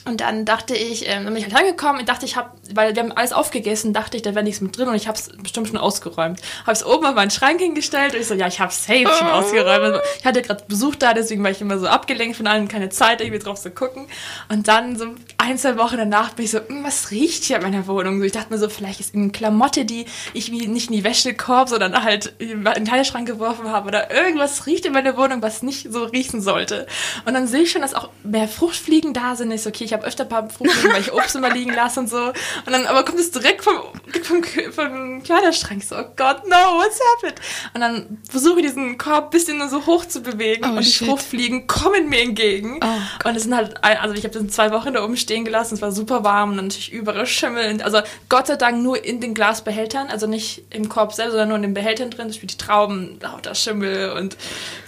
und 0.06 0.22
dann 0.22 0.46
dachte 0.46 0.74
ich, 0.74 1.06
ähm, 1.06 1.24
dann 1.24 1.34
bin 1.34 1.36
ich 1.36 1.44
halt 1.44 1.54
angekommen 1.54 2.00
und 2.00 2.08
dachte, 2.08 2.24
ich 2.24 2.36
habe, 2.36 2.50
weil 2.74 2.94
wir 2.94 3.02
haben 3.02 3.12
alles 3.12 3.32
aufgegessen, 3.32 3.92
dachte 3.92 4.16
ich, 4.16 4.22
da 4.22 4.34
wäre 4.34 4.42
nichts 4.42 4.62
mit 4.62 4.76
drin 4.76 4.88
und 4.88 4.94
ich 4.94 5.06
habe 5.06 5.18
es 5.18 5.28
bestimmt 5.36 5.68
schon 5.68 5.76
ausgeräumt. 5.76 6.40
Habe 6.62 6.72
es 6.72 6.84
oben 6.84 7.04
auf 7.04 7.14
meinen 7.14 7.30
Schrank 7.30 7.60
hingestellt 7.60 8.14
und 8.14 8.20
ich 8.20 8.26
so, 8.26 8.34
ja, 8.34 8.46
ich 8.46 8.60
habe 8.60 8.72
safe 8.72 9.06
schon 9.18 9.28
oh. 9.28 9.32
ausgeräumt. 9.32 9.82
Also, 9.82 10.00
ich 10.18 10.24
hatte 10.24 10.40
gerade 10.40 10.64
Besuch 10.68 10.94
da, 10.94 11.12
deswegen 11.12 11.44
war 11.44 11.50
ich 11.50 11.60
immer 11.60 11.78
so 11.78 11.86
abgelenkt 11.86 12.36
von 12.36 12.46
allen, 12.46 12.68
keine 12.68 12.88
Zeit, 12.88 13.20
irgendwie 13.20 13.40
drauf 13.40 13.60
zu 13.60 13.70
gucken. 13.70 14.06
Und 14.48 14.68
dann 14.68 14.96
so 14.96 15.06
ein, 15.36 15.58
zwei 15.58 15.76
Wochen 15.76 15.98
danach 15.98 16.30
bin 16.30 16.46
ich 16.46 16.50
so, 16.50 16.60
hm, 16.66 16.82
was 16.82 17.10
riecht 17.10 17.44
hier 17.44 17.56
in 17.56 17.62
meiner 17.62 17.86
Wohnung? 17.86 18.20
So, 18.20 18.24
ich 18.24 18.32
dachte 18.32 18.52
mir 18.52 18.58
so, 18.58 18.70
vielleicht 18.70 19.00
ist 19.00 19.14
eine 19.14 19.30
Klamotte, 19.30 19.84
die 19.84 20.06
ich 20.32 20.50
wie 20.50 20.66
nicht 20.66 20.88
in 20.88 20.96
die 20.96 21.04
Wäschekorb, 21.04 21.68
sondern 21.68 22.02
halt 22.02 22.32
in 22.38 22.64
den 22.64 22.84
Teilschrank 22.86 23.26
geworfen 23.26 23.68
habe 23.68 23.88
oder 23.88 24.10
irgendwas 24.10 24.66
riecht 24.66 24.86
in 24.86 24.94
meiner 24.94 25.16
Wohnung, 25.18 25.42
was 25.42 25.62
nicht 25.62 25.92
so 25.92 26.04
riechen 26.04 26.40
sollte. 26.40 26.86
Und 27.26 27.34
dann 27.34 27.46
sehe 27.46 27.62
ich 27.62 27.70
schon, 27.70 27.82
dass 27.82 27.94
auch 27.94 28.08
mehr 28.24 28.48
Fruchtfliegen 28.48 29.12
da 29.12 29.36
sind. 29.36 29.50
Ich 29.52 29.62
so, 29.62 29.68
okay, 29.68 29.89
Ich 29.90 29.94
habe 29.94 30.06
öfter 30.06 30.22
ein 30.22 30.28
paar 30.28 30.48
Fruchtfliegen, 30.48 30.92
weil 30.92 31.00
ich 31.00 31.12
Obst 31.12 31.34
immer 31.34 31.50
liegen 31.52 31.74
lasse 31.74 31.98
und 31.98 32.08
so. 32.08 32.26
Und 32.26 32.34
dann 32.70 32.86
aber 32.86 33.04
kommt 33.04 33.18
es 33.18 33.32
direkt 33.32 33.64
vom, 33.64 33.74
vom, 34.22 34.44
vom 34.72 35.22
Kleiderschrank. 35.24 35.82
So, 35.82 35.96
oh 35.96 36.04
Gott, 36.14 36.46
no, 36.48 36.54
what's 36.78 37.00
happened? 37.16 37.40
Und 37.74 37.80
dann 37.80 38.18
versuche 38.30 38.60
ich 38.60 38.66
diesen 38.66 38.98
Korb 38.98 39.24
ein 39.24 39.30
bisschen 39.30 39.58
nur 39.58 39.68
so 39.68 39.84
hoch 39.86 40.04
zu 40.04 40.20
bewegen 40.22 40.64
Oh, 40.64 40.76
und 40.76 40.84
die 40.84 40.90
shit. 40.92 41.08
Fruchtfliegen 41.08 41.66
kommen 41.66 42.08
mir 42.08 42.20
entgegen. 42.20 42.78
Oh, 42.84 43.28
und 43.28 43.36
es 43.36 43.42
sind 43.42 43.56
halt, 43.56 43.82
also 43.82 44.14
ich 44.14 44.22
habe 44.22 44.38
das 44.38 44.46
zwei 44.54 44.70
Wochen 44.70 44.92
da 44.94 45.02
oben 45.02 45.16
stehen 45.16 45.44
gelassen, 45.44 45.74
es 45.74 45.82
war 45.82 45.90
super 45.90 46.22
warm 46.22 46.50
und 46.50 46.56
dann 46.58 46.66
natürlich 46.66 46.92
überall 46.92 47.26
Schimmel. 47.26 47.82
Also 47.82 47.98
Gott 48.28 48.46
sei 48.46 48.54
Dank 48.56 48.80
nur 48.82 49.04
in 49.04 49.20
den 49.20 49.34
Glasbehältern, 49.34 50.06
also 50.08 50.28
nicht 50.28 50.62
im 50.70 50.88
Korb 50.88 51.12
selbst, 51.14 51.32
sondern 51.32 51.48
nur 51.48 51.56
in 51.56 51.62
den 51.62 51.74
Behältern 51.74 52.10
drin. 52.10 52.28
Da 52.28 52.34
spielt 52.34 52.52
die 52.52 52.58
Trauben, 52.58 53.18
lauter 53.20 53.56
Schimmel 53.56 54.12
und 54.12 54.36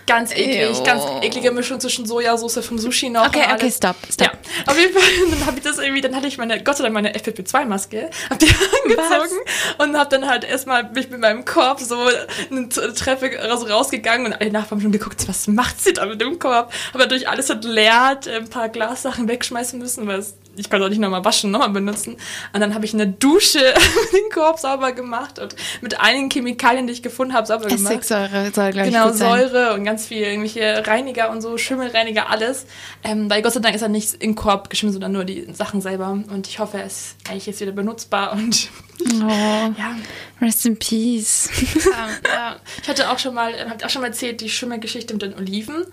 ganz 0.07 0.33
eklig, 0.33 0.79
Ew. 0.79 0.85
ganz 0.85 1.03
eklige 1.23 1.51
Mischung 1.51 1.81
zwischen 1.81 2.07
Sojasauce 2.07 2.65
vom 2.65 2.79
Sushi 2.79 3.11
noch. 3.11 3.27
Okay, 3.27 3.43
okay, 3.45 3.63
alles. 3.63 3.77
stopp, 3.77 3.97
stopp. 4.11 4.31
Ja, 4.33 4.73
auf 4.73 4.79
jeden 4.79 4.93
Fall. 4.93 5.03
Dann 5.31 5.47
habe 5.47 5.59
ich 5.59 5.65
das 5.65 5.79
irgendwie, 5.79 6.01
dann 6.01 6.15
hatte 6.15 6.27
ich 6.27 6.39
meine, 6.39 6.63
Gott 6.63 6.77
sei 6.77 6.85
Dank 6.85 6.95
meine 6.95 7.13
FFP2-Maske, 7.15 8.11
hab 8.31 8.39
die 8.39 8.47
angezogen 8.85 9.41
und 9.79 9.97
hab 9.97 10.11
dann 10.11 10.29
halt 10.29 10.45
erstmal 10.45 10.91
mich 10.91 11.11
mit 11.11 11.21
meinem 11.21 11.45
Korb 11.45 11.81
so 11.81 12.09
eine 12.51 12.69
Treppe 12.69 13.31
rausgegangen 13.71 14.27
und 14.27 14.33
alle 14.35 14.51
Nachbarn 14.51 14.79
haben 14.79 14.83
schon 14.83 14.93
geguckt, 14.93 15.27
was 15.29 15.47
macht 15.49 15.81
sie 15.83 15.93
da 15.93 16.07
mit 16.07 16.21
dem 16.21 16.39
Korb? 16.39 16.73
Hab 16.93 17.01
natürlich 17.01 17.29
alles 17.29 17.51
entleert, 17.51 18.29
ein 18.29 18.49
paar 18.49 18.69
Glassachen 18.69 19.29
wegschmeißen 19.29 19.79
müssen, 19.79 20.07
weil 20.07 20.19
es, 20.19 20.35
ich 20.57 20.69
konnte 20.71 20.85
auch 20.85 20.91
nicht 20.91 20.99
nochmal 20.99 21.25
waschen, 21.25 21.51
nochmal 21.51 21.71
benutzen. 21.71 22.17
Und 22.53 22.61
dann 22.61 22.75
habe 22.75 22.85
ich 22.85 22.93
eine 22.95 23.07
Dusche 23.07 23.59
den 24.13 24.31
Korb 24.33 24.59
sauber 24.59 24.93
gemacht 24.93 25.39
und 25.39 25.55
mit 25.81 26.01
einigen 26.01 26.31
Chemikalien, 26.31 26.87
die 26.87 26.93
ich 26.93 27.03
gefunden 27.03 27.35
habe, 27.35 27.47
sauber 27.47 27.67
gemacht. 27.69 27.93
Essigsäure 27.93 28.51
soll, 28.53 28.73
glaube 28.73 28.89
ich, 28.89 28.93
Genau, 28.95 29.09
gut 29.09 29.17
sein. 29.17 29.49
Säure 29.49 29.75
und 29.75 29.85
ganz 29.85 30.07
viel 30.07 30.23
irgendwelche 30.23 30.87
Reiniger 30.87 31.31
und 31.31 31.41
so, 31.41 31.57
Schimmelreiniger, 31.59 32.29
alles. 32.31 32.67
Ähm, 33.05 33.31
weil 33.31 33.43
Gott 33.43 33.53
sei 33.55 33.61
Dank 33.61 33.75
ist 33.75 33.83
er 33.83 33.89
nicht 33.89 34.15
im 34.23 34.35
Korb 34.35 34.71
geschimmelt, 34.71 34.95
sondern 34.95 35.13
nur 35.13 35.25
die 35.25 35.47
Sachen 35.53 35.81
selber. 35.81 36.11
Und 36.11 36.47
ich 36.49 36.59
hoffe, 36.59 36.79
er 36.79 36.87
ist 36.87 37.17
eigentlich 37.29 37.47
jetzt 37.47 37.61
wieder 37.61 37.73
benutzbar 37.73 38.33
und 38.33 38.69
Oh, 39.05 39.29
ja. 39.79 39.97
rest 40.41 40.65
in 40.67 40.79
peace. 40.79 41.49
ähm, 41.75 41.93
ja. 42.33 42.57
Ich 42.83 42.89
hatte 42.89 43.11
auch 43.11 43.19
schon 43.19 43.35
mal, 43.35 43.53
habt 43.69 43.85
auch 43.85 43.91
schon 43.91 44.03
mal 44.03 44.09
erzählt, 44.09 44.41
die 44.41 44.49
Schimmelgeschichte 44.49 45.13
mit 45.15 45.23
den 45.23 45.35
Oliven. 45.35 45.87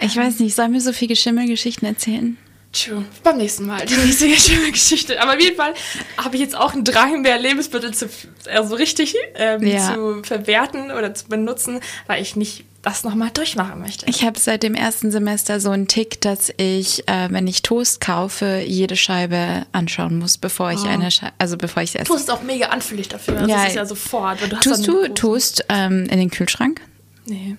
Ich 0.00 0.16
weiß 0.16 0.38
nicht, 0.40 0.54
sollen 0.54 0.72
wir 0.72 0.80
so 0.80 0.92
viele 0.92 1.16
Schimmelgeschichten 1.16 1.86
erzählen? 1.86 2.36
True. 2.74 3.04
Beim 3.22 3.36
nächsten 3.38 3.66
Mal 3.66 3.86
die 3.86 3.94
nächste 3.94 4.28
Schimmelgeschichte. 4.36 5.22
Aber 5.22 5.34
auf 5.34 5.40
jeden 5.40 5.56
Fall 5.56 5.74
habe 6.16 6.34
ich 6.34 6.42
jetzt 6.42 6.56
auch 6.56 6.72
einen 6.74 6.82
Drang, 6.84 7.22
mehr 7.22 7.38
Lebensmittel 7.38 7.94
zu, 7.94 8.08
also 8.52 8.74
richtig 8.74 9.14
ähm, 9.36 9.64
Ja. 9.64 9.94
zu 9.94 10.22
verwerten 10.24 10.90
oder 10.90 11.14
zu 11.14 11.26
benutzen, 11.28 11.80
weil 12.08 12.20
ich 12.20 12.34
nicht 12.36 12.64
das 12.82 13.02
nochmal 13.04 13.30
durchmachen 13.32 13.80
möchte. 13.80 14.04
Ich 14.10 14.24
habe 14.24 14.38
seit 14.38 14.62
dem 14.62 14.74
ersten 14.74 15.10
Semester 15.10 15.58
so 15.60 15.70
einen 15.70 15.88
Tick, 15.88 16.20
dass 16.20 16.52
ich, 16.58 17.08
äh, 17.08 17.28
wenn 17.30 17.46
ich 17.46 17.62
Toast 17.62 18.00
kaufe, 18.02 18.62
jede 18.66 18.96
Scheibe 18.96 19.64
anschauen 19.72 20.18
muss, 20.18 20.36
bevor 20.36 20.70
ich 20.72 20.84
eine 20.84 21.10
Scheibe, 21.10 21.32
also 21.38 21.56
bevor 21.56 21.82
ich 21.82 21.90
es 21.90 21.94
esse. 21.94 22.04
Toast 22.06 22.24
ist 22.24 22.30
auch 22.30 22.42
mega 22.42 22.66
anfällig 22.66 23.08
dafür. 23.08 23.36
Das 23.36 23.48
Ja. 23.48 23.64
ist 23.66 23.76
ja 23.76 23.86
sofort. 23.86 24.38
Du 24.42 24.48
Tust 24.60 24.86
du 24.86 25.08
Toast 25.14 25.64
ähm, 25.70 26.06
in 26.10 26.18
den 26.18 26.30
Kühlschrank? 26.30 26.80
Nee. 27.26 27.56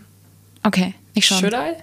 Okay, 0.62 0.93
ich 1.15 1.25
schon. 1.25 1.39
Should 1.39 1.54
I? 1.54 1.73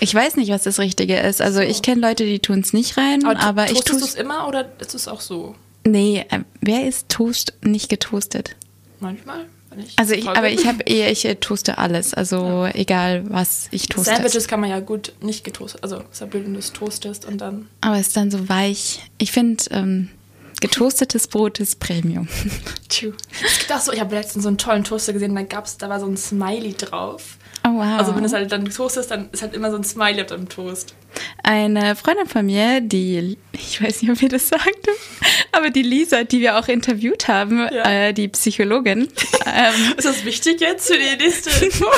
Ich 0.00 0.14
weiß 0.14 0.36
nicht, 0.36 0.50
was 0.50 0.62
das 0.64 0.78
Richtige 0.78 1.16
ist. 1.18 1.40
Also 1.42 1.60
ich 1.60 1.82
kenne 1.82 2.00
Leute, 2.00 2.24
die 2.24 2.38
tun 2.38 2.60
es 2.60 2.72
nicht 2.72 2.96
rein, 2.96 3.24
aber, 3.24 3.40
Aber, 3.40 3.64
ich 3.70 3.80
tue 3.80 3.98
du 3.98 4.04
es 4.04 4.14
immer 4.14 4.46
oder 4.48 4.70
ist 4.80 4.94
es 4.94 5.08
auch 5.08 5.20
so? 5.20 5.54
Nee, 5.84 6.24
äh, 6.30 6.40
wer 6.60 6.86
ist 6.86 7.08
Toast 7.08 7.54
nicht 7.62 7.88
getoastet? 7.88 8.56
Manchmal? 9.00 9.46
Wenn 9.70 9.80
ich 9.80 9.94
Also 9.98 10.14
ich, 10.14 10.24
voll 10.24 10.36
aber 10.36 10.48
bin. 10.48 10.58
ich 10.58 10.66
habe 10.66 10.82
eher, 10.84 11.10
ich 11.10 11.24
äh, 11.24 11.34
toaste 11.36 11.78
alles. 11.78 12.14
Also 12.14 12.66
egal, 12.72 13.24
was 13.30 13.68
ich 13.70 13.88
toaste. 13.88 14.10
Sandwiches 14.10 14.48
kann 14.48 14.60
man 14.60 14.70
ja 14.70 14.80
gut 14.80 15.12
nicht 15.20 15.44
getoastet. 15.44 15.82
Also 15.82 16.02
ist 16.10 16.20
ja 16.20 16.26
blöd, 16.26 16.44
wenn 16.44 16.54
du 16.54 16.58
es 16.58 16.72
toastest 16.72 17.24
und 17.24 17.38
dann. 17.40 17.68
Aber 17.80 17.96
es 17.98 18.08
ist 18.08 18.16
dann 18.16 18.30
so 18.30 18.48
weich. 18.48 19.00
Ich 19.18 19.32
finde, 19.32 19.64
ähm, 19.70 20.08
getoastetes 20.60 21.28
Brot 21.28 21.60
ist 21.60 21.78
Premium. 21.80 22.28
Tschü. 22.88 23.12
Es 23.44 23.58
gibt 23.58 23.72
auch 23.72 23.80
so, 23.80 23.92
ich 23.92 24.00
habe 24.00 24.14
letztens 24.14 24.42
so 24.44 24.48
einen 24.48 24.58
tollen 24.58 24.84
Toaster 24.84 25.12
gesehen, 25.12 25.34
da 25.34 25.42
gab's, 25.42 25.76
da 25.78 25.88
war 25.88 26.00
so 26.00 26.06
ein 26.06 26.16
Smiley 26.16 26.74
drauf. 26.74 27.36
Oh 27.68 27.78
wow. 27.78 27.98
Also 27.98 28.14
wenn 28.14 28.24
es 28.24 28.32
halt 28.32 28.52
dann 28.52 28.64
toastest, 28.66 29.10
dann 29.10 29.28
ist 29.32 29.42
halt 29.42 29.52
immer 29.54 29.70
so 29.72 29.76
ein 29.76 29.82
Smiley 29.82 30.20
auf 30.20 30.28
deinem 30.28 30.48
Toast. 30.48 30.94
Eine 31.42 31.96
Freundin 31.96 32.26
von 32.26 32.46
mir, 32.46 32.80
die, 32.80 33.36
ich 33.52 33.82
weiß 33.82 34.02
nicht, 34.02 34.10
ob 34.12 34.22
ihr 34.22 34.28
das 34.28 34.48
sagt, 34.48 34.88
aber 35.52 35.70
die 35.70 35.82
Lisa, 35.82 36.22
die 36.24 36.40
wir 36.40 36.58
auch 36.58 36.68
interviewt 36.68 37.26
haben, 37.26 37.66
Ja. 37.72 37.90
äh, 38.08 38.12
die 38.12 38.28
Psychologin, 38.28 39.08
ähm, 39.46 39.94
Ist 39.96 40.04
das 40.06 40.24
wichtig 40.24 40.60
jetzt 40.60 40.88
für 40.92 40.98
die 40.98 41.16
nächste 41.24 41.64
Info? 41.64 41.86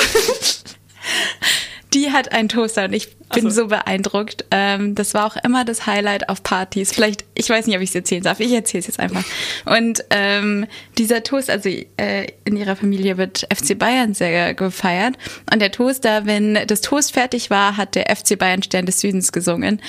die 1.93 2.11
hat 2.11 2.31
einen 2.31 2.49
Toaster 2.49 2.85
und 2.85 2.93
ich 2.93 3.09
bin 3.33 3.47
Ach 3.47 3.51
so. 3.51 3.61
so 3.61 3.67
beeindruckt. 3.67 4.45
Ähm, 4.51 4.95
das 4.95 5.13
war 5.13 5.25
auch 5.25 5.35
immer 5.43 5.65
das 5.65 5.85
Highlight 5.85 6.29
auf 6.29 6.41
Partys. 6.43 6.91
Vielleicht, 6.91 7.25
ich 7.35 7.49
weiß 7.49 7.67
nicht, 7.67 7.75
ob 7.75 7.81
ich 7.81 7.89
es 7.89 7.95
erzählen 7.95 8.23
darf. 8.23 8.39
Ich 8.39 8.51
erzähle 8.51 8.79
es 8.79 8.87
jetzt 8.87 8.99
einfach. 8.99 9.23
Und 9.65 10.03
ähm, 10.09 10.65
dieser 10.97 11.23
Toast, 11.23 11.49
also 11.49 11.69
äh, 11.69 12.27
in 12.45 12.57
ihrer 12.57 12.75
Familie 12.75 13.17
wird 13.17 13.47
FC 13.53 13.77
Bayern 13.77 14.13
sehr 14.13 14.53
gefeiert. 14.53 15.15
Und 15.51 15.61
der 15.61 15.71
Toaster, 15.71 16.25
wenn 16.25 16.59
das 16.67 16.81
Toast 16.81 17.13
fertig 17.13 17.49
war, 17.49 17.77
hat 17.77 17.95
der 17.95 18.15
FC 18.15 18.37
Bayern 18.37 18.63
Stern 18.63 18.85
des 18.85 18.99
Südens 18.99 19.31
gesungen. 19.31 19.81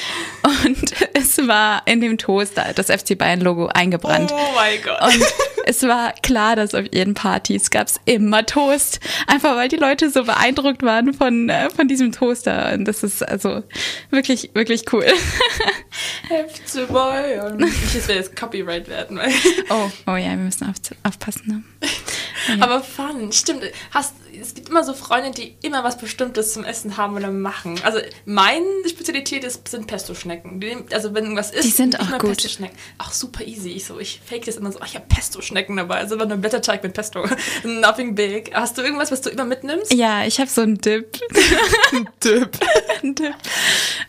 Und 0.42 0.92
es 1.14 1.38
war 1.46 1.82
in 1.86 2.00
dem 2.00 2.18
Toast 2.18 2.60
das 2.74 2.86
FC 2.86 3.16
Bayern 3.16 3.40
Logo 3.40 3.66
eingebrannt. 3.66 4.32
Oh 4.32 4.54
mein 4.54 4.82
Gott. 4.82 5.14
Und 5.14 5.24
es 5.64 5.82
war 5.84 6.12
klar, 6.22 6.56
dass 6.56 6.74
auf 6.74 6.86
ihren 6.92 7.14
Partys 7.14 7.70
gab 7.70 7.86
es 7.86 8.00
immer 8.04 8.44
Toast. 8.44 9.00
Einfach 9.26 9.56
weil 9.56 9.68
die 9.68 9.76
Leute 9.76 10.10
so 10.10 10.24
beeindruckt 10.24 10.82
waren 10.82 11.14
von, 11.14 11.48
äh, 11.48 11.70
von 11.70 11.88
diesem 11.88 12.12
Toaster. 12.12 12.72
Und 12.74 12.84
das 12.84 13.02
ist 13.02 13.22
also 13.30 13.62
wirklich, 14.10 14.50
wirklich 14.54 14.84
cool. 14.92 15.04
Bayern. 16.86 17.56
Nicht, 17.56 17.96
dass 17.96 18.08
wir 18.08 18.16
jetzt 18.16 18.36
Copyright 18.36 18.88
werden. 18.88 19.18
Weil 19.18 19.32
Oh, 19.68 19.90
oh 20.06 20.16
ja, 20.16 20.30
wir 20.30 20.36
müssen 20.36 20.68
auf, 20.68 20.76
aufpassen. 21.02 21.64
Ne? 21.80 21.88
Aber 22.60 22.82
fun, 22.82 23.32
stimmt. 23.32 23.64
Hast, 23.90 24.14
es 24.40 24.54
gibt 24.54 24.68
immer 24.68 24.84
so 24.84 24.94
Freunde, 24.94 25.30
die 25.30 25.56
immer 25.62 25.84
was 25.84 25.98
Bestimmtes 25.98 26.52
zum 26.52 26.64
Essen 26.64 26.96
haben 26.96 27.16
oder 27.16 27.30
machen. 27.30 27.80
Also 27.84 27.98
meine 28.24 28.64
Spezialität 28.88 29.44
ist, 29.44 29.66
sind 29.68 29.86
Pesto-Schnecken. 29.86 30.60
Also 30.92 31.14
wenn 31.14 31.24
irgendwas 31.24 31.50
ist, 31.50 31.64
Die 31.64 31.70
sind 31.70 31.98
auch 32.00 32.10
gut. 32.18 32.30
Pesto-Schnecken. 32.30 32.76
Auch 32.98 33.12
super 33.12 33.44
easy. 33.44 33.70
Ich, 33.70 33.84
so, 33.84 33.98
ich 33.98 34.20
fake 34.24 34.46
das 34.46 34.56
immer 34.56 34.72
so, 34.72 34.78
ach, 34.80 34.86
ich 34.86 34.94
habe 34.94 35.06
Pesto-Schnecken 35.08 35.76
dabei. 35.76 35.96
Also 35.96 36.16
nur 36.16 36.36
Blätterteig 36.36 36.82
mit 36.82 36.94
Pesto. 36.94 37.24
Nothing 37.64 38.14
big. 38.14 38.54
Hast 38.54 38.78
du 38.78 38.82
irgendwas, 38.82 39.10
was 39.10 39.20
du 39.20 39.30
immer 39.30 39.44
mitnimmst? 39.44 39.92
Ja, 39.92 40.24
ich 40.24 40.38
habe 40.40 40.50
so 40.50 40.62
einen 40.62 40.78
Dip. 40.78 41.12
Dip. 42.24 42.58
Ein 43.02 43.14
Dip. 43.14 43.34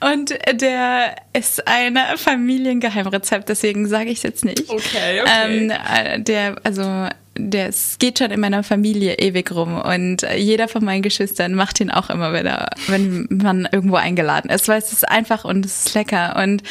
Und 0.02 0.38
der 0.54 1.16
ist 1.34 1.68
ein 1.68 1.98
Familiengeheimrezept, 2.18 3.50
deswegen 3.50 3.88
sage 3.88 4.10
ich 4.10 4.18
es 4.18 4.24
jetzt 4.24 4.46
nicht. 4.46 4.70
Okay, 4.70 5.22
okay. 5.22 5.30
Ähm, 5.46 5.70
äh, 5.72 6.20
der, 6.22 6.56
also, 6.64 7.10
der 7.38 7.70
es 7.70 7.98
geht 8.00 8.20
schon 8.20 8.32
in 8.32 8.40
meiner 8.40 8.64
Familie 8.64 9.16
ewig 9.16 9.52
rum 9.52 9.80
und 9.80 10.21
äh, 10.24 10.38
jeder 10.38 10.68
von 10.68 10.84
meinen 10.84 11.02
Geschwistern 11.02 11.54
macht 11.56 11.80
ihn 11.80 11.92
auch 11.92 12.10
immer, 12.10 12.34
wenn, 12.34 12.46
er, 12.46 12.70
wenn 12.88 13.28
man 13.32 13.68
irgendwo 13.72 13.96
eingeladen 13.96 14.50
ist, 14.50 14.68
weil 14.68 14.80
es 14.80 14.92
ist 14.92 15.08
einfach 15.08 15.46
und 15.46 15.66
es 15.66 15.86
ist 15.88 15.94
lecker 15.94 16.36
und 16.42 16.64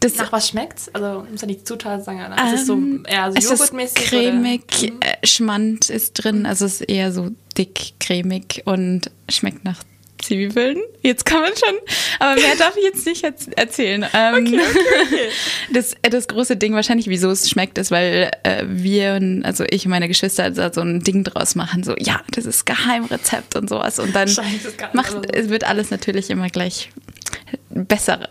das 0.00 0.16
Nach 0.16 0.32
was 0.32 0.48
schmeckt's? 0.48 0.92
Also, 0.92 1.24
muss 1.30 1.42
ja 1.42 1.46
die 1.46 1.62
Zutaten 1.62 2.02
sagen. 2.02 2.18
Ne? 2.18 2.34
ist 2.52 2.60
es 2.62 2.66
so 2.66 2.72
Ähm, 2.74 3.04
eher 3.06 3.30
so 3.30 3.38
joghurtmäßig? 3.38 4.04
cremig, 4.04 4.62
Oder? 4.82 4.92
Mhm. 4.94 5.00
äh, 5.00 5.26
Schmand 5.26 5.90
ist 5.90 6.14
drin, 6.14 6.44
also 6.44 6.64
es 6.66 6.80
ist 6.80 6.88
eher 6.90 7.12
so 7.12 7.30
dick, 7.56 7.92
cremig 8.00 8.62
und 8.64 9.12
schmeckt 9.28 9.64
nach 9.64 9.78
Zwiebeln. 10.22 10.78
Jetzt 11.02 11.24
kann 11.24 11.40
man 11.42 11.50
schon, 11.56 11.76
aber 12.20 12.40
mehr 12.40 12.54
darf 12.56 12.76
ich 12.76 12.84
jetzt 12.84 13.04
nicht 13.06 13.24
erz- 13.24 13.52
erzählen. 13.56 14.06
Ähm, 14.14 14.60
Das, 15.72 15.94
äh, 16.02 16.10
das 16.10 16.28
große 16.28 16.56
Ding 16.56 16.74
wahrscheinlich, 16.74 17.06
wieso 17.08 17.30
es 17.30 17.48
schmeckt, 17.48 17.78
ist, 17.78 17.90
weil 17.90 18.30
äh, 18.42 18.64
wir, 18.66 19.20
also 19.42 19.64
ich 19.70 19.84
und 19.84 19.90
meine 19.90 20.08
Geschwister, 20.08 20.50
da 20.50 20.72
so 20.72 20.80
ein 20.82 21.00
Ding 21.00 21.24
draus 21.24 21.54
machen, 21.54 21.82
so 21.82 21.94
ja, 21.98 22.20
das 22.32 22.46
ist 22.46 22.66
Geheimrezept 22.66 23.56
und 23.56 23.68
sowas 23.68 23.98
und 23.98 24.14
dann 24.14 24.28
nicht, 24.28 24.94
macht, 24.94 25.16
es 25.34 25.48
wird 25.48 25.64
alles 25.64 25.90
natürlich 25.90 26.30
immer 26.30 26.48
gleich 26.48 26.90
besser. 27.70 28.28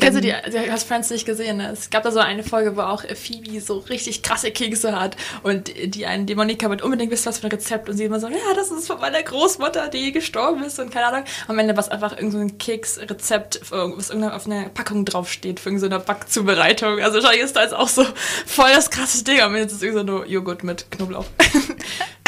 Kennst 0.00 0.16
du 0.18 0.20
die, 0.20 0.32
du 0.50 0.72
hast 0.72 0.86
Friends 0.88 1.10
nicht 1.10 1.26
gesehen, 1.26 1.58
ne? 1.58 1.70
Es 1.72 1.90
gab 1.90 2.02
da 2.02 2.10
so 2.10 2.20
eine 2.20 2.42
Folge, 2.42 2.76
wo 2.76 2.80
auch 2.82 3.02
Phoebe 3.14 3.60
so 3.60 3.78
richtig 3.78 4.22
krasse 4.22 4.50
Kekse 4.50 4.98
hat 4.98 5.16
und 5.42 5.70
die 5.94 6.06
einen, 6.06 6.26
die 6.26 6.34
Monika 6.34 6.68
wird 6.70 6.82
unbedingt 6.82 7.10
wissen, 7.12 7.26
was 7.26 7.38
für 7.38 7.46
ein 7.46 7.50
Rezept 7.50 7.88
und 7.88 7.96
sie 7.96 8.04
immer 8.04 8.20
so, 8.20 8.28
ja, 8.28 8.36
das 8.54 8.70
ist 8.70 8.86
von 8.86 9.00
meiner 9.00 9.22
Großmutter, 9.22 9.88
die 9.88 10.12
gestorben 10.12 10.62
ist 10.62 10.78
und 10.78 10.90
keine 10.90 11.06
Ahnung. 11.06 11.24
Am 11.46 11.58
Ende 11.58 11.76
was 11.76 11.88
einfach 11.88 12.16
irgend 12.16 12.32
so 12.32 12.38
ein 12.38 12.58
Keksrezept, 12.58 13.60
was 13.70 14.10
irgendwann 14.10 14.32
auf 14.32 14.46
einer 14.46 14.68
Packung 14.68 15.04
draufsteht 15.04 15.60
für 15.60 15.70
irgendeine 15.70 16.00
Backzubereitung. 16.00 17.00
Also 17.00 17.16
wahrscheinlich 17.16 17.44
ist 17.44 17.56
da 17.56 17.62
jetzt 17.62 17.74
auch 17.74 17.88
so 17.88 18.04
voll 18.46 18.70
das 18.74 18.90
krasse 18.90 19.24
Ding, 19.24 19.40
am 19.40 19.54
Ende 19.54 19.66
ist 19.66 19.74
es 19.74 19.82
irgendwie 19.82 20.00
so 20.00 20.04
nur 20.04 20.26
Joghurt 20.26 20.64
mit 20.64 20.90
Knoblauch. 20.90 21.26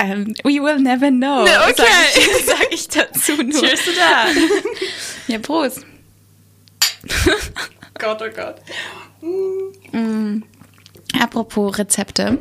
Ähm, 0.03 0.35
we 0.45 0.63
will 0.63 0.79
never 0.79 1.11
know, 1.11 1.45
Ne, 1.45 1.51
okay. 1.69 1.75
sag, 1.77 2.17
ich, 2.17 2.47
sag 2.47 2.73
ich 2.73 2.89
dazu 2.89 3.33
nur. 3.43 3.61
Cheers 3.61 3.85
to 3.85 3.91
that! 3.93 4.29
Ja, 5.27 5.39
Prost. 5.39 5.85
Gott, 7.99 8.23
oh 8.23 8.31
Gott. 8.35 8.57
apropos 11.31 11.79
Rezepte. 11.79 12.39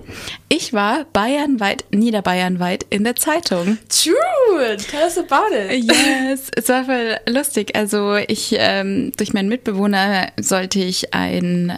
Ich 0.47 0.73
war 0.73 1.05
bayernweit, 1.13 1.85
niederbayernweit 1.91 2.85
in 2.89 3.03
der 3.03 3.15
Zeitung. 3.15 3.77
True, 3.89 4.77
tell 4.77 5.03
us 5.03 5.17
about 5.17 5.53
it. 5.53 5.83
Yes, 5.83 6.49
es 6.55 6.69
war 6.69 6.85
voll 6.85 7.17
lustig. 7.27 7.75
Also 7.75 8.15
ich, 8.15 8.55
ähm, 8.57 9.11
durch 9.17 9.33
meinen 9.33 9.49
Mitbewohner 9.49 10.31
sollte 10.39 10.79
ich 10.79 11.13
ein 11.13 11.77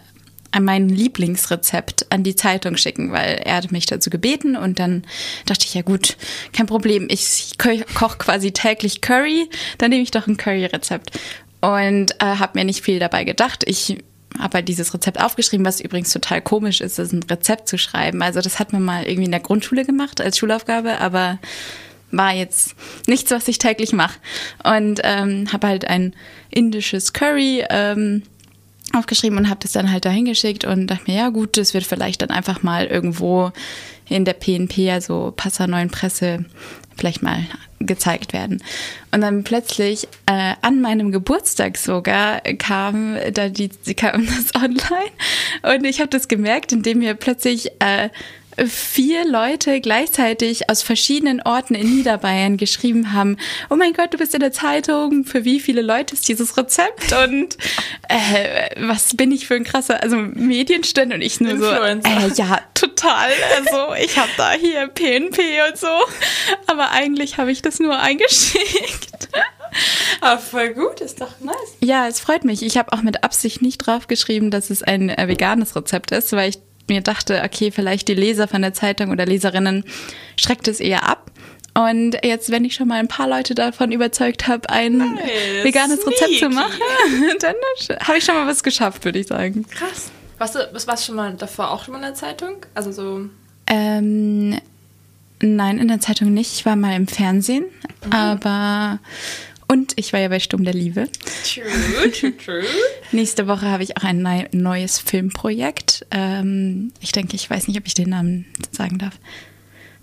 mein 0.60 0.90
Lieblingsrezept 0.90 2.08
an 2.10 2.24
die 2.24 2.36
Zeitung 2.36 2.76
schicken, 2.76 3.14
weil 3.14 3.42
er 3.46 3.56
hat 3.56 3.72
mich 3.72 3.86
dazu 3.86 4.10
gebeten 4.10 4.58
und 4.58 4.80
dann 4.80 5.04
dachte 5.46 5.66
ich, 5.66 5.74
ja 5.74 5.82
gut, 5.82 6.18
kein 6.52 6.66
Problem, 6.66 7.08
ich 7.10 7.54
koche 7.58 8.18
quasi 8.18 8.52
täglich 8.52 9.00
Curry, 9.00 9.50
dann 9.78 9.92
nehme 9.92 10.04
ich 10.04 10.12
doch 10.12 10.28
ein 10.28 10.36
Curry-Rezept 10.36 11.18
und 11.62 12.12
äh, 12.20 12.26
habe 12.26 12.60
mir 12.60 12.66
nicht 12.66 12.84
viel 12.84 13.00
dabei 13.00 13.24
gedacht. 13.24 13.64
Ich 13.68 13.98
habe 14.40 14.58
halt 14.58 14.68
dieses 14.68 14.94
Rezept 14.94 15.22
aufgeschrieben, 15.22 15.66
was 15.66 15.82
übrigens 15.82 16.12
total 16.12 16.42
komisch 16.42 16.82
ist, 16.82 17.00
ist 17.00 17.14
ein 17.14 17.24
Rezept 17.24 17.68
zu 17.68 17.78
schreiben. 17.78 18.22
Also 18.22 18.42
das 18.42 18.60
hat 18.60 18.74
man 18.74 18.84
mal 18.84 19.04
irgendwie 19.04 19.26
in 19.26 19.32
der 19.32 19.40
Grundschule 19.40 19.86
gemacht 19.86 20.22
als 20.22 20.38
Schulaufgabe, 20.38 21.00
aber 21.00 21.40
war 22.12 22.34
jetzt 22.34 22.76
nichts, 23.08 23.32
was 23.32 23.48
ich 23.48 23.58
täglich 23.58 23.94
mache. 23.94 24.20
Und 24.64 25.02
ähm, 25.04 25.52
habe 25.52 25.68
halt 25.68 25.86
ein 25.86 26.14
indisches 26.50 27.14
Curry 27.14 27.64
ähm, 27.70 28.24
aufgeschrieben 28.94 29.38
und 29.38 29.50
habe 29.50 29.60
das 29.62 29.72
dann 29.72 29.92
halt 29.92 30.06
dahin 30.06 30.26
geschickt 30.26 30.66
und 30.66 30.88
dachte 30.88 31.10
mir, 31.10 31.18
ja 31.18 31.30
gut, 31.30 31.58
das 31.58 31.74
wird 31.74 31.86
vielleicht 31.86 32.22
dann 32.22 32.30
einfach 32.30 32.64
mal 32.64 32.86
irgendwo 32.86 33.52
in 34.12 34.26
der 34.26 34.34
PNP, 34.34 34.92
also 34.92 35.34
Passau 35.36 35.68
Neuen 35.68 35.90
Presse, 35.90 36.46
vielleicht 36.98 37.24
mal 37.24 37.46
gezeigt 37.80 38.34
werden. 38.34 38.62
Und 39.12 39.22
dann 39.22 39.44
plötzlich 39.44 40.08
äh, 40.28 40.54
an 40.62 40.82
meinem 40.82 41.12
Geburtstag 41.12 41.78
sogar 41.78 42.42
kam 42.60 43.18
da 43.34 43.50
die, 43.50 43.70
kam 43.96 44.26
das 44.38 44.54
online 44.56 45.12
und 45.64 45.86
ich 45.86 46.00
habe 46.00 46.10
das 46.10 46.28
gemerkt, 46.28 46.72
indem 46.72 47.00
mir 47.00 47.16
plötzlich 47.16 47.72
äh, 47.80 48.10
vier 48.68 49.26
Leute 49.26 49.82
gleichzeitig 49.82 50.70
aus 50.70 50.82
verschiedenen 50.82 51.42
Orten 51.42 51.74
in 51.74 51.96
Niederbayern 51.96 52.58
geschrieben 52.58 53.14
haben, 53.14 53.38
oh 53.70 53.76
mein 53.76 53.94
Gott, 53.94 54.14
du 54.14 54.18
bist 54.18 54.34
in 54.34 54.42
der 54.42 54.52
Zeitung, 54.52 55.24
für 55.24 55.46
wie 55.46 55.60
viele 55.60 55.82
Leute 55.82 56.14
ist 56.14 56.28
dieses 56.28 56.58
Rezept 56.58 57.14
und 57.14 57.58
äh, 58.10 58.70
was 58.88 59.16
bin 59.16 59.32
ich 59.32 59.48
für 59.48 59.56
ein 59.56 59.64
krasser, 59.64 60.02
also 60.04 60.18
Medienstände 60.18 61.16
und 61.16 61.22
ich 61.22 61.40
nur 61.40 61.52
Influencer. 61.52 62.22
so, 62.22 62.28
äh, 62.28 62.34
ja, 62.36 62.61
total, 62.82 63.30
also 63.58 63.94
ich 63.96 64.18
habe 64.18 64.30
da 64.38 64.52
hier 64.52 64.88
PNP 64.88 65.40
und 65.70 65.78
so, 65.78 65.88
aber 66.68 66.92
eigentlich 66.92 67.38
habe 67.38 67.52
ich 67.52 67.62
das 67.62 67.80
nur 67.80 67.98
eingeschickt. 68.00 69.30
Aber 70.20 70.40
voll 70.40 70.74
gut, 70.74 71.00
ist 71.00 71.22
doch 71.22 71.40
nice. 71.40 71.56
Ja, 71.80 72.08
es 72.08 72.20
freut 72.20 72.44
mich. 72.44 72.62
Ich 72.62 72.78
habe 72.78 72.92
auch 72.94 73.02
mit 73.02 73.24
Absicht 73.24 73.62
nicht 73.62 73.78
draufgeschrieben, 73.78 74.52
dass 74.52 74.70
es 74.70 74.84
ein 74.84 75.10
äh, 75.10 75.28
veganes 75.28 75.76
Rezept 75.76 76.12
ist, 76.12 76.34
weil 76.34 76.50
ich 76.50 76.60
mir 76.90 77.02
dachte, 77.02 77.42
okay, 77.46 77.72
vielleicht 77.72 78.08
die 78.08 78.14
Leser 78.14 78.48
von 78.48 78.62
der 78.62 78.74
Zeitung 78.74 79.12
oder 79.12 79.26
Leserinnen 79.26 79.86
schreckt 80.36 80.68
es 80.68 80.80
eher 80.80 81.08
ab. 81.08 81.32
Und 81.74 82.18
jetzt, 82.24 82.52
wenn 82.52 82.66
ich 82.66 82.76
schon 82.76 82.90
mal 82.90 83.00
ein 83.00 83.08
paar 83.08 83.30
Leute 83.30 83.56
davon 83.56 83.94
überzeugt 83.94 84.48
habe, 84.48 84.70
ein 84.70 84.98
nice, 84.98 85.64
veganes 85.64 86.02
sneaky. 86.02 86.24
Rezept 86.24 86.40
zu 86.40 86.50
machen, 86.50 86.82
dann 87.40 87.56
habe 88.06 88.18
ich 88.18 88.26
schon 88.26 88.36
mal 88.36 88.46
was 88.46 88.62
geschafft, 88.62 89.06
würde 89.06 89.20
ich 89.20 89.28
sagen. 89.28 89.66
Krass. 89.70 90.12
Warst 90.42 90.56
du, 90.56 90.70
was 90.72 90.88
warst 90.88 91.04
du 91.04 91.06
schon 91.06 91.18
mal 91.18 91.36
davor 91.36 91.70
auch 91.70 91.86
schon 91.86 91.92
mal 91.92 92.00
in 92.00 92.06
der 92.06 92.16
Zeitung? 92.16 92.66
Also 92.74 92.92
so. 92.92 93.30
Ähm, 93.68 94.60
nein, 95.40 95.78
in 95.78 95.88
der 95.88 96.00
Zeitung 96.00 96.34
nicht. 96.34 96.52
Ich 96.56 96.66
war 96.66 96.76
mal 96.76 96.96
im 96.96 97.08
Fernsehen, 97.08 97.66
mhm. 98.04 98.12
aber 98.12 98.98
und 99.68 99.94
ich 99.98 100.14
war 100.14 100.20
ja 100.20 100.30
bei 100.30 100.40
Sturm 100.40 100.64
der 100.64 100.74
Liebe. 100.74 101.08
True, 101.46 102.12
true, 102.12 102.36
true. 102.38 102.64
Nächste 103.12 103.46
Woche 103.46 103.68
habe 103.68 103.84
ich 103.84 103.98
auch 103.98 104.04
ein 104.04 104.48
neues 104.52 104.98
Filmprojekt. 104.98 106.08
Ähm, 106.10 106.92
ich 107.02 107.12
denke, 107.12 107.36
ich 107.36 107.48
weiß 107.48 107.68
nicht, 107.68 107.78
ob 107.78 107.86
ich 107.86 107.94
den 107.94 108.10
Namen 108.10 108.48
sagen 108.72 108.98
darf. 108.98 109.20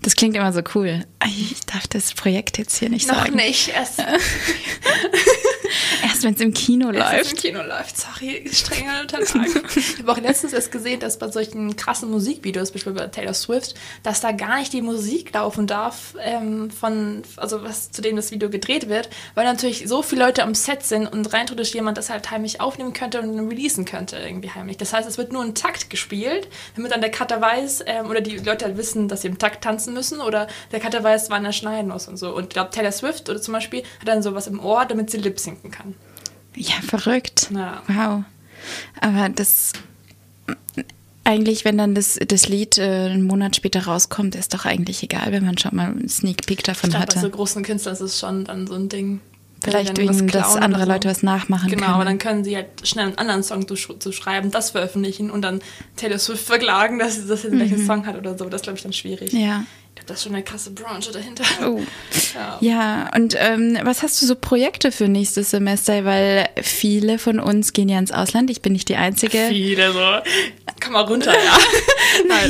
Das 0.01 0.15
klingt 0.15 0.37
immer 0.37 0.53
so 0.53 0.61
cool. 0.73 1.03
Ich 1.25 1.59
darf 1.65 1.85
das 1.87 2.13
Projekt 2.13 2.57
jetzt 2.57 2.77
hier 2.77 2.89
nicht 2.89 3.09
Noch 3.09 3.15
sagen. 3.15 3.35
Noch 3.35 3.43
nicht. 3.43 3.73
Erst, 6.01 6.03
erst 6.03 6.23
wenn 6.23 6.33
es 6.33 6.41
im 6.41 6.53
Kino 6.53 6.91
erst 6.91 7.13
läuft. 7.13 7.31
im 7.31 7.37
Kino 7.37 7.63
läuft. 7.63 7.97
Sorry, 7.97 8.49
strenger 8.51 9.01
Unterlagen. 9.01 9.63
ich 9.75 9.99
habe 9.99 10.11
auch 10.11 10.17
letztens 10.17 10.53
erst 10.53 10.71
gesehen, 10.71 10.99
dass 10.99 11.19
bei 11.19 11.29
solchen 11.29 11.75
krassen 11.75 12.09
Musikvideos, 12.09 12.71
beispielsweise 12.71 13.05
bei 13.05 13.11
Taylor 13.11 13.33
Swift, 13.33 13.75
dass 14.03 14.21
da 14.21 14.31
gar 14.31 14.59
nicht 14.59 14.73
die 14.73 14.81
Musik 14.81 15.33
laufen 15.33 15.67
darf, 15.67 16.15
ähm, 16.21 16.71
von, 16.71 17.23
also 17.37 17.63
was 17.63 17.91
zu 17.91 18.01
dem 18.01 18.15
das 18.15 18.31
Video 18.31 18.49
gedreht 18.49 18.89
wird, 18.89 19.09
weil 19.35 19.45
natürlich 19.45 19.87
so 19.87 20.01
viele 20.01 20.25
Leute 20.25 20.43
am 20.43 20.55
Set 20.55 20.83
sind 20.83 21.07
und 21.07 21.31
rein 21.33 21.47
theoretisch 21.47 21.73
jemand 21.73 21.97
das 21.97 22.09
halt 22.09 22.29
heimlich 22.31 22.61
aufnehmen 22.61 22.93
könnte 22.93 23.21
und 23.21 23.49
releasen 23.49 23.85
könnte, 23.85 24.17
irgendwie 24.17 24.51
heimlich. 24.51 24.77
Das 24.77 24.93
heißt, 24.93 25.07
es 25.07 25.17
wird 25.17 25.31
nur 25.31 25.43
ein 25.43 25.55
Takt 25.55 25.89
gespielt, 25.89 26.47
damit 26.75 26.91
dann 26.91 27.01
der 27.01 27.11
Cutter 27.11 27.41
weiß, 27.41 27.83
ähm, 27.85 28.09
oder 28.09 28.21
die 28.21 28.37
Leute 28.37 28.65
halt 28.65 28.77
wissen, 28.77 29.07
dass 29.07 29.21
sie 29.21 29.27
im 29.27 29.37
Takt 29.37 29.63
tanzen 29.63 29.93
müssen 29.93 30.21
oder 30.21 30.47
der 30.71 30.79
Cutter 30.79 31.03
weiß, 31.03 31.29
wann 31.29 31.45
er 31.45 31.53
schneiden 31.53 31.91
muss 31.91 32.07
und 32.07 32.17
so. 32.17 32.35
Und 32.35 32.43
ich 32.43 32.49
glaube, 32.49 32.71
Taylor 32.71 32.91
Swift 32.91 33.29
oder 33.29 33.41
zum 33.41 33.53
Beispiel 33.53 33.83
hat 33.99 34.07
dann 34.07 34.21
sowas 34.21 34.47
im 34.47 34.59
Ohr, 34.59 34.85
damit 34.85 35.09
sie 35.09 35.17
lip 35.17 35.39
sinken 35.61 35.71
kann. 35.71 35.95
Ja, 36.55 36.75
verrückt. 36.81 37.49
Ja. 37.53 37.81
Wow. 37.87 38.23
Aber 39.01 39.29
das 39.29 39.73
eigentlich, 41.23 41.63
wenn 41.63 41.77
dann 41.77 41.93
das, 41.93 42.17
das 42.27 42.49
Lied 42.49 42.79
äh, 42.79 43.05
einen 43.05 43.23
Monat 43.23 43.55
später 43.55 43.85
rauskommt, 43.85 44.35
ist 44.35 44.53
doch 44.53 44.65
eigentlich 44.65 45.03
egal, 45.03 45.31
wenn 45.31 45.45
man 45.45 45.57
schon 45.59 45.75
mal 45.75 45.87
einen 45.87 46.09
Sneak 46.09 46.45
Peek 46.47 46.63
davon 46.63 46.89
ich 46.89 46.95
glaub, 46.95 47.03
hatte. 47.03 47.15
Bei 47.17 47.21
so 47.21 47.29
großen 47.29 47.63
Künstlern 47.63 47.93
ist 47.93 48.01
es 48.01 48.19
schon 48.19 48.45
dann 48.45 48.65
so 48.65 48.73
ein 48.73 48.89
Ding. 48.89 49.21
Vielleicht 49.61 49.97
wegen, 49.97 50.27
dass 50.27 50.55
andere 50.55 50.85
so. 50.85 50.91
Leute 50.91 51.09
was 51.09 51.21
nachmachen 51.21 51.69
genau, 51.69 51.83
können. 51.83 51.93
Genau, 51.93 52.05
dann 52.05 52.17
können 52.17 52.43
sie 52.45 52.55
halt 52.55 52.67
schnell 52.83 53.07
einen 53.07 53.17
anderen 53.17 53.43
Song 53.43 53.67
zu, 53.67 53.75
zu, 53.75 54.11
schreiben, 54.11 54.51
das 54.51 54.71
veröffentlichen 54.71 55.29
und 55.29 55.41
dann 55.41 55.59
Taylor 55.97 56.17
Swift 56.17 56.45
verklagen, 56.45 56.97
dass 56.97 57.15
sie 57.17 57.27
das 57.27 57.43
jetzt 57.43 57.53
mhm. 57.53 57.59
welchen 57.59 57.85
Song 57.85 58.05
hat 58.07 58.17
oder 58.17 58.37
so. 58.37 58.45
Das 58.45 58.61
glaube 58.61 58.77
ich 58.77 58.83
dann 58.83 58.93
schwierig. 58.93 59.33
Ja. 59.33 59.65
Das 60.09 60.17
ist 60.17 60.23
schon 60.23 60.33
eine 60.33 60.43
krasse 60.43 60.71
Branche 60.71 61.11
dahinter. 61.11 61.43
Oh. 61.63 61.81
Ja, 62.35 62.57
ja 62.61 63.11
und 63.15 63.35
ähm, 63.37 63.77
was 63.83 64.03
hast 64.03 64.21
du 64.21 64.25
so 64.25 64.35
Projekte 64.35 64.91
für 64.91 65.07
nächstes 65.07 65.49
Semester? 65.49 66.05
Weil 66.05 66.47
viele 66.61 67.17
von 67.17 67.39
uns 67.39 67.73
gehen 67.73 67.89
ja 67.89 67.97
ins 67.97 68.11
Ausland. 68.11 68.51
Ich 68.51 68.61
bin 68.61 68.73
nicht 68.73 68.87
die 68.87 68.95
Einzige. 68.95 69.47
Viele 69.49 69.91
so. 69.91 69.99
Komm 70.81 70.93
mal 70.93 71.01
runter, 71.01 71.33
ja. 71.33 71.57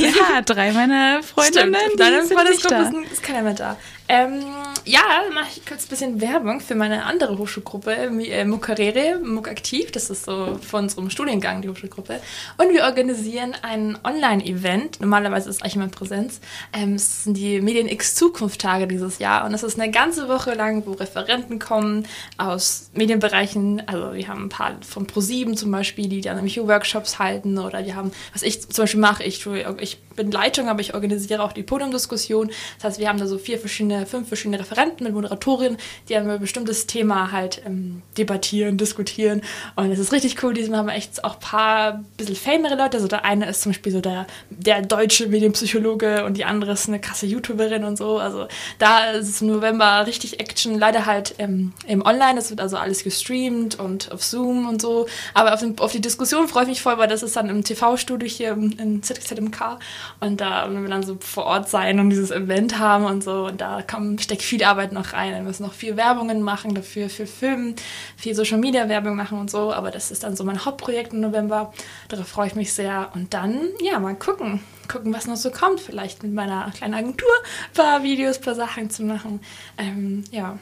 Ja, 0.00 0.42
drei 0.42 0.72
meiner 0.72 1.22
Freundinnen. 1.22 1.76
Deine 1.96 2.24
Freundesgruppe 2.24 3.02
ist, 3.04 3.12
ist 3.12 3.22
keiner 3.22 3.42
mehr 3.42 3.54
da. 3.54 3.76
Ähm, 4.12 4.42
ja, 4.86 5.02
mache 5.32 5.50
ich 5.54 5.64
kurz 5.64 5.84
ein 5.84 5.88
bisschen 5.88 6.20
Werbung 6.20 6.60
für 6.60 6.74
meine 6.74 7.04
andere 7.04 7.38
Hochschulgruppe, 7.38 7.92
äh, 7.92 8.44
Mukarere, 8.44 9.20
Muk 9.22 9.46
Aktiv. 9.46 9.92
Das 9.92 10.10
ist 10.10 10.24
so 10.24 10.58
von 10.60 10.84
unserem 10.84 11.10
Studiengang 11.10 11.62
die 11.62 11.68
Hochschulgruppe. 11.68 12.18
Und 12.56 12.72
wir 12.72 12.82
organisieren 12.82 13.54
ein 13.62 13.96
Online-Event. 14.02 15.00
Normalerweise 15.00 15.48
ist 15.48 15.56
es 15.56 15.62
eigentlich 15.62 15.76
immer 15.76 15.84
in 15.84 15.90
Präsenz. 15.92 16.40
Ähm, 16.72 16.94
es 16.94 17.22
sind 17.22 17.36
die 17.36 17.60
Medien 17.60 17.86
X 17.86 18.16
Zukunft-Tage 18.16 18.88
dieses 18.88 19.20
Jahr. 19.20 19.44
Und 19.44 19.52
das 19.52 19.62
ist 19.62 19.78
eine 19.78 19.92
ganze 19.92 20.28
Woche 20.28 20.54
lang, 20.54 20.84
wo 20.86 20.92
Referenten 20.94 21.60
kommen 21.60 22.08
aus 22.36 22.90
Medienbereichen. 22.92 23.86
Also 23.86 24.14
wir 24.14 24.26
haben 24.26 24.46
ein 24.46 24.48
paar 24.48 24.72
von 24.80 25.06
ProSieben 25.06 25.56
zum 25.56 25.70
Beispiel, 25.70 26.08
die 26.08 26.20
dann 26.20 26.34
nämlich 26.34 26.60
Workshops 26.60 27.20
halten. 27.20 27.58
Oder 27.58 27.86
wir 27.86 27.94
haben, 27.94 28.10
was 28.32 28.42
ich 28.42 28.68
zum 28.68 28.82
Beispiel 28.82 29.00
mache, 29.00 29.22
ich, 29.22 29.46
ich 29.78 29.98
bin 30.20 30.30
Leitung, 30.30 30.68
aber 30.68 30.80
ich 30.80 30.94
organisiere 30.94 31.42
auch 31.42 31.52
die 31.52 31.62
Podiumdiskussion. 31.62 32.50
Das 32.76 32.84
heißt, 32.84 33.00
wir 33.00 33.08
haben 33.08 33.18
da 33.18 33.26
so 33.26 33.38
vier 33.38 33.58
verschiedene, 33.58 34.06
fünf 34.06 34.28
verschiedene 34.28 34.58
Referenten 34.60 35.04
mit 35.04 35.14
Moderatorinnen, 35.14 35.78
die 36.08 36.14
über 36.14 36.32
ein 36.32 36.40
bestimmtes 36.40 36.86
Thema 36.86 37.32
halt 37.32 37.62
ähm, 37.64 38.02
debattieren, 38.18 38.76
diskutieren. 38.76 39.42
Und 39.76 39.90
es 39.90 39.98
ist 39.98 40.12
richtig 40.12 40.42
cool. 40.42 40.52
Diesmal 40.52 40.80
haben 40.80 40.86
wir 40.86 40.94
echt 40.94 41.24
auch 41.24 41.34
ein 41.34 41.40
paar 41.40 42.04
bisschen 42.16 42.36
famere 42.36 42.76
Leute. 42.76 42.98
Also 42.98 43.08
der 43.08 43.24
eine 43.24 43.48
ist 43.48 43.62
zum 43.62 43.72
Beispiel 43.72 43.92
so 43.92 44.00
der, 44.00 44.26
der 44.50 44.82
deutsche 44.82 45.26
Medienpsychologe 45.26 46.24
und 46.24 46.36
die 46.36 46.44
andere 46.44 46.72
ist 46.72 46.88
eine 46.88 47.00
krasse 47.00 47.26
YouTuberin 47.26 47.84
und 47.84 47.96
so. 47.96 48.18
Also 48.18 48.46
da 48.78 49.10
ist 49.12 49.28
es 49.28 49.40
im 49.40 49.48
November 49.48 50.06
richtig 50.06 50.38
Action. 50.38 50.78
Leider 50.78 51.06
halt 51.06 51.34
ähm, 51.38 51.72
im 51.86 52.02
Online. 52.04 52.34
Das 52.36 52.50
wird 52.50 52.60
also 52.60 52.76
alles 52.76 53.04
gestreamt 53.04 53.78
und 53.78 54.12
auf 54.12 54.22
Zoom 54.22 54.68
und 54.68 54.82
so. 54.82 55.06
Aber 55.32 55.54
auf, 55.54 55.60
den, 55.60 55.78
auf 55.78 55.92
die 55.92 56.00
Diskussion 56.00 56.46
freue 56.46 56.64
ich 56.64 56.68
mich 56.68 56.82
voll, 56.82 56.98
weil 56.98 57.08
das 57.08 57.22
ist 57.22 57.36
dann 57.36 57.48
im 57.48 57.64
TV-Studio 57.64 58.28
hier 58.28 58.52
in 58.52 59.02
ZXZMK. 59.02 59.78
Und 60.18 60.40
da 60.40 60.68
wenn 60.70 60.82
wir 60.82 60.90
dann 60.90 61.02
so 61.02 61.16
vor 61.20 61.44
Ort 61.44 61.68
sein 61.68 62.00
und 62.00 62.10
dieses 62.10 62.30
Event 62.30 62.78
haben 62.78 63.04
und 63.04 63.22
so. 63.22 63.46
Und 63.46 63.60
da 63.60 63.82
kommt, 63.82 64.20
steckt 64.22 64.42
viel 64.42 64.62
Arbeit 64.64 64.92
noch 64.92 65.12
rein. 65.12 65.34
Wir 65.34 65.42
müssen 65.42 65.62
noch 65.62 65.72
viel 65.72 65.96
Werbungen 65.96 66.42
machen 66.42 66.74
dafür, 66.74 67.08
für 67.08 67.26
Filmen, 67.26 67.76
viel 68.16 68.34
Social 68.34 68.58
Media 68.58 68.88
Werbung 68.88 69.16
machen 69.16 69.38
und 69.38 69.50
so. 69.50 69.72
Aber 69.72 69.90
das 69.90 70.10
ist 70.10 70.24
dann 70.24 70.36
so 70.36 70.44
mein 70.44 70.64
Hauptprojekt 70.64 71.12
im 71.12 71.20
November. 71.20 71.72
Darauf 72.08 72.28
freue 72.28 72.48
ich 72.48 72.54
mich 72.54 72.72
sehr. 72.72 73.10
Und 73.14 73.32
dann, 73.34 73.60
ja, 73.80 73.98
mal 73.98 74.14
gucken. 74.16 74.60
Gucken, 74.88 75.14
was 75.14 75.26
noch 75.26 75.36
so 75.36 75.50
kommt. 75.50 75.80
Vielleicht 75.80 76.22
mit 76.22 76.32
meiner 76.32 76.70
kleinen 76.72 76.94
Agentur 76.94 77.30
ein 77.68 77.74
paar 77.74 78.02
Videos, 78.02 78.38
ein 78.38 78.42
paar 78.42 78.54
Sachen 78.54 78.90
zu 78.90 79.04
machen. 79.04 79.40
Ähm, 79.78 80.24
ja. 80.30 80.58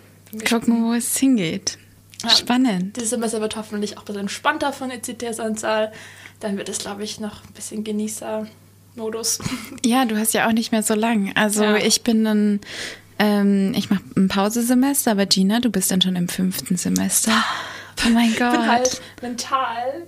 Gucken, 0.49 0.85
wo 0.85 0.93
es 0.93 1.17
hingeht. 1.17 1.79
Spannend. 2.27 2.97
Dieses 2.97 3.11
Semester 3.11 3.41
wird 3.41 3.57
hoffentlich 3.57 3.97
auch 3.97 4.03
ein 4.03 4.07
bisschen 4.07 4.21
entspannter 4.23 4.73
von 4.73 4.89
der 4.89 4.99
ECTS-Anzahl. 4.99 5.93
Dann 6.41 6.57
wird 6.57 6.69
es, 6.69 6.79
glaube 6.79 7.05
ich, 7.05 7.21
noch 7.21 7.45
ein 7.45 7.53
bisschen 7.53 7.85
Genießer. 7.85 8.47
Modus. 8.99 9.39
Ja, 9.85 10.05
du 10.05 10.19
hast 10.19 10.35
ja 10.35 10.47
auch 10.47 10.53
nicht 10.53 10.73
mehr 10.73 10.83
so 10.83 10.95
lang. 10.95 11.33
Also 11.35 11.63
ja. 11.63 11.77
ich 11.77 12.03
bin 12.03 12.25
dann, 12.25 12.61
ähm, 13.19 13.73
ich 13.75 13.89
mache 13.89 14.03
ein 14.17 14.29
Pausesemester, 14.29 15.13
aber 15.13 15.25
Gina, 15.25 15.61
du 15.61 15.71
bist 15.71 15.91
dann 15.91 16.03
schon 16.03 16.17
im 16.17 16.29
fünften 16.29 16.77
Semester. 16.77 17.33
Oh 18.07 18.11
mein 18.11 18.35
Gott. 18.37 18.53
Ich 18.53 18.59
bin 18.59 18.67
halt 18.69 19.01
mental, 19.23 20.07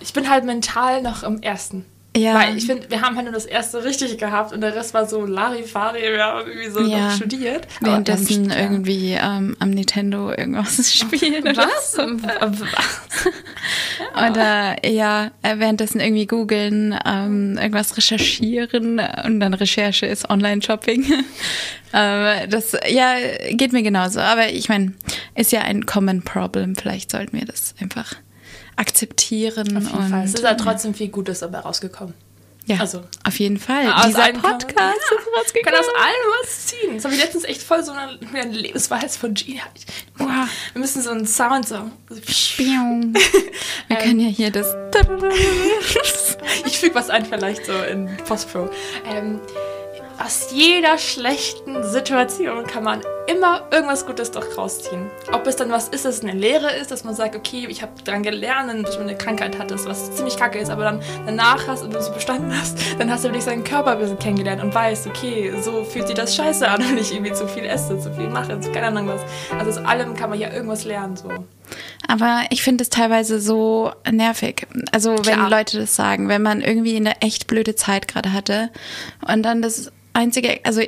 ich 0.00 0.12
bin 0.12 0.30
halt 0.30 0.44
mental 0.44 1.02
noch 1.02 1.22
im 1.22 1.42
ersten. 1.42 1.84
Ja. 2.16 2.34
Weil 2.34 2.56
ich 2.56 2.66
finde, 2.66 2.90
wir 2.90 3.02
haben 3.02 3.14
halt 3.14 3.26
nur 3.26 3.34
das 3.34 3.46
erste 3.46 3.84
richtig 3.84 4.18
gehabt 4.18 4.52
und 4.52 4.60
der 4.62 4.74
Rest 4.74 4.94
war 4.94 5.06
so 5.06 5.24
Larifari, 5.24 6.00
wir 6.02 6.24
haben 6.24 6.48
irgendwie 6.48 6.68
so 6.70 6.80
Ja. 6.80 7.06
noch 7.08 7.12
studiert. 7.16 7.68
Währenddessen 7.80 8.50
ähm, 8.50 8.58
irgendwie 8.58 9.12
ähm, 9.12 9.56
am 9.60 9.70
Nintendo 9.70 10.30
irgendwas 10.30 10.92
spielen. 10.98 11.42
oder 11.42 11.68
Was? 11.68 11.92
so. 11.92 12.02
Oder 14.14 14.76
ja, 14.84 15.30
äh, 15.42 15.58
währenddessen 15.58 16.00
irgendwie 16.00 16.26
googeln, 16.26 16.98
ähm, 17.04 17.56
irgendwas 17.58 17.96
recherchieren 17.96 19.00
und 19.24 19.40
dann 19.40 19.54
Recherche 19.54 20.06
ist 20.06 20.28
Online-Shopping. 20.28 21.04
ähm, 21.92 22.50
das 22.50 22.76
ja 22.88 23.14
geht 23.50 23.72
mir 23.72 23.82
genauso. 23.82 24.20
Aber 24.20 24.48
ich 24.48 24.68
meine, 24.68 24.94
ist 25.36 25.52
ja 25.52 25.60
ein 25.62 25.86
Common 25.86 26.22
Problem. 26.22 26.74
Vielleicht 26.76 27.10
sollten 27.10 27.38
wir 27.38 27.44
das 27.46 27.74
einfach 27.80 28.14
akzeptieren. 28.80 29.76
Auf 29.76 29.84
jeden 29.84 29.98
und, 30.04 30.10
Fall. 30.10 30.24
Es 30.24 30.34
ist 30.34 30.44
halt 30.44 30.58
trotzdem 30.60 30.94
viel 30.94 31.08
Gutes 31.08 31.40
dabei 31.40 31.58
rausgekommen. 31.60 32.14
ja, 32.66 32.78
also- 32.78 33.02
auf 33.24 33.38
jeden 33.38 33.58
Fall. 33.58 33.92
Aus 33.92 34.06
Dieser 34.06 34.32
kann 34.32 34.40
man- 34.42 34.58
Podcast 34.58 34.78
Ja, 34.78 34.90
ist 35.18 35.26
rausgekommen. 35.38 35.64
kann 35.64 35.74
aus 35.74 35.88
allem 35.88 36.26
was 36.42 36.66
ziehen. 36.66 36.94
Das 36.94 37.04
habe 37.04 37.14
ich 37.14 37.20
letztens 37.20 37.44
echt 37.44 37.62
voll 37.62 37.82
so 37.84 37.92
eine, 37.92 38.18
eine 38.32 38.52
Lebensweisheit 38.52 39.10
von 39.12 39.34
Gina. 39.34 39.62
Wow. 40.18 40.28
Wir 40.72 40.80
müssen 40.80 41.02
so 41.02 41.10
einen 41.10 41.26
Sound 41.26 41.66
so. 41.68 41.90
Wir 42.08 43.96
können 43.96 44.20
ja 44.20 44.28
hier 44.28 44.50
das. 44.50 44.74
Ich 46.66 46.78
füge 46.78 46.94
was 46.94 47.10
ein, 47.10 47.24
vielleicht 47.26 47.66
so 47.66 47.72
in 47.72 48.08
Postpro. 48.26 48.70
Ähm, 49.06 49.40
aus 50.22 50.48
jeder 50.52 50.98
schlechten 50.98 51.82
Situation 51.82 52.66
kann 52.66 52.84
man 52.84 53.00
immer 53.26 53.62
irgendwas 53.70 54.04
Gutes 54.04 54.30
doch 54.30 54.44
rausziehen. 54.58 55.10
Ob 55.32 55.46
es 55.46 55.56
dann 55.56 55.70
was 55.70 55.88
ist, 55.88 56.04
das 56.04 56.20
eine 56.20 56.32
Lehre 56.32 56.72
ist, 56.74 56.90
dass 56.90 57.04
man 57.04 57.14
sagt, 57.14 57.34
okay, 57.36 57.66
ich 57.68 57.80
habe 57.80 57.92
dran 58.04 58.22
gelernt, 58.22 58.86
dass 58.86 58.98
man 58.98 59.08
eine 59.08 59.16
Krankheit 59.16 59.58
hattest, 59.58 59.86
was 59.86 60.14
ziemlich 60.14 60.36
kacke 60.36 60.58
ist, 60.58 60.70
aber 60.70 60.84
dann 60.84 61.00
danach 61.24 61.66
hast 61.66 61.82
und 61.82 61.94
du 61.94 61.98
es 61.98 62.12
bestanden 62.12 62.52
hast, 62.54 62.76
dann 62.98 63.10
hast 63.10 63.24
du 63.24 63.28
wirklich 63.28 63.44
seinen 63.44 63.64
Körper 63.64 63.92
ein 63.92 63.98
bisschen 63.98 64.18
kennengelernt 64.18 64.62
und 64.62 64.74
weißt, 64.74 65.06
okay, 65.06 65.54
so 65.62 65.84
fühlt 65.84 66.06
sich 66.06 66.16
das 66.16 66.34
scheiße 66.36 66.68
an, 66.68 66.80
wenn 66.80 66.98
ich 66.98 67.14
irgendwie 67.14 67.32
zu 67.32 67.48
viel 67.48 67.64
esse, 67.64 67.98
zu 67.98 68.12
viel 68.12 68.28
mache, 68.28 68.60
zu 68.60 68.70
keine 68.72 68.88
Ahnung 68.88 69.08
was. 69.08 69.22
Also 69.58 69.80
aus 69.80 69.86
allem 69.86 70.14
kann 70.14 70.28
man 70.28 70.38
ja 70.38 70.52
irgendwas 70.52 70.84
lernen, 70.84 71.16
so. 71.16 71.28
Aber 72.08 72.44
ich 72.50 72.62
finde 72.62 72.82
es 72.82 72.90
teilweise 72.90 73.40
so 73.40 73.92
nervig. 74.10 74.66
Also 74.92 75.10
wenn 75.24 75.34
Klar. 75.34 75.50
Leute 75.50 75.78
das 75.78 75.94
sagen, 75.96 76.28
wenn 76.28 76.42
man 76.42 76.60
irgendwie 76.60 76.96
eine 76.96 77.20
echt 77.20 77.46
blöde 77.46 77.74
Zeit 77.74 78.08
gerade 78.08 78.32
hatte 78.32 78.70
und 79.26 79.42
dann 79.42 79.62
das 79.62 79.92
einzige, 80.12 80.60
also 80.64 80.82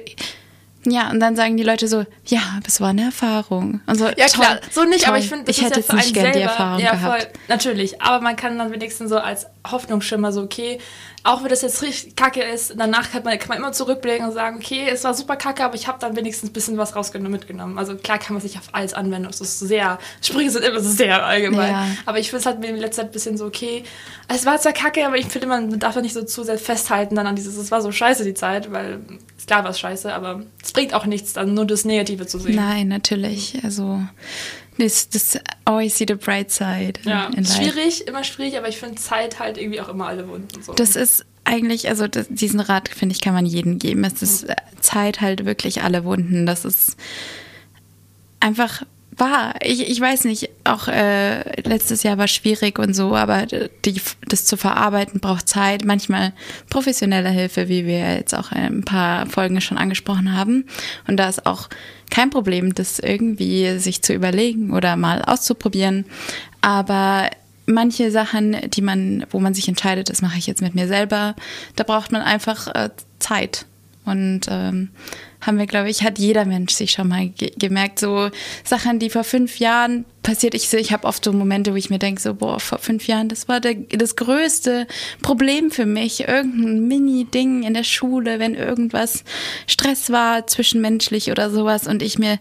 ja, 0.84 1.10
und 1.10 1.20
dann 1.20 1.36
sagen 1.36 1.56
die 1.56 1.62
Leute 1.62 1.86
so, 1.86 2.04
ja, 2.26 2.40
das 2.64 2.80
war 2.80 2.88
eine 2.88 3.04
Erfahrung. 3.04 3.80
Und 3.86 3.98
so, 3.98 4.06
Ja 4.06 4.26
klar, 4.26 4.60
toll, 4.60 4.68
so 4.72 4.84
nicht, 4.84 5.06
aber 5.06 5.16
toll. 5.16 5.24
ich 5.24 5.28
finde, 5.28 5.44
das 5.44 5.56
ich 5.56 5.62
hätte 5.62 5.74
ja 5.74 5.80
jetzt 5.80 5.92
nicht 5.92 6.04
einen 6.06 6.12
gern 6.14 6.32
die 6.32 6.40
Erfahrung 6.40 6.80
ja, 6.80 6.92
gehabt. 6.92 7.22
Voll, 7.22 7.32
natürlich, 7.48 8.02
aber 8.02 8.20
man 8.20 8.34
kann 8.34 8.58
dann 8.58 8.72
wenigstens 8.72 9.10
so 9.10 9.18
als 9.18 9.46
Hoffnungsschimmer 9.70 10.32
so, 10.32 10.42
okay, 10.42 10.78
auch 11.24 11.42
wenn 11.42 11.50
das 11.50 11.62
jetzt 11.62 11.82
richtig 11.82 12.16
kacke 12.16 12.42
ist, 12.42 12.74
danach 12.76 13.10
kann 13.12 13.22
man, 13.22 13.38
kann 13.38 13.48
man 13.48 13.58
immer 13.58 13.72
zurückblicken 13.72 14.26
und 14.26 14.32
sagen, 14.32 14.56
okay, 14.56 14.88
es 14.90 15.04
war 15.04 15.14
super 15.14 15.36
kacke, 15.36 15.64
aber 15.64 15.74
ich 15.76 15.86
habe 15.86 15.98
dann 16.00 16.16
wenigstens 16.16 16.50
ein 16.50 16.52
bisschen 16.52 16.78
was 16.78 16.96
rausgenommen, 16.96 17.32
mitgenommen. 17.32 17.78
Also 17.78 17.94
klar 17.94 18.18
kann 18.18 18.34
man 18.34 18.42
sich 18.42 18.58
auf 18.58 18.68
alles 18.72 18.92
anwenden, 18.92 19.28
es 19.30 19.40
ist 19.40 19.60
sehr, 19.60 19.98
Sprüche 20.20 20.50
sind 20.50 20.64
immer 20.64 20.80
sehr 20.80 21.24
allgemein. 21.24 21.70
Ja. 21.70 21.86
Aber 22.06 22.18
ich 22.18 22.30
finde 22.30 22.40
es 22.40 22.46
halt 22.46 22.58
mir 22.58 22.68
in 22.68 22.76
letzter 22.76 23.02
Zeit 23.02 23.10
ein 23.10 23.12
bisschen 23.12 23.36
so, 23.36 23.46
okay, 23.46 23.84
es 24.28 24.44
war 24.46 24.58
zwar 24.58 24.72
kacke, 24.72 25.06
aber 25.06 25.16
ich 25.16 25.26
finde, 25.26 25.46
man 25.46 25.78
darf 25.78 25.94
ja 25.94 26.02
nicht 26.02 26.14
so 26.14 26.24
zu 26.24 26.42
sehr 26.42 26.58
festhalten 26.58 27.14
dann 27.14 27.26
an 27.26 27.36
dieses, 27.36 27.56
es 27.56 27.70
war 27.70 27.82
so 27.82 27.92
scheiße 27.92 28.24
die 28.24 28.34
Zeit, 28.34 28.72
weil 28.72 29.00
klar 29.46 29.62
war 29.62 29.70
es 29.70 29.78
scheiße, 29.78 30.12
aber 30.12 30.42
es 30.62 30.72
bringt 30.72 30.94
auch 30.94 31.06
nichts, 31.06 31.34
dann 31.34 31.54
nur 31.54 31.66
das 31.66 31.84
Negative 31.84 32.26
zu 32.26 32.38
sehen. 32.38 32.56
Nein, 32.56 32.88
natürlich. 32.88 33.60
Also 33.62 34.00
das, 34.78 35.08
das 35.08 35.38
always 35.64 35.96
see 35.96 36.06
the 36.08 36.14
bright 36.14 36.50
side 36.50 36.94
Ja, 37.04 37.30
schwierig, 37.44 38.06
immer 38.06 38.24
schwierig, 38.24 38.56
aber 38.56 38.68
ich 38.68 38.78
finde 38.78 38.96
Zeit 38.96 39.38
halt 39.38 39.58
irgendwie 39.58 39.80
auch 39.80 39.88
immer 39.88 40.06
alle 40.06 40.28
Wunden. 40.28 40.62
So. 40.62 40.72
Das 40.72 40.96
ist 40.96 41.24
eigentlich, 41.44 41.88
also 41.88 42.06
das, 42.08 42.26
diesen 42.28 42.60
Rat, 42.60 42.88
finde 42.88 43.14
ich, 43.14 43.20
kann 43.20 43.34
man 43.34 43.46
jedem 43.46 43.78
geben. 43.78 44.04
Es 44.04 44.22
ist 44.22 44.44
äh, 44.44 44.56
Zeit 44.80 45.20
halt 45.20 45.44
wirklich 45.44 45.82
alle 45.82 46.04
Wunden. 46.04 46.46
Das 46.46 46.64
ist 46.64 46.96
einfach 48.40 48.82
wahr. 49.16 49.54
Ich, 49.62 49.88
ich 49.88 50.00
weiß 50.00 50.24
nicht, 50.24 50.50
auch 50.64 50.88
äh, 50.88 51.60
letztes 51.62 52.02
Jahr 52.02 52.18
war 52.18 52.28
schwierig 52.28 52.78
und 52.78 52.94
so, 52.94 53.14
aber 53.14 53.46
die, 53.46 54.00
das 54.26 54.44
zu 54.44 54.56
verarbeiten 54.56 55.20
braucht 55.20 55.48
Zeit. 55.48 55.84
Manchmal 55.84 56.32
professionelle 56.70 57.28
Hilfe, 57.28 57.68
wie 57.68 57.86
wir 57.86 58.14
jetzt 58.14 58.34
auch 58.34 58.52
in 58.52 58.58
ein 58.58 58.84
paar 58.84 59.26
Folgen 59.26 59.60
schon 59.60 59.78
angesprochen 59.78 60.34
haben. 60.34 60.64
Und 61.06 61.18
da 61.18 61.28
ist 61.28 61.46
auch 61.46 61.68
kein 62.10 62.30
Problem, 62.30 62.74
das 62.74 62.98
irgendwie 62.98 63.78
sich 63.78 64.02
zu 64.02 64.12
überlegen 64.12 64.72
oder 64.72 64.96
mal 64.96 65.22
auszuprobieren. 65.22 66.04
Aber 66.60 67.28
manche 67.66 68.10
Sachen, 68.10 68.56
die 68.70 68.82
man, 68.82 69.26
wo 69.30 69.40
man 69.40 69.54
sich 69.54 69.68
entscheidet, 69.68 70.10
das 70.10 70.22
mache 70.22 70.38
ich 70.38 70.46
jetzt 70.46 70.62
mit 70.62 70.74
mir 70.74 70.88
selber, 70.88 71.34
da 71.76 71.84
braucht 71.84 72.12
man 72.12 72.22
einfach 72.22 72.68
äh, 72.68 72.90
Zeit. 73.18 73.66
Und 74.04 74.42
ähm, 74.48 74.90
haben 75.40 75.58
wir, 75.58 75.66
glaube 75.66 75.90
ich, 75.90 76.02
hat 76.02 76.18
jeder 76.18 76.44
Mensch 76.44 76.72
sich 76.72 76.92
schon 76.92 77.08
mal 77.08 77.28
ge 77.28 77.52
gemerkt, 77.56 77.98
so 77.98 78.30
Sachen, 78.64 78.98
die 78.98 79.10
vor 79.10 79.24
fünf 79.24 79.58
Jahren 79.58 80.04
passiert. 80.22 80.54
Ich, 80.54 80.72
ich 80.72 80.92
habe 80.92 81.06
oft 81.06 81.24
so 81.24 81.32
Momente, 81.32 81.72
wo 81.72 81.76
ich 81.76 81.90
mir 81.90 81.98
denke, 81.98 82.20
so, 82.20 82.34
boah, 82.34 82.58
vor 82.60 82.78
fünf 82.78 83.06
Jahren, 83.06 83.28
das 83.28 83.48
war 83.48 83.60
der, 83.60 83.74
das 83.74 84.16
größte 84.16 84.86
Problem 85.20 85.70
für 85.70 85.86
mich. 85.86 86.28
Irgendein 86.28 86.86
Mini-Ding 86.86 87.62
in 87.62 87.74
der 87.74 87.84
Schule, 87.84 88.38
wenn 88.38 88.54
irgendwas 88.54 89.24
Stress 89.66 90.10
war, 90.10 90.46
zwischenmenschlich 90.46 91.30
oder 91.30 91.50
sowas 91.50 91.86
und 91.86 92.02
ich 92.02 92.18
mir 92.18 92.38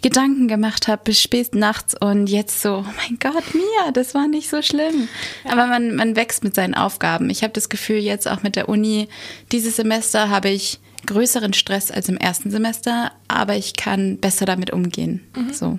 Gedanken 0.00 0.46
gemacht 0.46 0.86
habe 0.86 1.02
bis 1.04 1.20
spät 1.20 1.54
nachts 1.54 1.94
und 2.00 2.28
jetzt 2.28 2.62
so, 2.62 2.84
oh 2.86 2.92
mein 2.96 3.18
Gott, 3.18 3.52
Mia, 3.52 3.90
das 3.92 4.14
war 4.14 4.28
nicht 4.28 4.48
so 4.48 4.62
schlimm. 4.62 5.08
Aber 5.44 5.66
man, 5.66 5.96
man 5.96 6.14
wächst 6.14 6.44
mit 6.44 6.54
seinen 6.54 6.74
Aufgaben. 6.74 7.30
Ich 7.30 7.42
habe 7.42 7.52
das 7.52 7.68
Gefühl, 7.68 7.98
jetzt 7.98 8.28
auch 8.28 8.42
mit 8.42 8.54
der 8.54 8.68
Uni, 8.68 9.08
dieses 9.50 9.76
Semester 9.76 10.30
habe 10.30 10.50
ich 10.50 10.78
größeren 11.06 11.52
Stress 11.52 11.90
als 11.90 12.08
im 12.08 12.16
ersten 12.16 12.50
Semester, 12.50 13.12
aber 13.28 13.56
ich 13.56 13.76
kann 13.76 14.18
besser 14.18 14.46
damit 14.46 14.72
umgehen. 14.72 15.22
So. 15.52 15.78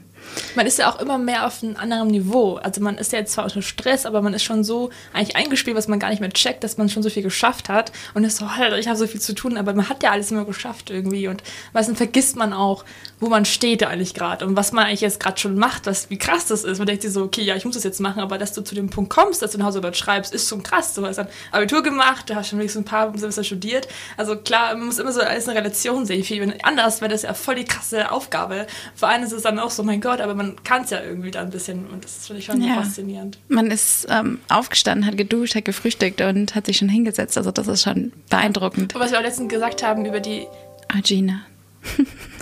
Man 0.56 0.68
ist 0.68 0.78
ja 0.80 0.92
auch 0.92 1.00
immer 1.00 1.18
mehr 1.18 1.48
auf 1.48 1.64
einem 1.64 1.78
anderen 1.78 2.08
Niveau. 2.10 2.56
Also 2.56 2.82
man 2.82 2.98
ist 2.98 3.12
ja 3.14 3.20
jetzt 3.20 3.34
zwar 3.34 3.46
unter 3.46 3.62
Stress, 3.62 4.06
aber 4.06 4.22
man 4.22 4.34
ist 4.34 4.44
schon 4.44 4.64
so 4.64 4.90
eigentlich 5.14 5.36
eingespielt, 5.36 5.78
was 5.78 5.88
man 5.88 6.00
gar 6.00 6.10
nicht 6.10 6.20
mehr 6.20 6.30
checkt, 6.32 6.64
dass 6.64 6.78
man 6.78 6.90
schon 6.90 7.04
so 7.04 7.10
viel 7.10 7.24
geschafft 7.24 7.70
hat. 7.70 7.92
Und 8.14 8.24
ist 8.24 8.38
so, 8.38 8.46
ich 8.78 8.88
habe 8.88 8.98
so 8.98 9.08
viel 9.08 9.22
zu 9.22 9.34
tun, 9.34 9.58
aber 9.58 9.74
man 9.74 9.88
hat 9.90 10.04
ja 10.04 10.12
alles 10.12 10.32
immer 10.32 10.46
geschafft 10.46 10.90
irgendwie. 10.90 11.28
Und 11.28 11.42
meistens 11.74 11.98
vergisst 11.98 12.36
man 12.36 12.54
auch, 12.54 12.84
wo 13.20 13.28
man 13.28 13.44
steht 13.46 13.84
eigentlich 13.84 14.14
gerade 14.14 14.46
und 14.46 14.56
was 14.56 14.72
man 14.72 14.86
eigentlich 14.86 15.02
jetzt 15.02 15.20
gerade 15.20 15.38
schon 15.38 15.56
macht, 15.58 15.86
was, 15.88 16.10
wie 16.10 16.18
krass 16.18 16.46
das 16.46 16.64
ist. 16.64 16.78
Man 16.78 16.88
denkt 16.88 17.02
sich 17.02 17.12
so, 17.12 17.24
okay, 17.24 17.42
ja, 17.42 17.56
ich 17.56 17.66
muss 17.66 17.76
das 17.76 17.84
jetzt 17.84 18.00
machen, 18.00 18.22
aber 18.22 18.38
dass 18.38 18.54
du 18.54 18.62
zu 18.64 18.76
dem 18.76 18.90
Punkt 18.90 19.10
kommst, 19.10 19.42
dass 19.42 19.52
du 19.52 19.58
eine 19.58 19.66
Hausarbeit 19.66 19.98
schreibst, 19.98 20.34
ist 20.34 20.48
schon 20.48 20.64
krass. 20.64 20.94
Du 20.94 21.06
hast 21.06 21.18
dann 21.18 21.28
Abitur 21.52 21.84
gemacht, 21.84 22.30
du 22.30 22.36
hast 22.36 22.50
schon 22.50 22.60
wenigstens 22.60 22.84
ein 22.84 22.86
paar 22.86 23.18
Semester 23.18 23.44
studiert. 23.44 23.88
Also 24.18 24.38
klar, 24.38 24.74
man 24.76 24.86
muss 24.88 25.00
immer 25.00 25.12
so 25.12 25.20
alles 25.22 25.48
in 25.48 25.54
Relation 25.54 26.06
sehen. 26.06 26.24
Viel 26.24 26.42
wenn 26.42 26.62
anders 26.64 27.02
wäre 27.02 27.12
das 27.12 27.24
ja 27.24 27.34
voll 27.34 27.56
die 27.56 27.66
krasse 27.66 28.12
Aufgabe. 28.12 28.68
Für 28.96 29.08
einen 29.08 29.24
ist 29.26 29.34
es 29.34 29.44
dann 29.44 29.60
auch 29.60 29.70
so, 29.72 29.84
mein 29.84 30.00
Gott, 30.02 30.22
aber 30.22 30.34
man 30.36 30.64
kann 30.64 30.84
es 30.84 30.90
ja 30.92 31.02
irgendwie 31.02 31.32
da 31.32 31.42
ein 31.42 31.50
bisschen 31.50 31.88
und 31.88 32.04
das 32.06 32.28
finde 32.28 32.40
ich 32.40 32.46
schon 32.46 32.62
Ja. 32.62 32.76
faszinierend. 32.76 33.38
Man 33.50 33.70
ist 33.72 34.08
ähm, 34.10 34.40
aufgestanden, 34.48 35.06
hat 35.06 35.18
geduscht, 35.18 35.56
hat 35.56 35.66
gefrühstückt 35.66 36.22
und 36.22 36.56
hat 36.56 36.68
sich 36.68 36.78
schon 36.78 36.90
hingesetzt. 36.90 37.38
Also 37.38 37.52
das 37.52 37.68
ist 37.68 37.84
schon 37.84 38.14
beeindruckend. 38.30 38.96
Und 38.96 39.02
was 39.02 39.12
wir 39.12 39.18
auch 39.20 39.24
letztens 39.24 39.50
gesagt 39.50 39.84
haben 39.84 40.06
über 40.06 40.20
die, 40.20 40.48
Ah, 40.88 41.02
Gina. 41.04 41.42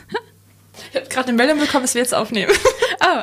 habe 0.98 1.10
gerade 1.10 1.30
eine 1.30 1.38
Meldung 1.38 1.60
bekommen, 1.60 1.84
dass 1.84 1.96
wir 1.96 2.02
jetzt 2.02 2.14
aufnehmen. 2.14 2.54
Oh, 3.04 3.22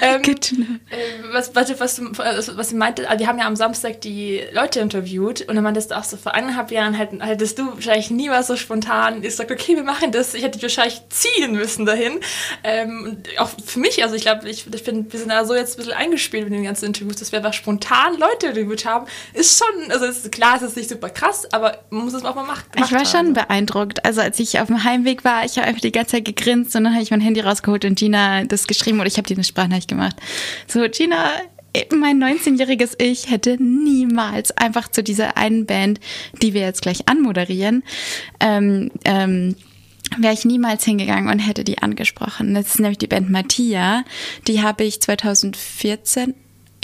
Ähm, 0.00 0.22
good 0.22 0.40
to 0.40 0.56
know. 0.56 0.64
Äh, 0.90 1.32
was, 1.32 1.54
was, 1.54 1.78
was, 1.80 1.96
du, 1.96 2.12
was 2.56 2.68
sie 2.68 2.74
meinte, 2.74 3.08
also 3.08 3.20
wir 3.20 3.26
haben 3.28 3.38
ja 3.38 3.46
am 3.46 3.56
Samstag 3.56 4.00
die 4.00 4.42
Leute 4.52 4.80
interviewt 4.80 5.42
und 5.42 5.54
dann 5.54 5.64
meintest 5.64 5.90
du 5.90 5.96
auch 5.96 6.04
so, 6.04 6.16
vor 6.16 6.34
eineinhalb 6.34 6.70
Jahren 6.70 6.98
halt, 6.98 7.10
hättest 7.20 7.58
du 7.58 7.74
wahrscheinlich 7.74 8.10
nie 8.10 8.30
was 8.30 8.46
so 8.48 8.56
spontan, 8.56 9.22
sag, 9.30 9.50
okay, 9.50 9.76
wir 9.76 9.84
machen 9.84 10.12
das, 10.12 10.34
ich 10.34 10.42
hätte 10.42 10.60
wahrscheinlich 10.60 11.00
ziehen 11.08 11.52
müssen 11.52 11.86
dahin. 11.86 12.20
Ähm, 12.64 13.18
auch 13.38 13.50
für 13.64 13.78
mich, 13.78 14.02
also 14.02 14.14
ich 14.14 14.22
glaube, 14.22 14.48
ich, 14.48 14.66
ich 14.72 14.84
bin, 14.84 15.10
wir 15.12 15.18
sind 15.18 15.28
da 15.28 15.44
so 15.44 15.54
jetzt 15.54 15.74
ein 15.74 15.76
bisschen 15.78 15.92
eingespielt 15.92 16.44
mit 16.44 16.52
den 16.52 16.64
ganzen 16.64 16.86
Interviews, 16.86 17.16
dass 17.16 17.32
wir 17.32 17.38
einfach 17.38 17.54
spontan 17.54 18.18
Leute 18.18 18.48
interviewt 18.48 18.84
haben, 18.84 19.06
ist 19.34 19.58
schon, 19.58 19.90
also 19.90 20.04
ist, 20.04 20.30
klar, 20.32 20.56
es 20.56 20.62
ist 20.62 20.76
nicht 20.76 20.88
super 20.88 21.10
krass, 21.10 21.46
aber 21.52 21.78
man 21.90 22.04
muss 22.04 22.14
es 22.14 22.24
auch 22.24 22.34
mal 22.34 22.44
machen. 22.44 22.64
Ich 22.76 22.92
war 22.92 23.04
schon 23.06 23.32
beeindruckt. 23.34 24.04
Also 24.04 24.20
als 24.20 24.38
ich 24.38 24.58
auf 24.60 24.66
dem 24.66 24.84
Heimweg 24.84 25.24
war, 25.24 25.44
ich 25.44 25.56
habe 25.56 25.66
einfach 25.66 25.80
die 25.80 25.92
ganze 25.92 26.12
Zeit 26.12 26.24
gegrinst 26.24 26.74
und 26.76 26.84
dann 26.84 26.94
habe 26.94 27.02
ich 27.02 27.10
mein 27.10 27.20
Handy 27.20 27.40
rausgeholt 27.40 27.84
und 27.84 27.98
Gina 27.98 28.44
das 28.44 28.66
geschrieben 28.66 29.00
und 29.00 29.06
ich 29.06 29.11
habe 29.18 29.28
dir 29.28 29.34
eine 29.34 29.44
Sprachnachricht 29.44 29.88
gemacht. 29.88 30.16
So, 30.66 30.80
Gina, 30.88 31.30
mein 31.94 32.22
19-jähriges 32.22 33.00
Ich 33.02 33.30
hätte 33.30 33.62
niemals 33.62 34.56
einfach 34.56 34.88
zu 34.88 35.02
dieser 35.02 35.36
einen 35.36 35.66
Band, 35.66 36.00
die 36.40 36.54
wir 36.54 36.62
jetzt 36.62 36.82
gleich 36.82 37.08
anmoderieren, 37.08 37.82
ähm, 38.40 38.90
ähm, 39.04 39.56
wäre 40.18 40.34
ich 40.34 40.44
niemals 40.44 40.84
hingegangen 40.84 41.30
und 41.30 41.38
hätte 41.38 41.64
die 41.64 41.78
angesprochen. 41.78 42.54
Das 42.54 42.66
ist 42.66 42.80
nämlich 42.80 42.98
die 42.98 43.06
Band 43.06 43.30
Mattia. 43.30 44.04
Die 44.46 44.62
habe 44.62 44.84
ich 44.84 45.00
2014 45.00 46.34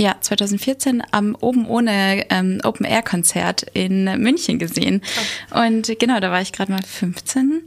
ja, 0.01 0.15
2014 0.21 1.03
am 1.11 1.35
Oben 1.35 1.67
ohne 1.67 2.25
ähm, 2.31 2.61
Open 2.63 2.87
Air 2.87 3.03
Konzert 3.03 3.67
in 3.75 4.05
München 4.05 4.61
gesehen. 4.61 5.03
Und 5.51 5.93
genau, 5.99 6.21
da 6.21 6.31
war 6.31 6.41
ich 6.41 6.53
gerade 6.53 6.71
mal 6.71 6.83
15, 6.83 7.63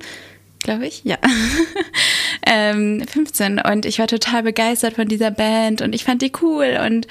glaube 0.59 0.87
ich. 0.87 1.03
Ja. 1.03 1.17
ähm, 2.45 3.03
15 3.07 3.59
und 3.59 3.85
ich 3.85 3.99
war 3.99 4.07
total 4.07 4.43
begeistert 4.43 4.95
von 4.95 5.07
dieser 5.07 5.31
Band 5.31 5.81
und 5.81 5.93
ich 5.93 6.03
fand 6.03 6.21
die 6.21 6.31
cool 6.41 6.79
und 6.85 7.07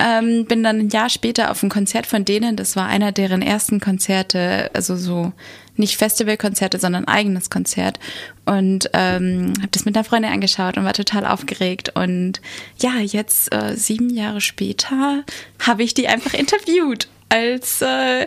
ähm, 0.00 0.44
bin 0.46 0.62
dann 0.62 0.80
ein 0.80 0.88
Jahr 0.88 1.08
später 1.08 1.50
auf 1.50 1.62
ein 1.62 1.68
Konzert 1.68 2.06
von 2.06 2.24
denen, 2.24 2.56
das 2.56 2.76
war 2.76 2.86
einer 2.86 3.12
deren 3.12 3.42
ersten 3.42 3.80
Konzerte, 3.80 4.70
also 4.74 4.96
so 4.96 5.32
nicht 5.76 5.96
Festivalkonzerte, 5.96 6.78
sondern 6.78 7.06
eigenes 7.06 7.50
Konzert. 7.50 7.98
Und 8.44 8.90
ähm, 8.92 9.52
habe 9.58 9.68
das 9.70 9.84
mit 9.84 9.96
einer 9.96 10.04
Freundin 10.04 10.32
angeschaut 10.32 10.76
und 10.76 10.84
war 10.84 10.92
total 10.92 11.26
aufgeregt. 11.26 11.92
Und 11.94 12.40
ja, 12.78 12.98
jetzt 12.98 13.52
äh, 13.54 13.76
sieben 13.76 14.10
Jahre 14.10 14.40
später 14.40 15.24
habe 15.60 15.82
ich 15.82 15.94
die 15.94 16.08
einfach 16.08 16.34
interviewt 16.34 17.08
als 17.28 17.82
äh, 17.82 18.26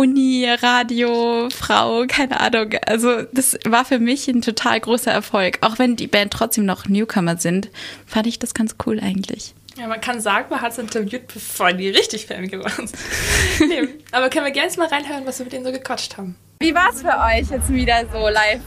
Uni, 0.00 0.46
Radio, 0.62 1.50
Frau, 1.50 2.06
keine 2.08 2.40
Ahnung. 2.40 2.70
Also 2.86 3.20
das 3.32 3.58
war 3.68 3.84
für 3.84 3.98
mich 3.98 4.28
ein 4.28 4.40
total 4.40 4.80
großer 4.80 5.12
Erfolg. 5.12 5.58
Auch 5.60 5.78
wenn 5.78 5.94
die 5.94 6.06
Band 6.06 6.32
trotzdem 6.32 6.64
noch 6.64 6.88
Newcomer 6.88 7.36
sind, 7.36 7.68
fand 8.06 8.26
ich 8.26 8.38
das 8.38 8.54
ganz 8.54 8.76
cool 8.86 8.98
eigentlich. 8.98 9.54
Ja, 9.76 9.88
man 9.88 10.00
kann 10.00 10.22
sagen, 10.22 10.46
man 10.48 10.62
hat 10.62 10.72
es 10.72 10.78
interviewt, 10.78 11.28
bevor 11.28 11.74
die 11.74 11.90
richtig 11.90 12.24
Fan 12.24 12.48
geworden 12.48 12.86
sind. 12.86 12.98
nee, 13.68 13.88
aber 14.10 14.30
können 14.30 14.46
wir 14.46 14.52
gerne 14.52 14.74
mal 14.78 14.88
reinhören, 14.88 15.26
was 15.26 15.38
wir 15.38 15.44
mit 15.44 15.52
denen 15.52 15.66
so 15.66 15.72
gequatscht 15.72 16.16
haben. 16.16 16.34
Wie 16.62 16.74
war 16.74 16.90
es 16.92 17.00
für 17.00 17.08
euch 17.08 17.48
jetzt 17.48 17.72
wieder 17.72 18.02
so 18.12 18.28
live 18.28 18.60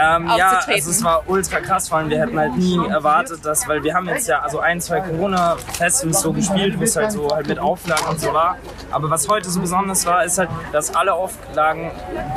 Ähm, 0.00 0.30
ja, 0.34 0.60
also 0.66 0.90
es 0.90 1.04
war 1.04 1.24
ultra 1.26 1.60
krass, 1.60 1.90
vor 1.90 1.98
allem 1.98 2.08
wir 2.08 2.18
hätten 2.18 2.38
halt 2.38 2.56
nie 2.56 2.78
erwartet, 2.88 3.44
dass, 3.44 3.68
weil 3.68 3.84
wir 3.84 3.92
haben 3.92 4.08
jetzt 4.08 4.26
ja 4.26 4.40
also 4.40 4.60
ein, 4.60 4.80
zwei 4.80 5.00
Corona-Festivals 5.00 6.22
so 6.22 6.32
gespielt, 6.32 6.78
wo 6.78 6.84
es 6.84 6.96
halt 6.96 7.12
so 7.12 7.28
halt 7.28 7.46
mit 7.46 7.58
Auflagen 7.58 8.06
und 8.08 8.18
so 8.18 8.32
war. 8.32 8.56
Aber 8.90 9.10
was 9.10 9.28
heute 9.28 9.50
so 9.50 9.60
besonders 9.60 10.06
war, 10.06 10.24
ist 10.24 10.38
halt, 10.38 10.48
dass 10.72 10.94
alle 10.94 11.12
Auflagen 11.12 11.90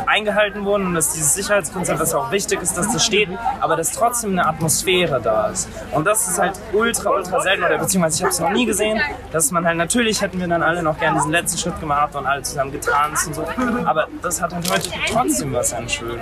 eingehalten 0.08 0.66
wurden 0.66 0.88
und 0.88 0.96
dass 0.96 1.14
dieses 1.14 1.36
Sicherheitskonzept, 1.36 2.02
was 2.02 2.14
auch 2.14 2.30
wichtig 2.32 2.62
ist, 2.62 2.78
dass 2.78 2.92
das 2.92 3.06
steht, 3.06 3.30
aber 3.62 3.78
dass 3.78 3.94
trotzdem 3.94 4.32
eine 4.32 4.46
Atmosphäre 4.46 5.22
da 5.22 5.48
ist. 5.48 5.70
Und 5.94 6.06
das 6.06 6.28
ist 6.28 6.38
halt 6.38 6.60
ultra, 6.74 7.12
ultra 7.12 7.40
selten, 7.40 7.64
oder 7.64 7.78
beziehungsweise 7.78 8.18
ich 8.18 8.24
habe 8.24 8.32
es 8.34 8.40
noch 8.42 8.52
nie 8.52 8.66
gesehen, 8.66 9.00
dass 9.32 9.52
man 9.52 9.66
halt, 9.66 9.78
natürlich 9.78 10.22
hätten 10.22 10.38
wir 10.42 10.50
dann 10.50 10.64
alle 10.64 10.84
noch 10.84 11.00
gerne 11.00 11.16
diesen 11.16 11.32
letzten 11.32 11.58
Schritt 11.58 11.80
gemacht 11.80 12.14
und 12.14 12.26
alle 12.26 12.42
zusammen 12.42 12.74
getanzt 12.74 13.28
und 13.28 13.36
so, 13.36 13.46
aber 13.86 14.10
das 14.22 14.42
hat 14.42 14.54
halt 14.54 14.70
heute 14.70 14.97
trotzdem 15.12 15.54
was 15.54 15.76
schön. 15.88 16.12
Und 16.12 16.20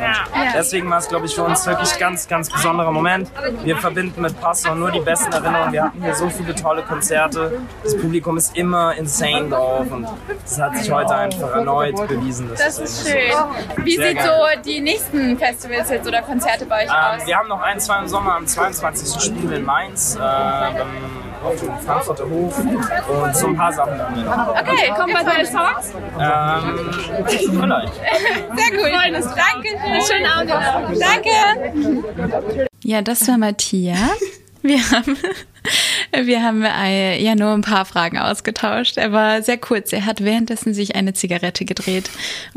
deswegen 0.55 0.89
war 0.89 0.97
es, 0.99 1.07
glaube 1.07 1.25
ich, 1.25 1.35
für 1.35 1.43
uns 1.43 1.65
wirklich 1.65 1.93
ein 1.93 1.99
ganz, 1.99 2.27
ganz 2.27 2.49
besonderer 2.51 2.91
Moment. 2.91 3.29
Wir 3.63 3.77
verbinden 3.77 4.21
mit 4.21 4.39
Passau 4.39 4.75
nur 4.75 4.91
die 4.91 4.99
besten 4.99 5.31
Erinnerungen. 5.31 5.73
Wir 5.73 5.83
hatten 5.85 6.01
hier 6.03 6.15
so 6.15 6.29
viele 6.29 6.53
tolle 6.55 6.81
Konzerte. 6.83 7.59
Das 7.83 7.97
Publikum 7.97 8.37
ist 8.37 8.55
immer 8.57 8.95
insane 8.95 9.49
drauf 9.49 9.91
und 9.91 10.07
das 10.43 10.59
hat 10.59 10.77
sich 10.77 10.91
heute 10.91 11.15
einfach 11.15 11.51
erneut 11.51 11.95
bewiesen. 12.07 12.49
Das 12.57 12.79
ist 12.79 13.07
irgendwie 13.07 13.31
so 13.31 13.37
schön. 13.75 13.85
Wie 13.85 13.95
Sehr 13.95 14.07
sieht 14.09 14.17
geil. 14.17 14.31
so 14.55 14.61
die 14.63 14.81
nächsten 14.81 15.37
Festivals 15.37 15.89
jetzt 15.89 16.07
oder 16.07 16.21
Konzerte 16.21 16.65
bei 16.65 16.83
euch 16.85 16.89
Ähm, 16.89 17.19
aus? 17.21 17.27
wir 17.27 17.37
haben 17.37 17.47
noch 17.47 17.61
ein, 17.61 17.79
zwei 17.79 17.99
im 17.99 18.07
Sommer. 18.07 18.35
Am 18.35 18.47
22. 18.47 19.21
spielen 19.21 19.49
wir 19.49 19.57
in 19.57 19.65
Mainz, 19.65 20.15
äh, 20.15 20.19
auf 21.45 21.59
dem 21.59 21.77
Frankfurter 21.85 22.29
Hof 22.29 22.57
und 22.59 23.35
so 23.35 23.47
ein 23.47 23.55
paar 23.55 23.71
Sachen 23.73 23.93
wir. 23.93 24.55
Okay, 24.61 24.91
kommen 24.97 25.13
bald 25.13 25.25
neue 25.27 25.45
Songs? 25.45 25.93
Ähm, 26.19 26.89
vielleicht. 27.27 27.93
Sehr 28.55 28.71
gut. 28.71 29.35
Danke. 29.35 29.69
Schönen 30.07 30.25
Abend. 30.25 30.99
Danke. 31.01 32.59
Ja, 32.83 33.01
das 33.01 33.27
war 33.27 33.37
Matthias. 33.37 33.99
Wir 34.61 34.79
haben, 34.89 35.15
wir 36.23 36.41
haben 36.41 36.63
äh, 36.63 37.21
ja 37.21 37.35
nur 37.35 37.51
ein 37.53 37.61
paar 37.61 37.85
Fragen 37.85 38.17
ausgetauscht. 38.17 38.97
Er 38.97 39.11
war 39.11 39.43
sehr 39.43 39.57
kurz. 39.57 39.93
Er 39.93 40.05
hat 40.07 40.23
währenddessen 40.23 40.73
sich 40.73 40.95
eine 40.95 41.13
Zigarette 41.13 41.65
gedreht. 41.65 42.09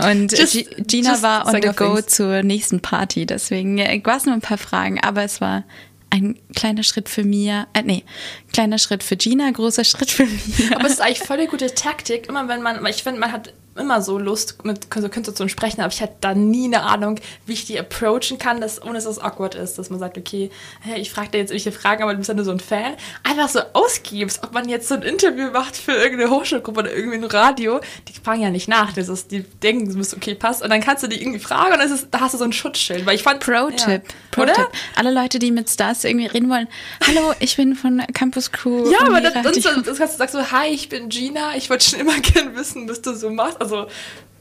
Und 0.03 0.33
Just- 0.33 0.53
Gi- 0.55 0.69
Gina 0.87 1.11
just 1.11 1.23
war 1.23 1.47
on 1.47 1.53
the 1.55 1.61
go 1.61 1.73
Sängerthings. 1.73 2.07
zur 2.07 2.43
nächsten 2.43 2.81
Party. 2.81 3.27
Deswegen 3.27 3.77
äh, 3.77 4.01
war 4.05 4.17
es 4.17 4.25
nur 4.25 4.35
ein 4.35 4.41
paar 4.41 4.57
Fragen, 4.59 4.99
aber 5.03 5.23
es 5.23 5.43
war 5.43 5.65
ein 6.11 6.39
kleiner 6.55 6.83
Schritt 6.83 7.09
für 7.09 7.25
Mia. 7.25 7.67
Äh, 7.73 7.83
nee, 7.83 8.05
kleiner 8.53 8.79
Schritt 8.79 9.03
für 9.03 9.17
Gina, 9.17 9.51
großer 9.51 9.85
Schritt 9.85 10.11
für 10.11 10.27
Mia. 10.27 10.77
Aber 10.77 10.87
es 10.87 10.95
ist 10.95 11.01
eigentlich 11.01 11.21
voll 11.21 11.39
eine 11.39 11.49
gute 11.49 11.75
Taktik, 11.75 12.29
immer 12.29 12.49
wenn 12.49 12.63
man, 12.63 12.85
ich 12.87 13.03
finde, 13.03 13.21
man 13.21 13.33
hat 13.33 13.53
immer 13.79 14.03
so 14.03 14.19
Lust, 14.19 14.65
mit 14.65 14.87
so 14.95 15.09
Künstlern 15.09 15.37
zu 15.37 15.49
sprechen, 15.49 15.81
aber 15.81 15.93
ich 15.93 16.03
hatte 16.03 16.17
da 16.21 16.35
nie 16.35 16.67
eine 16.67 16.83
Ahnung, 16.83 17.21
wie 17.47 17.53
ich 17.53 17.65
die 17.65 17.79
approachen 17.79 18.39
kann, 18.39 18.61
dass, 18.61 18.83
ohne 18.83 18.95
dass 18.95 19.07
es 19.07 19.19
awkward 19.19 19.55
ist, 19.55 19.79
dass 19.79 19.91
man 19.91 19.99
sagt, 19.99 20.19
okay, 20.19 20.51
hey, 20.81 21.01
ich 21.01 21.11
frage 21.11 21.31
dir 21.31 21.39
jetzt 21.39 21.51
welche 21.51 21.73
Fragen, 21.73 22.03
aber 22.03 22.13
du 22.13 22.19
bist 22.19 22.29
ja 22.29 22.35
nur 22.35 22.45
so 22.45 22.51
ein 22.51 22.61
Fan. 22.61 22.95
Einfach 23.25 23.49
so 23.49 23.61
ausgibst, 23.73 24.43
ob 24.43 24.53
man 24.53 24.69
jetzt 24.69 24.89
so 24.89 24.95
ein 24.95 25.03
Interview 25.03 25.51
macht 25.51 25.77
für 25.77 25.93
irgendeine 25.93 26.31
Hochschulgruppe 26.31 26.81
oder 26.81 26.95
irgendwie 26.95 27.19
ein 27.19 27.25
Radio, 27.25 27.81
die 28.09 28.13
fragen 28.13 28.43
ja 28.43 28.51
nicht 28.51 28.69
nach, 28.69 28.93
das 28.93 29.09
ist, 29.09 29.31
die 29.31 29.43
denken, 29.43 29.89
es 29.89 29.97
muss 29.97 30.15
okay 30.15 30.35
passt 30.35 30.63
und 30.63 30.71
dann 30.71 30.81
kannst 30.81 31.03
du 31.03 31.09
die 31.09 31.21
irgendwie 31.21 31.41
fragen 31.41 31.73
und 31.73 31.79
das 31.79 31.91
ist, 31.91 32.09
da 32.11 32.21
hast 32.21 32.35
du 32.35 32.39
so 32.39 32.45
ein 32.45 32.53
Schutzschild, 32.53 33.07
weil 33.07 33.15
ich 33.15 33.23
fand... 33.23 33.41
Pro-Tipp. 33.41 33.89
Ja. 33.89 34.15
Pro-Tipp. 34.31 34.57
Oder? 34.57 34.69
Alle 34.97 35.13
Leute, 35.13 35.39
die 35.39 35.51
mit 35.51 35.71
Stars 35.71 36.05
irgendwie 36.05 36.27
reden 36.27 36.49
wollen. 36.51 36.69
Hallo, 37.07 37.33
ich 37.41 37.57
bin 37.57 37.75
von 37.75 38.03
Campus 38.13 38.53
Crew. 38.53 38.91
Ja, 38.91 39.07
aber 39.07 39.21
das, 39.21 39.35
das, 39.43 39.85
das, 39.85 39.99
das 39.99 40.17
sagst 40.17 40.35
du, 40.35 40.51
hi, 40.51 40.69
ich 40.69 40.89
bin 40.89 41.09
Gina, 41.09 41.57
ich 41.57 41.71
wollte 41.71 41.91
schon 41.91 42.01
immer 42.01 42.19
gern 42.21 42.55
wissen, 42.57 42.89
was 42.89 43.01
du 43.03 43.15
so 43.15 43.31
machst. 43.31 43.61
Also 43.61 43.68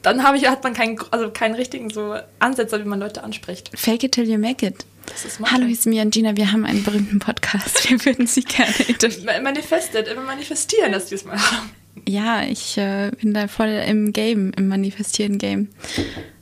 dann 0.02 0.22
habe 0.22 0.36
ich, 0.36 0.48
hat 0.48 0.62
man 0.64 0.74
keinen, 0.74 0.98
also 1.10 1.30
keinen 1.30 1.54
richtigen 1.54 1.90
so 1.90 2.14
Ansätze, 2.38 2.80
wie 2.82 2.88
man 2.88 3.00
Leute 3.00 3.22
anspricht. 3.24 3.70
Fake 3.74 4.04
it 4.04 4.12
till 4.12 4.28
you 4.28 4.38
make 4.38 4.64
it. 4.66 4.84
Das. 5.06 5.38
Hallo, 5.52 5.64
hier 5.64 5.72
ist 5.72 5.86
Mia 5.86 6.02
und 6.02 6.10
Gina. 6.12 6.36
Wir 6.36 6.52
haben 6.52 6.64
einen 6.66 6.84
berühmten 6.84 7.18
Podcast. 7.18 7.88
Wir 7.90 8.04
würden 8.04 8.26
Sie 8.26 8.42
gerne 8.42 8.74
interviewen. 8.86 9.24
Ma- 9.24 9.40
Manifestet, 9.40 10.06
immer 10.08 10.22
manifestieren, 10.22 10.92
dass 10.92 11.06
die 11.06 11.14
es 11.14 11.24
mal 11.24 11.38
haben. 11.38 11.70
Ja, 12.06 12.42
ich 12.44 12.76
äh, 12.78 13.10
bin 13.20 13.34
da 13.34 13.48
voll 13.48 13.68
im 13.68 14.12
Game, 14.12 14.52
im 14.56 14.68
Manifestieren-Game. 14.68 15.68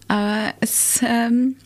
Aber 0.09 0.53
es, 0.61 1.01
ähm, 1.07 1.57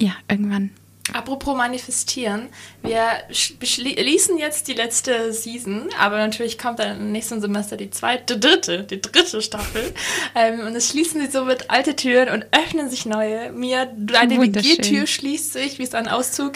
ja, 0.00 0.12
irgendwann. 0.30 0.70
Apropos 1.14 1.56
manifestieren, 1.56 2.48
wir 2.82 3.00
sch- 3.30 3.56
beschließen 3.58 4.36
jetzt 4.36 4.66
die 4.68 4.72
letzte 4.74 5.32
Season, 5.32 5.88
aber 5.98 6.18
natürlich 6.18 6.58
kommt 6.58 6.80
dann 6.80 6.98
im 6.98 7.12
nächsten 7.12 7.40
Semester 7.40 7.76
die 7.76 7.88
zweite, 7.90 8.36
dritte, 8.38 8.82
die 8.82 9.00
dritte 9.00 9.40
Staffel. 9.40 9.94
Ähm, 10.36 10.60
und 10.66 10.74
es 10.74 10.88
schließen 10.90 11.20
sich 11.20 11.30
somit 11.30 11.70
alte 11.70 11.94
Türen 11.94 12.28
und 12.28 12.44
öffnen 12.50 12.90
sich 12.90 13.06
neue. 13.06 13.52
Mir, 13.52 13.88
deine. 13.96 14.40
WG-Tür 14.40 15.06
schließt 15.06 15.52
sich, 15.52 15.78
wie 15.78 15.84
ist 15.84 15.94
ein 15.94 16.08
Auszug? 16.08 16.54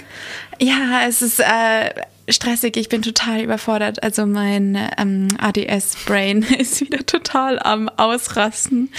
Ja, 0.61 1.03
es 1.07 1.23
ist 1.23 1.39
äh, 1.39 1.91
stressig. 2.29 2.76
Ich 2.76 2.89
bin 2.89 3.03
total 3.03 3.43
überfordert. 3.43 4.03
Also 4.03 4.26
mein 4.26 4.79
ähm, 4.99 5.29
ADS-Brain 5.39 6.43
ist 6.59 6.81
wieder 6.81 7.05
total 7.07 7.59
am 7.59 7.89
Ausrasten. 7.89 8.91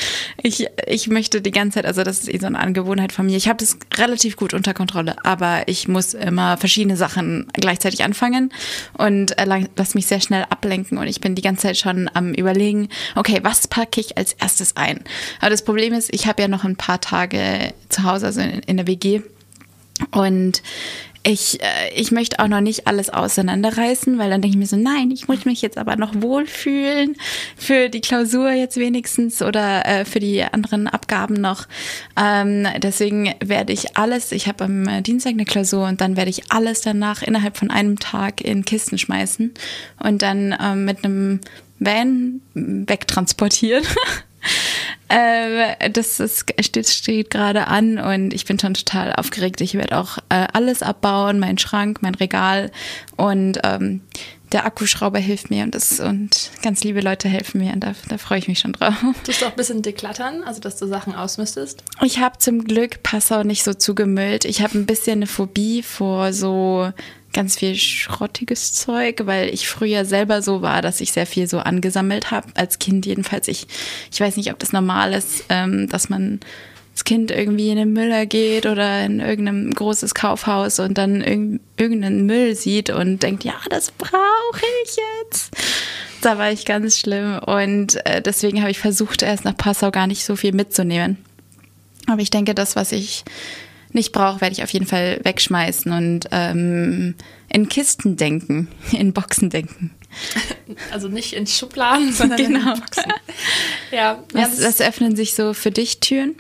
Ich, 0.42 0.68
ich 0.88 1.08
möchte 1.08 1.42
die 1.42 1.52
ganze 1.52 1.76
Zeit, 1.76 1.86
also 1.86 2.04
das 2.04 2.20
ist 2.20 2.34
eh 2.34 2.38
so 2.38 2.48
eine 2.48 2.60
Angewohnheit 2.60 3.12
von 3.12 3.26
mir. 3.26 3.38
Ich 3.38 3.48
habe 3.48 3.58
das 3.58 3.78
relativ 3.96 4.36
gut 4.36 4.54
unter 4.54 4.74
Kontrolle, 4.74 5.16
aber 5.24 5.68
ich 5.68 5.88
muss 5.88 6.14
immer 6.14 6.58
verschiedene 6.58 6.98
Sachen 6.98 7.48
gleichzeitig 7.54 8.04
anfangen 8.04 8.52
und 8.98 9.38
äh, 9.38 9.68
lass 9.76 9.96
mich 9.96 10.08
sehr 10.08 10.22
schnell 10.22 10.46
ablenken 10.50 10.98
und 10.98 11.08
ich 11.08 11.22
bin 11.22 11.36
die 11.36 11.42
ganze 11.42 11.64
Zeit 11.64 11.78
schon 11.78 12.10
am 12.14 12.34
überlegen, 12.34 12.90
okay, 13.16 13.40
was 13.44 13.68
packe 13.68 14.02
ich 14.02 14.18
als 14.18 14.34
erstes 14.34 14.76
ein? 14.76 15.04
Aber 15.40 15.50
das 15.50 15.64
Problem 15.64 15.94
ist, 15.94 16.14
ich 16.14 16.28
habe 16.28 16.42
ja 16.42 16.48
noch 16.48 16.64
ein 16.64 16.76
paar 16.76 17.02
Tage 17.02 17.74
zu 17.90 18.04
Hause, 18.04 18.28
also 18.28 18.42
in, 18.42 18.60
in 18.60 18.78
der 18.78 18.88
WG. 18.88 19.22
Und 20.12 20.62
ich, 21.30 21.62
äh, 21.62 21.94
ich 21.96 22.12
möchte 22.12 22.40
auch 22.40 22.48
noch 22.48 22.62
nicht 22.62 22.88
alles 22.88 23.10
auseinanderreißen, 23.12 24.18
weil 24.18 24.32
dann 24.32 24.42
denke 24.42 24.56
ich 24.56 24.60
mir 24.60 24.66
so, 24.66 24.76
nein, 24.76 25.12
ich 25.12 25.28
muss 25.28 25.46
mich 25.46 25.62
jetzt 25.62 25.78
aber 25.78 25.96
noch 25.96 26.14
wohlfühlen 26.16 27.16
für 27.56 27.90
die 27.90 28.02
Klausur 28.02 28.52
jetzt 28.52 28.78
wenigstens 28.78 29.42
oder 29.42 29.86
äh, 29.86 30.06
für 30.06 30.20
die 30.20 30.44
anderen 30.44 30.88
Abgaben 30.88 31.36
noch. 31.36 31.68
Ähm, 32.20 32.68
deswegen 32.80 33.36
werde 33.44 33.74
ich 33.74 33.96
alles, 33.96 34.32
ich 34.32 34.48
habe 34.48 34.64
am 34.64 35.04
Dienstag 35.04 35.34
eine 35.34 35.46
Klausur 35.46 35.88
und 35.88 36.02
dann 36.02 36.18
werde 36.18 36.32
ich 36.32 36.52
alles 36.52 36.82
danach 36.82 37.22
innerhalb 37.22 37.58
von 37.58 37.70
einem 37.70 38.00
Tag 38.00 38.42
in 38.42 38.66
Kisten 38.66 38.98
schmeißen 38.98 39.54
und 40.04 40.22
dann 40.24 40.56
ähm, 40.60 40.86
mit 40.86 41.04
einem 41.04 41.42
Van 41.78 42.42
wegtransportieren. 42.56 43.86
Äh, 45.10 45.90
das 45.90 46.20
ist, 46.20 46.54
steht, 46.62 46.88
steht 46.88 47.32
gerade 47.32 47.68
an 47.68 47.98
und 47.98 48.34
ich 48.34 48.46
bin 48.46 48.60
schon 48.60 48.76
total 48.76 49.14
aufgeregt. 49.14 49.60
Ich 49.62 49.74
werde 49.74 49.98
auch 49.98 50.20
äh, 50.30 50.46
alles 50.54 50.84
abbauen, 50.84 51.40
mein 51.40 51.58
Schrank, 51.58 52.02
mein 52.02 52.16
Regal 52.16 52.72
und 53.18 53.60
ähm, 53.64 54.02
der 54.52 54.66
Akkuschrauber 54.66 55.20
hilft 55.20 55.50
mir 55.50 55.64
und, 55.64 55.76
das, 55.76 56.00
und 56.00 56.52
ganz 56.64 56.84
liebe 56.84 57.02
Leute 57.02 57.28
helfen 57.28 57.62
mir 57.62 57.74
und 57.74 57.82
da, 57.82 57.94
da 58.08 58.18
freue 58.18 58.40
ich 58.40 58.48
mich 58.48 58.60
schon 58.60 58.74
drauf. 58.74 58.94
Tust 59.24 59.42
du 59.42 59.46
auch 59.46 59.52
ein 59.52 59.56
bisschen 59.56 59.82
deklattern, 59.82 60.44
also 60.44 60.60
dass 60.60 60.78
du 60.78 60.88
Sachen 60.88 61.16
ausmüsstest? 61.16 61.84
Ich 62.04 62.20
habe 62.20 62.38
zum 62.40 62.64
Glück 62.64 63.04
Passau 63.04 63.44
nicht 63.44 63.64
so 63.64 63.74
zugemüllt. 63.74 64.46
Ich 64.46 64.62
habe 64.62 64.78
ein 64.78 64.86
bisschen 64.86 65.20
eine 65.20 65.28
Phobie 65.28 65.84
vor 65.84 66.34
so 66.34 66.92
ganz 67.34 67.58
viel 67.58 67.76
schrottiges 67.76 68.74
Zeug, 68.74 69.22
weil 69.26 69.54
ich 69.54 69.68
früher 69.68 70.06
selber 70.06 70.42
so 70.42 70.62
war, 70.62 70.82
dass 70.82 71.02
ich 71.02 71.12
sehr 71.12 71.26
viel 71.26 71.48
so 71.48 71.60
angesammelt 71.60 72.32
habe. 72.32 72.48
Als 72.56 72.80
Kind 72.80 73.06
jedenfalls. 73.06 73.48
Ich, 73.48 73.68
ich 74.12 74.20
weiß 74.20 74.38
nicht, 74.38 74.52
ob 74.52 74.60
das 74.60 74.74
normal 74.74 75.14
ist, 75.14 75.46
ähm, 75.50 75.88
dass 75.90 76.10
man 76.10 76.40
das 76.94 77.06
Kind 77.06 77.32
irgendwie 77.32 77.70
in 77.70 77.78
den 77.78 77.94
Müller 77.94 78.26
geht 78.26 78.66
oder 78.66 79.06
in 79.06 79.20
irgendeinem 79.22 79.74
großes 79.74 80.14
Kaufhaus 80.14 80.80
und 80.80 80.98
dann 80.98 81.22
irg 81.22 81.62
irgendeinen 81.78 82.26
Müll 82.26 82.56
sieht 82.56 82.90
und 82.90 83.24
denkt, 83.24 83.46
ja, 83.46 83.56
das 83.70 83.92
brauche 83.92 84.66
ich 84.84 84.98
jetzt. 85.22 85.56
Da 86.22 86.38
war 86.38 86.52
ich 86.52 86.66
ganz 86.66 86.98
schlimm 86.98 87.40
und 87.40 88.06
äh, 88.06 88.22
deswegen 88.22 88.60
habe 88.60 88.72
ich 88.72 88.80
versucht, 88.80 89.22
erst 89.22 89.46
nach 89.46 89.56
Passau 89.56 89.92
gar 89.92 90.08
nicht 90.08 90.26
so 90.26 90.36
viel 90.36 90.52
mitzunehmen. 90.52 91.18
Aber 92.08 92.22
ich 92.22 92.32
denke, 92.32 92.54
das, 92.54 92.76
was 92.76 92.92
ich 92.92 93.24
nicht 93.94 94.12
brauche, 94.12 94.42
werde 94.42 94.54
ich 94.54 94.64
auf 94.64 94.70
jeden 94.72 94.86
Fall 94.86 95.20
wegschmeißen 95.24 95.92
und 95.92 96.28
ähm, 96.32 97.16
in 97.52 97.70
Kisten 97.70 98.16
denken, 98.18 98.68
in 98.92 99.14
Boxen 99.14 99.50
denken. 99.50 99.92
Also 100.92 101.08
nicht 101.08 101.34
in 101.34 101.46
Schubladen, 101.48 102.12
sondern 102.14 102.38
Genau. 102.38 102.74
in 102.74 102.80
Boxen. 102.80 103.14
Ja, 103.92 104.24
das- 104.34 104.62
was 104.64 104.82
öffnen 104.82 105.16
sich 105.16 105.34
so 105.36 105.54
für 105.54 105.70
dich 105.72 106.00
Türen? 106.00 106.36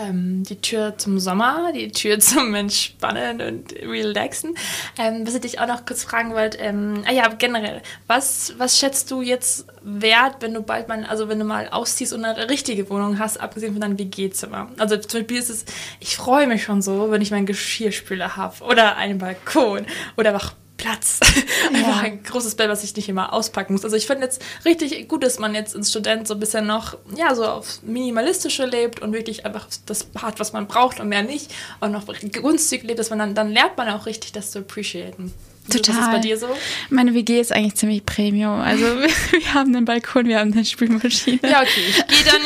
Ähm, 0.00 0.42
die 0.44 0.60
Tür 0.60 0.96
zum 0.98 1.18
Sommer, 1.18 1.72
die 1.74 1.90
Tür 1.90 2.18
zum 2.20 2.54
Entspannen 2.54 3.40
und 3.40 3.72
Relaxen. 3.82 4.56
Ähm, 4.98 5.26
was 5.26 5.34
ich 5.34 5.40
dich 5.40 5.60
auch 5.60 5.66
noch 5.66 5.86
kurz 5.86 6.04
fragen 6.04 6.32
wollte, 6.32 6.58
ähm, 6.58 7.04
ah 7.06 7.12
ja, 7.12 7.28
generell, 7.28 7.82
was, 8.06 8.54
was 8.58 8.78
schätzt 8.78 9.10
du 9.10 9.22
jetzt 9.22 9.66
wert, 9.82 10.36
wenn 10.40 10.54
du 10.54 10.62
bald 10.62 10.88
mal, 10.88 11.04
also 11.04 11.28
wenn 11.28 11.38
du 11.38 11.44
mal 11.44 11.68
ausziehst 11.68 12.12
und 12.12 12.24
eine 12.24 12.48
richtige 12.48 12.88
Wohnung 12.90 13.18
hast, 13.18 13.40
abgesehen 13.40 13.72
von 13.72 13.80
deinem 13.80 13.98
WG-Zimmer? 13.98 14.70
Also 14.78 14.96
zum 14.96 15.20
Beispiel 15.20 15.38
ist 15.38 15.50
es, 15.50 15.64
ich 16.00 16.16
freue 16.16 16.46
mich 16.46 16.62
schon 16.62 16.82
so, 16.82 17.10
wenn 17.10 17.22
ich 17.22 17.30
meinen 17.30 17.46
Geschirrspüler 17.46 18.36
habe 18.36 18.64
oder 18.64 18.96
einen 18.96 19.18
Balkon 19.18 19.86
oder 20.16 20.30
einfach 20.30 20.54
Platz. 20.82 21.20
Einfach 21.72 22.02
ein 22.02 22.22
großes 22.24 22.56
Bett, 22.56 22.68
was 22.68 22.82
ich 22.82 22.96
nicht 22.96 23.08
immer 23.08 23.32
auspacken 23.32 23.72
muss. 23.72 23.84
Also 23.84 23.94
ich 23.96 24.06
finde 24.06 24.24
jetzt 24.24 24.42
richtig 24.64 25.08
gut, 25.08 25.22
dass 25.22 25.38
man 25.38 25.54
jetzt 25.54 25.76
als 25.76 25.90
Student 25.90 26.26
so 26.26 26.34
ein 26.34 26.40
bisschen 26.40 26.66
noch, 26.66 26.96
ja, 27.16 27.34
so 27.34 27.44
auf 27.44 27.82
minimalistische 27.82 28.66
lebt 28.66 29.00
und 29.00 29.12
wirklich 29.12 29.46
einfach 29.46 29.66
das 29.86 30.06
hat, 30.20 30.40
was 30.40 30.52
man 30.52 30.66
braucht 30.66 30.98
und 30.98 31.08
mehr 31.08 31.22
nicht. 31.22 31.52
Und 31.80 31.92
noch 31.92 32.04
günstig 32.06 32.82
lebt, 32.82 32.98
dass 32.98 33.10
man 33.10 33.20
dann, 33.20 33.34
dann 33.34 33.50
lernt 33.52 33.76
man 33.76 33.88
auch 33.90 34.06
richtig, 34.06 34.32
das 34.32 34.50
zu 34.50 34.58
appreciaten. 34.58 35.32
Total. 35.70 35.94
Was 35.94 36.02
ist 36.06 36.10
bei 36.10 36.18
dir 36.18 36.36
so? 36.36 36.48
Meine 36.90 37.14
WG 37.14 37.40
ist 37.40 37.52
eigentlich 37.52 37.76
ziemlich 37.76 38.04
Premium. 38.04 38.60
Also 38.60 38.84
wir 39.30 39.54
haben 39.54 39.74
einen 39.76 39.84
Balkon, 39.84 40.26
wir 40.26 40.40
haben 40.40 40.52
eine 40.52 40.64
Spülmaschine. 40.64 41.38
Ja, 41.44 41.62
okay. 41.62 41.68
Ich 41.88 42.06
gehe 42.08 42.24
dann 42.24 42.42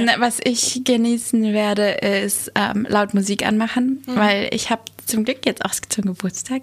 Ähm, 0.00 0.10
was 0.18 0.38
ich 0.44 0.82
genießen 0.84 1.52
werde, 1.54 1.90
ist 1.92 2.52
ähm, 2.54 2.86
laut 2.88 3.14
Musik 3.14 3.46
anmachen, 3.46 4.02
Mhm. 4.06 4.16
weil 4.16 4.48
ich 4.52 4.70
habe 4.70 4.82
zum 5.08 5.24
Glück 5.24 5.44
jetzt 5.44 5.64
auch 5.64 5.72
zum 5.88 6.04
Geburtstag 6.04 6.62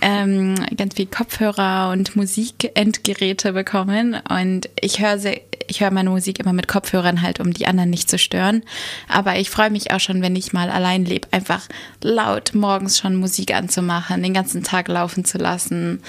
ähm, 0.00 0.54
ganz 0.76 0.94
viel 0.94 1.06
Kopfhörer 1.06 1.90
und 1.92 2.16
Musikendgeräte 2.16 3.52
bekommen 3.52 4.20
und 4.28 4.68
ich 4.80 5.00
höre 5.00 5.18
ich 5.66 5.80
höre 5.80 5.90
meine 5.90 6.10
Musik 6.10 6.40
immer 6.40 6.52
mit 6.52 6.68
Kopfhörern 6.68 7.22
halt, 7.22 7.40
um 7.40 7.52
die 7.52 7.66
anderen 7.66 7.88
nicht 7.88 8.10
zu 8.10 8.18
stören. 8.18 8.62
Aber 9.08 9.36
ich 9.36 9.48
freue 9.48 9.70
mich 9.70 9.92
auch 9.92 10.00
schon, 10.00 10.20
wenn 10.20 10.36
ich 10.36 10.52
mal 10.52 10.68
allein 10.68 11.06
lebe, 11.06 11.28
einfach 11.30 11.62
laut 12.02 12.54
morgens 12.54 12.98
schon 12.98 13.16
Musik 13.16 13.54
anzumachen, 13.54 14.22
den 14.22 14.34
ganzen 14.34 14.62
Tag 14.62 14.88
laufen 14.88 15.24
zu 15.24 15.38
lassen 15.38 16.02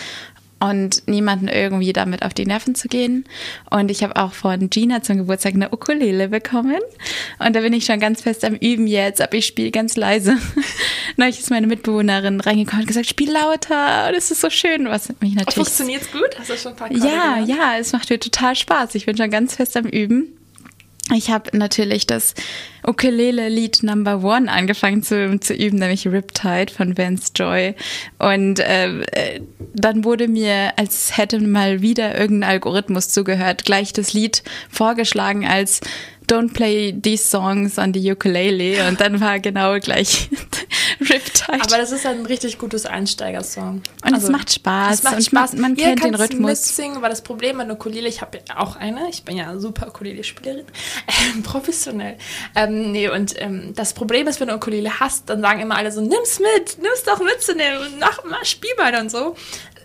und 0.69 1.07
niemanden 1.07 1.47
irgendwie 1.47 1.93
damit 1.93 2.23
auf 2.23 2.33
die 2.33 2.45
Nerven 2.45 2.75
zu 2.75 2.87
gehen. 2.87 3.25
Und 3.69 3.91
ich 3.91 4.03
habe 4.03 4.15
auch 4.15 4.33
von 4.33 4.69
Gina 4.69 5.01
zum 5.01 5.17
Geburtstag 5.17 5.53
eine 5.53 5.69
Ukulele 5.71 6.29
bekommen. 6.29 6.79
Und 7.39 7.55
da 7.55 7.61
bin 7.61 7.73
ich 7.73 7.85
schon 7.85 7.99
ganz 7.99 8.21
fest 8.21 8.43
am 8.45 8.55
Üben 8.55 8.87
jetzt, 8.87 9.21
aber 9.21 9.33
ich 9.35 9.45
spiele 9.45 9.71
ganz 9.71 9.95
leise. 9.95 10.37
Neulich 11.17 11.39
ist 11.39 11.49
meine 11.49 11.67
Mitbewohnerin 11.67 12.41
reingekommen 12.41 12.81
und 12.81 12.87
gesagt, 12.87 13.07
spiel 13.07 13.31
lauter, 13.31 14.11
das 14.13 14.31
ist 14.31 14.41
so 14.41 14.49
schön, 14.49 14.85
was 14.87 15.09
mich 15.21 15.33
natürlich... 15.35 15.55
Funktioniert's 15.55 16.11
gut? 16.11 16.37
Hast 16.37 16.49
du 16.49 16.57
schon 16.57 16.71
ein 16.73 16.77
paar 16.77 16.91
Ja, 16.91 17.35
gelernt? 17.39 17.49
ja, 17.49 17.77
es 17.79 17.93
macht 17.93 18.09
mir 18.09 18.19
total 18.19 18.55
Spaß. 18.55 18.95
Ich 18.95 19.05
bin 19.05 19.15
schon 19.17 19.29
ganz 19.29 19.55
fest 19.55 19.77
am 19.77 19.85
Üben. 19.85 20.27
Ich 21.13 21.29
habe 21.29 21.55
natürlich 21.55 22.07
das 22.07 22.33
Ukulele-Lied 22.87 23.83
Number 23.83 24.23
One 24.23 24.51
angefangen 24.51 25.03
zu, 25.03 25.39
zu 25.39 25.53
üben, 25.53 25.77
nämlich 25.77 26.07
Riptide 26.07 26.73
von 26.75 26.97
Vance 26.97 27.31
Joy. 27.35 27.75
Und 28.17 28.59
äh, 28.59 29.01
äh, 29.01 29.41
dann 29.75 30.03
wurde 30.03 30.27
mir, 30.27 30.73
als 30.77 31.15
hätte 31.15 31.39
mal 31.39 31.83
wieder 31.83 32.17
irgendein 32.19 32.49
Algorithmus 32.49 33.09
zugehört, 33.09 33.65
gleich 33.65 33.93
das 33.93 34.13
Lied 34.13 34.41
vorgeschlagen 34.69 35.45
als 35.45 35.81
Don't 36.27 36.53
play 36.53 36.91
these 36.91 37.23
songs 37.23 37.77
on 37.77 37.93
the 37.93 38.11
ukulele. 38.11 38.87
Und 38.87 38.99
dann 38.99 39.21
war 39.21 39.39
genau 39.39 39.79
gleich 39.79 40.29
Riptide. 41.09 41.61
Aber 41.61 41.77
das 41.77 41.91
ist 41.91 42.05
ein 42.05 42.25
richtig 42.25 42.57
gutes 42.57 42.85
Einsteigersong. 42.85 43.81
Und 44.03 44.13
es 44.15 44.29
macht 44.29 44.53
Spaß. 44.53 44.95
Es 44.95 45.03
macht 45.03 45.15
und 45.15 45.25
Spaß. 45.25 45.53
Man, 45.53 45.61
man 45.61 45.75
kennt 45.75 46.03
den 46.03 46.15
Rhythmus. 46.15 46.49
mitsingen, 46.49 47.01
weil 47.01 47.09
das 47.09 47.21
Problem 47.21 47.57
mit 47.57 47.67
der 47.67 47.75
Ukulele, 47.75 48.07
ich 48.07 48.21
habe 48.21 48.39
ja 48.47 48.57
auch 48.57 48.75
eine, 48.75 49.09
ich 49.09 49.23
bin 49.23 49.37
ja 49.37 49.57
super 49.57 49.87
Ukulele-Spielerin, 49.87 50.65
ähm, 51.35 51.43
professionell. 51.43 52.17
Ähm, 52.55 52.91
nee, 52.91 53.09
und 53.09 53.33
ähm, 53.41 53.73
das 53.75 53.93
Problem 53.93 54.27
ist, 54.27 54.39
wenn 54.39 54.47
du 54.47 54.55
Ukulele 54.55 54.99
hast, 54.99 55.29
dann 55.29 55.41
sagen 55.41 55.61
immer 55.61 55.75
alle 55.75 55.91
so, 55.91 56.01
nimm's 56.01 56.39
mit, 56.39 56.77
nimm's 56.81 57.03
doch 57.05 57.21
mitzunehmen 57.21 57.79
und 57.81 57.99
mach 57.99 58.23
mal, 58.23 58.43
spiel 58.45 58.71
mal 58.77 58.95
und 58.99 59.11
so. 59.11 59.35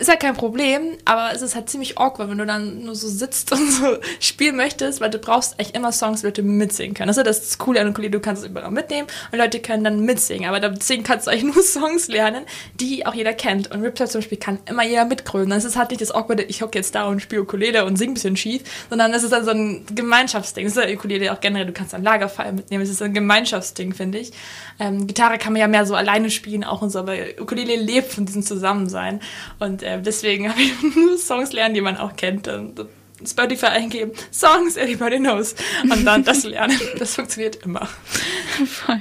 Ist 0.01 0.09
ja 0.09 0.17
kein 0.17 0.35
Problem, 0.35 0.97
aber 1.05 1.31
es 1.35 1.43
ist 1.43 1.55
halt 1.55 1.69
ziemlich 1.69 1.99
awkward, 1.99 2.31
wenn 2.31 2.39
du 2.39 2.47
dann 2.47 2.85
nur 2.85 2.95
so 2.95 3.07
sitzt 3.07 3.53
und 3.53 3.71
so 3.71 3.99
spielen 4.19 4.57
möchtest, 4.57 5.03
weil 5.03 5.11
du 5.11 5.19
brauchst 5.19 5.61
echt 5.61 5.77
immer 5.77 5.93
Songs, 5.93 6.21
die 6.21 6.27
Leute 6.27 6.43
mitsingen 6.43 6.95
können. 6.95 7.09
Das 7.09 7.19
ist 7.19 7.27
das 7.27 7.59
Coole 7.59 7.83
an 7.83 7.89
Ukulele, 7.89 8.13
du 8.13 8.21
kannst 8.21 8.43
es 8.43 8.49
überall 8.49 8.71
mitnehmen 8.71 9.09
und 9.31 9.39
Leute 9.39 9.61
können 9.61 9.85
dann 9.85 10.01
mitsingen, 10.01 10.49
aber 10.49 10.59
deswegen 10.59 11.03
kannst 11.03 11.27
du 11.27 11.31
eigentlich 11.31 11.55
nur 11.55 11.63
Songs 11.63 12.09
lernen, 12.09 12.47
die 12.81 13.05
auch 13.05 13.13
jeder 13.13 13.35
kennt. 13.35 13.71
Und 13.73 13.83
Riptide 13.83 14.09
zum 14.09 14.23
Beispiel 14.23 14.39
kann 14.39 14.59
immer 14.65 14.85
jeder 14.85 15.05
mitgrölen. 15.05 15.51
Das 15.51 15.67
ist 15.67 15.77
halt 15.77 15.91
nicht 15.91 16.01
das 16.01 16.13
awkward, 16.13 16.41
ich 16.49 16.63
hocke 16.63 16.79
jetzt 16.79 16.95
da 16.95 17.07
und 17.07 17.21
spiele 17.21 17.43
Ukulele 17.43 17.85
und 17.85 17.97
sing 17.97 18.13
ein 18.13 18.15
bisschen 18.15 18.39
schief, 18.39 18.63
sondern 18.89 19.13
das 19.13 19.23
ist 19.23 19.35
dann 19.35 19.45
so 19.45 19.51
ein 19.51 19.85
Gemeinschaftsding. 19.95 20.65
Das 20.65 20.79
ist 20.79 20.83
ja 20.83 20.95
Ukulele 20.95 21.31
auch 21.31 21.41
generell, 21.41 21.67
du 21.67 21.73
kannst 21.75 21.93
ein 21.93 22.03
Lagerfeuer 22.03 22.53
mitnehmen, 22.53 22.83
es 22.83 22.89
ist 22.89 23.03
ein 23.03 23.13
Gemeinschaftsding, 23.13 23.93
finde 23.93 24.17
ich. 24.17 24.33
Ähm, 24.79 25.07
Gitarre 25.07 25.37
kann 25.37 25.53
man 25.53 25.61
ja 25.61 25.69
mehr 25.69 25.85
so 25.85 25.95
alleine 25.95 26.31
spielen 26.31 26.65
auch 26.65 26.81
und 26.81 26.89
so, 26.89 27.01
aber 27.01 27.13
Ukulele 27.39 27.77
lebt 27.77 28.11
von 28.11 28.25
diesem 28.25 28.43
Zusammensein. 28.43 29.21
Und 29.59 29.83
äh, 29.83 29.90
deswegen 29.99 30.49
habe 30.51 30.61
ich 30.61 30.73
nur 30.95 31.19
Songs 31.19 31.53
lernen, 31.53 31.75
die 31.75 31.81
man 31.81 31.97
auch 31.97 32.17
kennt. 32.17 32.49
Und 32.49 32.87
Spotify 33.25 33.67
eingeben, 33.67 34.13
Songs 34.33 34.77
everybody 34.77 35.19
knows. 35.19 35.55
Und 35.83 36.05
dann 36.05 36.25
das 36.25 36.45
lernen. 36.45 36.79
Das 36.99 37.15
funktioniert 37.15 37.57
immer. 37.65 37.89
Voll. 38.67 39.01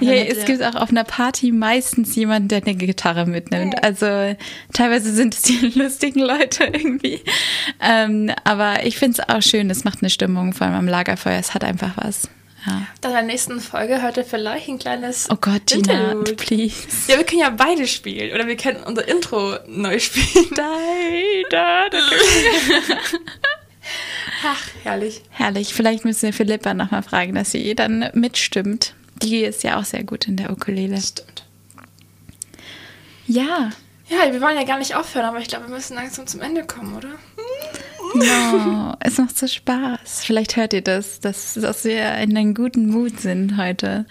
Ja, 0.00 0.12
mit 0.12 0.32
es 0.32 0.44
gibt 0.44 0.62
auch 0.62 0.74
auf 0.74 0.90
einer 0.90 1.04
Party 1.04 1.52
meistens 1.52 2.16
jemanden, 2.16 2.48
der 2.48 2.62
eine 2.62 2.74
Gitarre 2.74 3.26
mitnimmt. 3.26 3.82
Also 3.82 4.34
teilweise 4.72 5.12
sind 5.12 5.34
es 5.34 5.42
die 5.42 5.58
lustigen 5.74 6.20
Leute 6.20 6.64
irgendwie. 6.64 7.20
Ähm, 7.80 8.32
aber 8.44 8.84
ich 8.86 8.96
finde 8.96 9.20
es 9.20 9.28
auch 9.28 9.42
schön, 9.42 9.70
es 9.70 9.84
macht 9.84 10.02
eine 10.02 10.10
Stimmung, 10.10 10.52
vor 10.52 10.66
allem 10.66 10.76
am 10.76 10.88
Lagerfeuer. 10.88 11.38
Es 11.38 11.54
hat 11.54 11.64
einfach 11.64 11.92
was. 11.96 12.28
Ja. 12.64 12.86
Dann 13.00 13.10
in 13.10 13.16
der 13.16 13.22
nächsten 13.24 13.60
Folge 13.60 14.00
hört 14.02 14.16
ihr 14.16 14.24
vielleicht 14.24 14.68
ein 14.68 14.78
kleines 14.78 15.28
Oh 15.30 15.36
Gott, 15.40 15.66
Gina, 15.66 15.92
Interlude. 16.12 16.34
please. 16.34 16.86
Ja, 17.08 17.16
wir 17.16 17.24
können 17.24 17.40
ja 17.40 17.50
beide 17.50 17.88
spielen. 17.88 18.32
Oder 18.34 18.46
wir 18.46 18.56
können 18.56 18.82
unser 18.84 19.06
Intro 19.08 19.56
neu 19.66 19.98
spielen. 19.98 20.46
Da, 20.54 20.78
da, 21.50 21.88
da. 21.88 21.98
Ach, 24.44 24.68
herrlich. 24.84 25.22
Herrlich. 25.30 25.74
Vielleicht 25.74 26.04
müssen 26.04 26.22
wir 26.22 26.32
Philippa 26.32 26.74
nochmal 26.74 27.02
fragen, 27.02 27.34
dass 27.34 27.50
sie 27.52 27.74
dann 27.74 28.08
mitstimmt. 28.14 28.94
Die 29.22 29.38
ist 29.44 29.62
ja 29.62 29.78
auch 29.78 29.84
sehr 29.84 30.04
gut 30.04 30.26
in 30.28 30.36
der 30.36 30.50
Ukulele. 30.50 31.00
Stimmt. 31.00 31.44
Ja. 33.26 33.70
Ja, 34.08 34.32
wir 34.32 34.40
wollen 34.40 34.56
ja 34.58 34.64
gar 34.64 34.78
nicht 34.78 34.94
aufhören, 34.94 35.26
aber 35.26 35.38
ich 35.38 35.48
glaube, 35.48 35.68
wir 35.68 35.74
müssen 35.74 35.94
langsam 35.94 36.26
zum 36.26 36.40
Ende 36.42 36.64
kommen, 36.64 36.94
oder? 36.96 37.08
No, 38.14 38.94
es 39.00 39.18
macht 39.18 39.38
so 39.38 39.46
Spaß. 39.46 40.24
Vielleicht 40.24 40.56
hört 40.56 40.72
ihr 40.72 40.82
das, 40.82 41.20
dass, 41.20 41.54
dass 41.54 41.84
wir 41.84 42.14
in 42.16 42.36
einem 42.36 42.54
guten 42.54 42.88
Mut 42.88 43.20
sind 43.20 43.56
heute. 43.56 44.06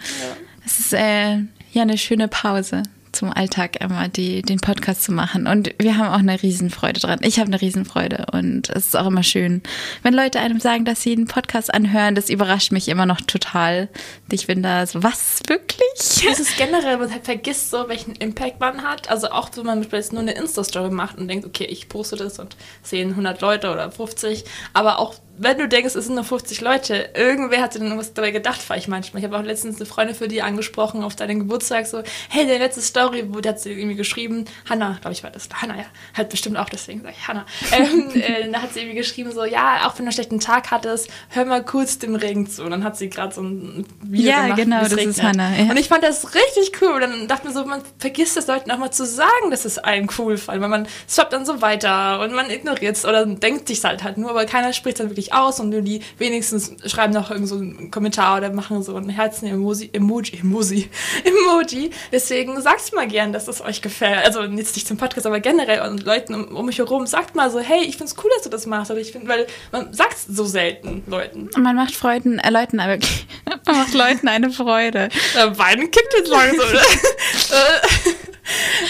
Es 0.66 0.80
ist 0.80 0.94
äh, 0.94 1.38
ja 1.72 1.82
eine 1.82 1.98
schöne 1.98 2.28
Pause 2.28 2.84
zum 3.12 3.32
Alltag 3.32 3.78
die, 4.16 4.42
den 4.42 4.60
Podcast 4.60 5.04
zu 5.04 5.12
machen. 5.12 5.48
Und 5.48 5.74
wir 5.80 5.98
haben 5.98 6.10
auch 6.10 6.20
eine 6.20 6.42
Riesenfreude 6.42 7.00
dran. 7.00 7.20
Ich 7.22 7.40
habe 7.40 7.48
eine 7.48 7.62
Riesenfreude 7.62 8.28
und 8.32 8.70
es 8.70 8.88
ist 8.88 8.98
auch 8.98 9.08
immer 9.08 9.24
schön, 9.24 9.62
wenn 10.04 10.14
Leute 10.14 10.40
einem 10.40 10.60
sagen, 10.60 10.86
dass 10.86 11.02
sie 11.02 11.14
einen 11.14 11.28
Podcast 11.28 11.74
anhören. 11.74 12.16
Das 12.16 12.30
überrascht 12.30 12.72
mich 12.72 12.88
immer 12.88 13.06
noch 13.06 13.22
total. 13.22 13.90
Ich 14.32 14.48
bin 14.48 14.64
da 14.64 14.86
so, 14.86 15.04
was, 15.04 15.42
wirklich? 15.48 16.28
Es 16.30 16.40
ist 16.40 16.58
generell, 16.58 16.98
man 16.98 17.10
vergisst 17.10 17.72
so, 17.72 17.88
welchen 17.88 18.16
Impact 18.16 18.60
man 18.60 18.84
hat. 18.84 19.10
Also 19.10 19.32
auch, 19.32 19.50
wenn 19.56 19.66
man 19.66 19.84
jetzt 19.92 20.14
nur 20.14 20.22
eine 20.22 20.34
Insta-Story 20.34 20.92
macht 20.92 21.18
und 21.18 21.28
denkt, 21.28 21.46
okay, 21.46 21.66
ich 21.66 21.90
poste 21.90 22.16
das 22.16 22.40
und 22.40 22.56
sehen 22.82 23.12
100 23.12 23.42
Leute 23.42 23.72
oder 23.72 23.92
50. 23.92 24.46
Aber 24.74 25.00
auch, 25.00 25.16
wenn 25.38 25.58
du 25.58 25.68
denkst, 25.68 25.96
es 25.96 26.06
sind 26.06 26.16
nur 26.16 26.24
50 26.24 26.62
Leute, 26.62 27.10
irgendwer 27.16 27.62
hat 27.62 27.74
sich 27.74 27.80
dann 27.82 27.90
irgendwas 27.90 28.14
dabei 28.14 28.32
gedacht, 28.32 28.70
war 28.70 28.78
ich 28.78 28.88
manchmal. 28.88 29.22
Ich 29.22 29.26
habe 29.28 29.38
auch 29.38 29.44
letztens 29.44 29.78
eine 29.78 29.86
Freundin 29.86 30.16
für 30.16 30.28
die 30.28 30.42
angesprochen 30.42 31.04
auf 31.04 31.16
deinen 31.16 31.40
Geburtstag, 31.40 31.88
so, 31.88 32.04
hey, 32.30 32.46
deine 32.46 32.60
letzte 32.60 32.82
Story, 32.82 33.26
wo 33.30 33.42
hat 33.48 33.60
sie 33.60 33.72
irgendwie 33.72 33.96
geschrieben, 33.96 34.46
Hanna, 34.70 34.98
glaube 35.02 35.14
ich 35.14 35.24
war 35.24 35.32
das, 35.32 35.50
Hanna, 35.54 35.78
ja, 35.78 35.86
halt 36.16 36.30
bestimmt 36.30 36.58
auch 36.58 36.70
deswegen, 36.70 37.02
sage 37.02 37.16
ich 37.18 37.28
Hanna. 37.28 37.46
Ähm, 37.72 38.10
äh, 38.16 38.52
da 38.52 38.62
hat 38.64 38.74
sie 38.74 38.82
irgendwie 38.82 38.98
geschrieben, 38.98 39.32
so, 39.32 39.46
ja, 39.46 39.88
auch 39.88 39.94
wenn 39.94 40.00
du 40.00 40.04
einen 40.04 40.12
schlechten 40.12 40.40
Tag 40.40 40.72
hattest, 40.72 41.10
hör 41.30 41.46
mal 41.46 41.64
kurz 41.64 42.00
dem 42.00 42.16
Regen 42.16 42.48
zu. 42.48 42.64
Und 42.64 42.72
dann 42.72 42.84
hat 42.84 42.98
sie 42.98 43.10
gerade 43.10 43.34
so 43.34 43.42
ein 43.42 43.86
Video 44.02 44.30
Ja, 44.32 44.44
gemacht, 44.44 44.58
genau, 44.58 44.80
das 44.82 44.92
regnet. 44.98 45.08
ist 45.18 45.24
Hannah, 45.24 45.56
ja. 45.56 45.70
Und 45.70 45.78
ich 45.78 45.88
fand 45.88 46.04
das 46.04 46.36
richtig 46.36 46.82
cool. 46.82 46.92
Und 46.96 47.02
dann 47.02 47.28
dachte 47.28 47.48
mir 47.48 47.54
so, 47.54 47.66
man 47.66 47.82
vergisst 47.98 48.38
es 48.38 48.48
Leuten 48.48 48.72
auch 48.72 48.78
mal 48.78 48.92
zu 48.92 49.06
sagen, 49.06 49.52
dass 49.52 49.66
es 49.66 49.78
einem 49.78 50.10
cool 50.18 50.38
fand. 50.38 50.62
Weil 50.62 50.70
man 50.70 50.88
swappt 51.08 51.34
dann 51.34 51.46
so 51.46 51.62
weiter 51.62 52.20
und 52.22 52.34
man 52.34 52.50
ignoriert 52.50 52.98
es 52.98 53.06
oder 53.06 53.26
denkt 53.26 53.68
sich 53.68 53.84
halt 53.84 54.04
halt 54.04 54.18
nur, 54.18 54.30
aber 54.32 54.46
keiner 54.46 54.74
spricht 54.74 55.00
dann 55.00 55.10
wirklich 55.10 55.21
aus 55.30 55.60
und 55.60 55.70
nur 55.70 55.82
die 55.82 56.02
wenigstens 56.18 56.74
schreiben 56.86 57.14
noch 57.14 57.32
irgend 57.32 57.48
so 57.48 57.56
einen 57.56 57.92
Kommentar 57.92 58.38
oder 58.38 58.52
machen 58.52 58.82
so 58.84 58.96
ein 58.96 59.10
Herzen-Emoji, 59.10 59.90
Emoji, 59.94 60.40
Emoji, 60.40 60.90
Emoji. 61.24 61.92
Deswegen 62.12 62.60
sagt 62.62 62.94
mal 62.94 63.08
gern, 63.08 63.34
dass 63.34 63.48
es 63.48 63.62
euch 63.62 63.82
gefällt. 63.82 64.26
Also 64.26 64.42
jetzt 64.44 64.76
nicht 64.76 64.88
zum 64.88 64.98
Podcast, 64.98 65.28
aber 65.28 65.40
generell 65.40 65.82
und 65.88 66.04
Leuten 66.04 66.34
um, 66.34 66.56
um 66.56 66.66
mich 66.66 66.78
herum. 66.78 67.06
Sagt 67.06 67.36
mal 67.36 67.50
so, 67.52 67.60
hey, 67.60 67.84
ich 67.84 67.98
find's 67.98 68.16
cool, 68.24 68.30
dass 68.36 68.44
du 68.44 68.50
das 68.50 68.66
machst. 68.66 68.92
Oder 68.92 69.00
ich 69.00 69.12
finde, 69.12 69.28
weil 69.28 69.48
man 69.72 69.94
sagt 69.94 70.18
so 70.28 70.46
selten 70.46 71.04
Leuten. 71.08 71.50
Man 71.58 71.76
macht 71.76 71.96
Freuden, 71.96 72.40
äh, 72.40 72.50
Leuten 72.50 72.80
aber 72.80 72.94
wirklich, 72.94 73.26
Macht 73.66 73.94
Leuten 73.94 74.28
eine 74.28 74.52
Freude. 74.52 75.10
Ja, 75.36 75.58
Wein 75.58 75.80
kickt 75.92 76.14
jetzt 76.18 76.30
langsam, 76.30 76.70
oder? 76.70 76.82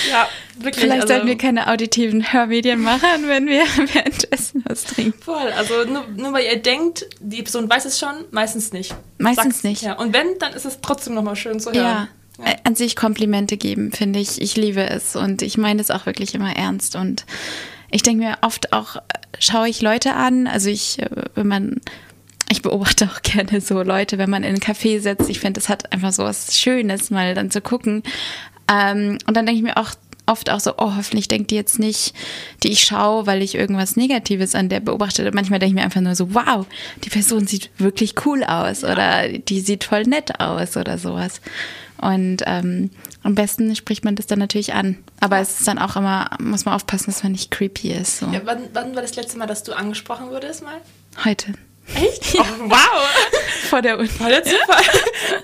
ja, 0.10 0.28
wirklich. 0.56 0.84
Vielleicht 0.84 1.02
also, 1.02 1.14
sollten 1.14 1.28
wir 1.28 1.38
keine 1.38 1.68
auditiven 1.68 2.34
Hörmedien 2.34 2.82
machen, 2.82 3.28
wenn 3.28 3.48
wir 3.48 3.62
währenddessen 3.94 4.64
was 4.68 4.84
trinken. 4.84 5.22
Voll, 5.22 5.52
also 5.58 5.86
nur, 5.86 6.08
nur 6.16 6.34
weil 6.34 6.46
ihr 6.46 6.58
denkt, 6.58 7.06
die 7.20 7.44
Person 7.44 7.70
weiß 7.70 7.86
es 7.86 8.00
schon, 8.00 8.14
meistens 8.32 8.74
nicht. 8.74 8.96
Meistens 9.18 9.56
Sag's. 9.56 9.64
nicht. 9.64 9.82
Ja, 9.82 9.94
und 9.94 10.14
wenn, 10.14 10.38
dann 10.40 10.54
ist 10.54 10.66
es 10.66 10.80
trotzdem 10.82 11.14
nochmal 11.14 11.36
schön 11.36 11.60
zu 11.60 11.72
hören. 11.72 11.78
Ja. 11.78 12.08
Äh, 12.44 12.56
An 12.64 12.76
sich 12.76 12.96
Komplimente 12.96 13.58
geben, 13.58 13.92
finde 13.92 14.20
ich. 14.20 14.42
Ich 14.42 14.56
liebe 14.56 14.90
es 14.90 15.16
und 15.16 15.42
ich 15.42 15.58
meine 15.58 15.82
es 15.82 15.92
auch 15.92 16.06
wirklich 16.06 16.34
immer 16.34 16.56
ernst. 16.56 16.96
Und 16.96 17.26
ich 17.92 18.04
denke 18.04 18.24
mir 18.24 18.38
oft 18.42 18.74
auch, 18.74 18.96
äh, 18.96 19.02
schaue 19.40 19.70
ich 19.70 19.82
Leute 19.82 20.14
an, 20.14 20.48
also 20.48 20.70
ich, 20.70 21.00
äh, 21.00 21.10
wenn 21.36 21.48
man, 21.48 21.82
ich 22.50 22.62
beobachte 22.62 23.10
auch 23.12 23.22
gerne 23.24 23.62
so 23.62 23.82
Leute, 23.84 24.18
wenn 24.18 24.30
man 24.30 24.44
in 24.44 24.50
einen 24.50 24.60
Café 24.60 25.00
setzt. 25.00 25.30
Ich 25.30 25.40
finde, 25.40 25.60
es 25.60 25.70
hat 25.70 25.92
einfach 25.92 26.12
so 26.12 26.24
was 26.24 26.58
Schönes, 26.58 27.10
mal 27.10 27.36
dann 27.36 27.52
zu 27.52 27.62
gucken. 27.62 28.04
Ähm, 28.70 29.18
und 29.28 29.38
dann 29.38 29.46
denke 29.46 29.60
ich 29.60 29.64
mir 29.64 29.78
auch 29.78 29.92
oft 30.28 30.50
auch 30.50 30.60
so, 30.60 30.74
oh, 30.78 30.96
hoffentlich 30.96 31.28
denkt 31.28 31.52
die 31.52 31.56
jetzt 31.56 31.80
nicht, 31.80 32.14
die 32.64 32.72
ich 32.72 32.82
schaue, 32.82 33.26
weil 33.28 33.42
ich 33.42 33.56
irgendwas 33.56 33.96
Negatives 33.96 34.56
an 34.56 34.70
der 34.70 34.80
beobachte. 34.80 35.30
Manchmal 35.34 35.60
denke 35.60 35.72
ich 35.72 35.76
mir 35.76 35.84
einfach 35.84 36.02
nur 36.02 36.16
so, 36.16 36.34
wow, 36.34 36.66
die 37.04 37.10
Person 37.10 37.48
sieht 37.48 37.70
wirklich 37.78 38.16
cool 38.26 38.44
aus 38.44 38.84
oder 38.84 39.28
die 39.28 39.60
sieht 39.60 39.84
voll 39.84 40.04
nett 40.04 40.40
aus 40.40 40.78
oder 40.78 40.98
sowas. 40.98 41.42
Und 41.98 42.38
ähm, 42.48 42.90
am 43.22 43.36
besten 43.36 43.76
spricht 43.76 44.04
man 44.04 44.16
das 44.16 44.26
dann 44.26 44.40
natürlich 44.40 44.74
an. 44.74 44.98
Aber 45.20 45.38
es 45.40 45.60
ist 45.60 45.68
dann 45.68 45.78
auch 45.78 45.96
immer, 45.96 46.32
muss 46.40 46.66
man 46.66 46.74
aufpassen, 46.74 47.08
dass 47.08 47.22
man 47.22 47.34
nicht 47.34 47.52
creepy 47.52 47.92
ist. 47.92 48.20
So. 48.20 48.28
Ja, 48.28 48.42
wann, 48.46 48.64
wann 48.74 48.96
war 48.96 49.04
das 49.04 49.16
letzte 49.16 49.38
Mal, 49.38 49.46
dass 49.46 49.64
du 49.64 49.74
angesprochen 49.74 50.30
wurdest 50.30 50.64
mal? 50.64 50.78
Heute. 51.24 51.54
Echt? 51.96 52.36
Oh, 52.36 52.46
wow! 52.70 52.78
Vor 53.70 53.82
der 53.82 53.98
Uni. 53.98 54.08
Voll 54.08 54.30
der 54.30 54.44
Zufall. 54.44 54.84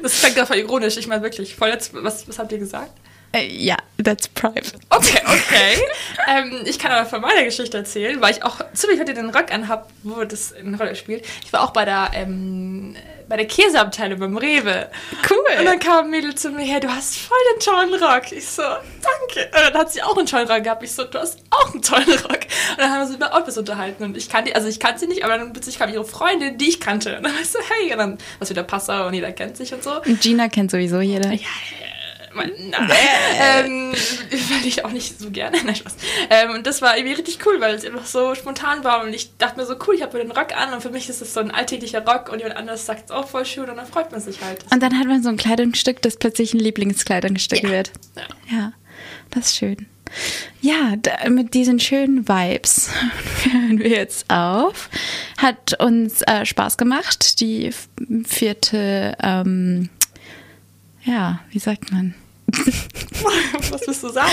Das 0.01 0.19
klingt 0.19 0.35
gerade 0.35 0.47
voll 0.47 0.57
ironisch. 0.57 0.97
Ich 0.97 1.07
meine 1.07 1.21
wirklich, 1.21 1.55
voll 1.55 1.69
der 1.69 1.79
Zufall. 1.79 2.03
Was, 2.03 2.27
was 2.27 2.39
habt 2.39 2.51
ihr 2.51 2.57
gesagt? 2.57 2.91
Äh, 3.33 3.47
ja, 3.47 3.77
that's 4.03 4.27
private. 4.29 4.71
Okay, 4.89 5.21
okay. 5.25 5.81
ähm, 6.27 6.61
ich 6.65 6.79
kann 6.79 6.91
aber 6.91 7.05
von 7.05 7.21
meiner 7.21 7.43
Geschichte 7.43 7.77
erzählen, 7.77 8.21
weil 8.21 8.31
ich 8.31 8.43
auch 8.43 8.61
zufällig 8.73 9.01
heute 9.01 9.13
den 9.13 9.29
Rock 9.29 9.51
anhab, 9.51 9.89
wo 10.03 10.23
das 10.23 10.53
eine 10.53 10.77
Rolle 10.77 10.95
spielt. 10.95 11.25
Ich 11.43 11.51
war 11.51 11.61
auch 11.63 11.71
bei 11.71 11.83
der, 11.85 12.11
ähm, 12.13 12.95
bei 13.27 13.37
der 13.37 13.47
Käseabteilung 13.47 14.19
beim 14.19 14.37
Rewe. 14.37 14.89
Cool. 15.29 15.59
Und 15.59 15.65
dann 15.65 15.79
kam 15.79 16.05
ein 16.05 16.11
Mädel 16.11 16.35
zu 16.35 16.49
mir 16.49 16.63
her, 16.63 16.79
du 16.79 16.89
hast 16.89 17.17
voll 17.17 17.37
den 17.53 17.59
tollen 17.59 18.03
Rock. 18.03 18.31
Ich 18.31 18.47
so, 18.47 18.61
danke. 18.61 19.45
Und 19.45 19.73
dann 19.73 19.73
hat 19.73 19.91
sie 19.91 20.01
auch 20.01 20.17
einen 20.17 20.25
tollen 20.25 20.47
Rock 20.47 20.63
gehabt. 20.63 20.83
Ich 20.83 20.93
so, 20.93 21.03
du 21.03 21.19
hast 21.19 21.39
auch 21.49 21.73
einen 21.73 21.81
tollen 21.81 22.09
Rock. 22.09 22.47
Und 22.71 22.77
dann 22.77 22.91
haben 22.91 22.99
wir 22.99 23.05
uns 23.07 23.15
über 23.15 23.33
Outfits 23.33 23.57
unterhalten. 23.57 24.03
Und 24.03 24.17
ich 24.17 24.29
kannte, 24.29 24.55
also 24.55 24.67
ich 24.67 24.79
kannte 24.79 24.99
sie 24.99 25.07
nicht, 25.07 25.23
aber 25.23 25.37
dann 25.37 25.53
plötzlich 25.53 25.77
kam 25.77 25.91
ihre 25.91 26.05
Freundin, 26.05 26.57
die 26.57 26.69
ich 26.69 26.79
kannte. 26.79 27.17
Und 27.17 27.23
dann 27.23 27.33
war 27.33 27.41
ich 27.41 27.49
so, 27.49 27.59
hey, 27.59 27.91
und 27.91 27.97
dann 27.97 28.17
was 28.39 28.49
wieder 28.49 28.63
Passer 28.63 29.07
und 29.07 29.13
jeder 29.13 29.31
kennt 29.31 29.57
sich 29.57 29.73
und 29.73 29.83
so. 29.83 30.01
Und 30.01 30.21
Gina 30.21 30.47
kennt 30.47 30.71
sowieso 30.71 30.99
jeder. 30.99 31.31
Ja, 31.31 31.47
mein, 32.37 32.51
na, 32.71 32.87
ähm, 33.39 33.91
weil 33.91 34.65
ich 34.65 34.85
auch 34.85 34.91
nicht 34.91 35.19
so 35.19 35.29
gerne. 35.31 35.57
Nein, 35.65 35.75
Spaß. 35.75 35.95
Ähm, 36.29 36.51
und 36.51 36.65
das 36.65 36.81
war 36.81 36.95
irgendwie 36.97 37.15
richtig 37.15 37.39
cool, 37.45 37.59
weil 37.59 37.75
es 37.75 37.83
einfach 37.85 38.05
so 38.05 38.33
spontan 38.35 38.83
war 38.83 39.03
und 39.03 39.13
ich 39.13 39.35
dachte 39.37 39.59
mir 39.59 39.65
so, 39.65 39.75
cool, 39.87 39.95
ich 39.95 40.01
habe 40.01 40.17
den 40.17 40.31
Rock 40.31 40.55
an 40.55 40.73
und 40.73 40.81
für 40.81 40.89
mich 40.89 41.09
ist 41.09 41.21
es 41.21 41.33
so 41.33 41.39
ein 41.41 41.51
alltäglicher 41.51 42.05
Rock 42.05 42.29
und 42.31 42.39
jemand 42.39 42.57
anderes 42.57 42.85
sagt 42.85 43.05
es 43.05 43.11
auch 43.11 43.27
voll 43.27 43.45
schön 43.45 43.69
und 43.69 43.75
dann 43.77 43.87
freut 43.87 44.11
man 44.11 44.21
sich 44.21 44.41
halt. 44.41 44.63
Und 44.71 44.81
dann 44.81 44.97
hat 44.97 45.07
man 45.07 45.21
so 45.21 45.29
ein 45.29 45.37
Kleidungsstück, 45.37 46.01
das 46.01 46.17
plötzlich 46.17 46.53
ein 46.53 46.59
Lieblingskleidungsstück 46.59 47.63
Ja. 47.63 47.69
wird. 47.69 47.91
Ja. 48.15 48.23
Ja, 48.57 48.73
das 49.31 49.47
ist 49.47 49.57
schön. 49.57 49.87
Ja, 50.61 50.95
da, 51.01 51.29
mit 51.29 51.53
diesen 51.53 51.81
schönen 51.81 52.29
Vibes 52.29 52.89
hören 53.43 53.79
wir 53.79 53.89
jetzt 53.89 54.29
auf. 54.29 54.89
Hat 55.37 55.77
uns 55.81 56.21
äh, 56.21 56.45
Spaß 56.45 56.77
gemacht. 56.77 57.41
Die 57.41 57.71
vierte, 58.25 59.17
ähm, 59.21 59.89
ja, 61.03 61.39
wie 61.51 61.59
sagt 61.59 61.91
man? 61.91 62.15
Was 63.71 63.81
willst 63.87 64.03
du 64.03 64.09
sagen? 64.09 64.31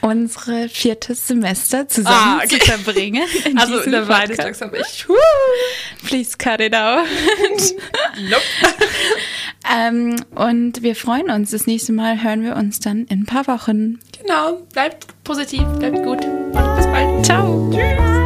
Unsere 0.00 0.68
viertes 0.68 1.26
Semester 1.26 1.88
zusammen 1.88 2.38
Ah, 2.40 2.42
okay. 2.44 2.58
zu 2.58 2.66
verbringen. 2.66 3.26
In 3.46 3.56
Also 3.58 3.76
diesem 3.78 3.92
der 3.92 4.00
Podcast. 4.02 4.38
langsam 4.38 4.74
echt. 4.74 5.06
Please 6.06 6.36
cut 6.36 6.60
it 6.60 6.74
out. 6.74 7.06
Nope. 8.28 8.42
ähm, 9.74 10.16
und 10.34 10.82
wir 10.82 10.94
freuen 10.94 11.30
uns. 11.30 11.52
Das 11.52 11.66
nächste 11.66 11.92
Mal 11.92 12.22
hören 12.22 12.42
wir 12.44 12.54
uns 12.56 12.80
dann 12.80 13.06
in 13.06 13.20
ein 13.22 13.26
paar 13.26 13.46
Wochen. 13.46 13.98
Genau, 14.20 14.60
bleibt 14.72 15.06
positiv, 15.24 15.62
bleibt 15.78 16.02
gut. 16.04 16.20
Bis 16.20 16.86
bald. 16.86 17.24
Ciao. 17.24 17.70
Tschüss. 17.72 18.23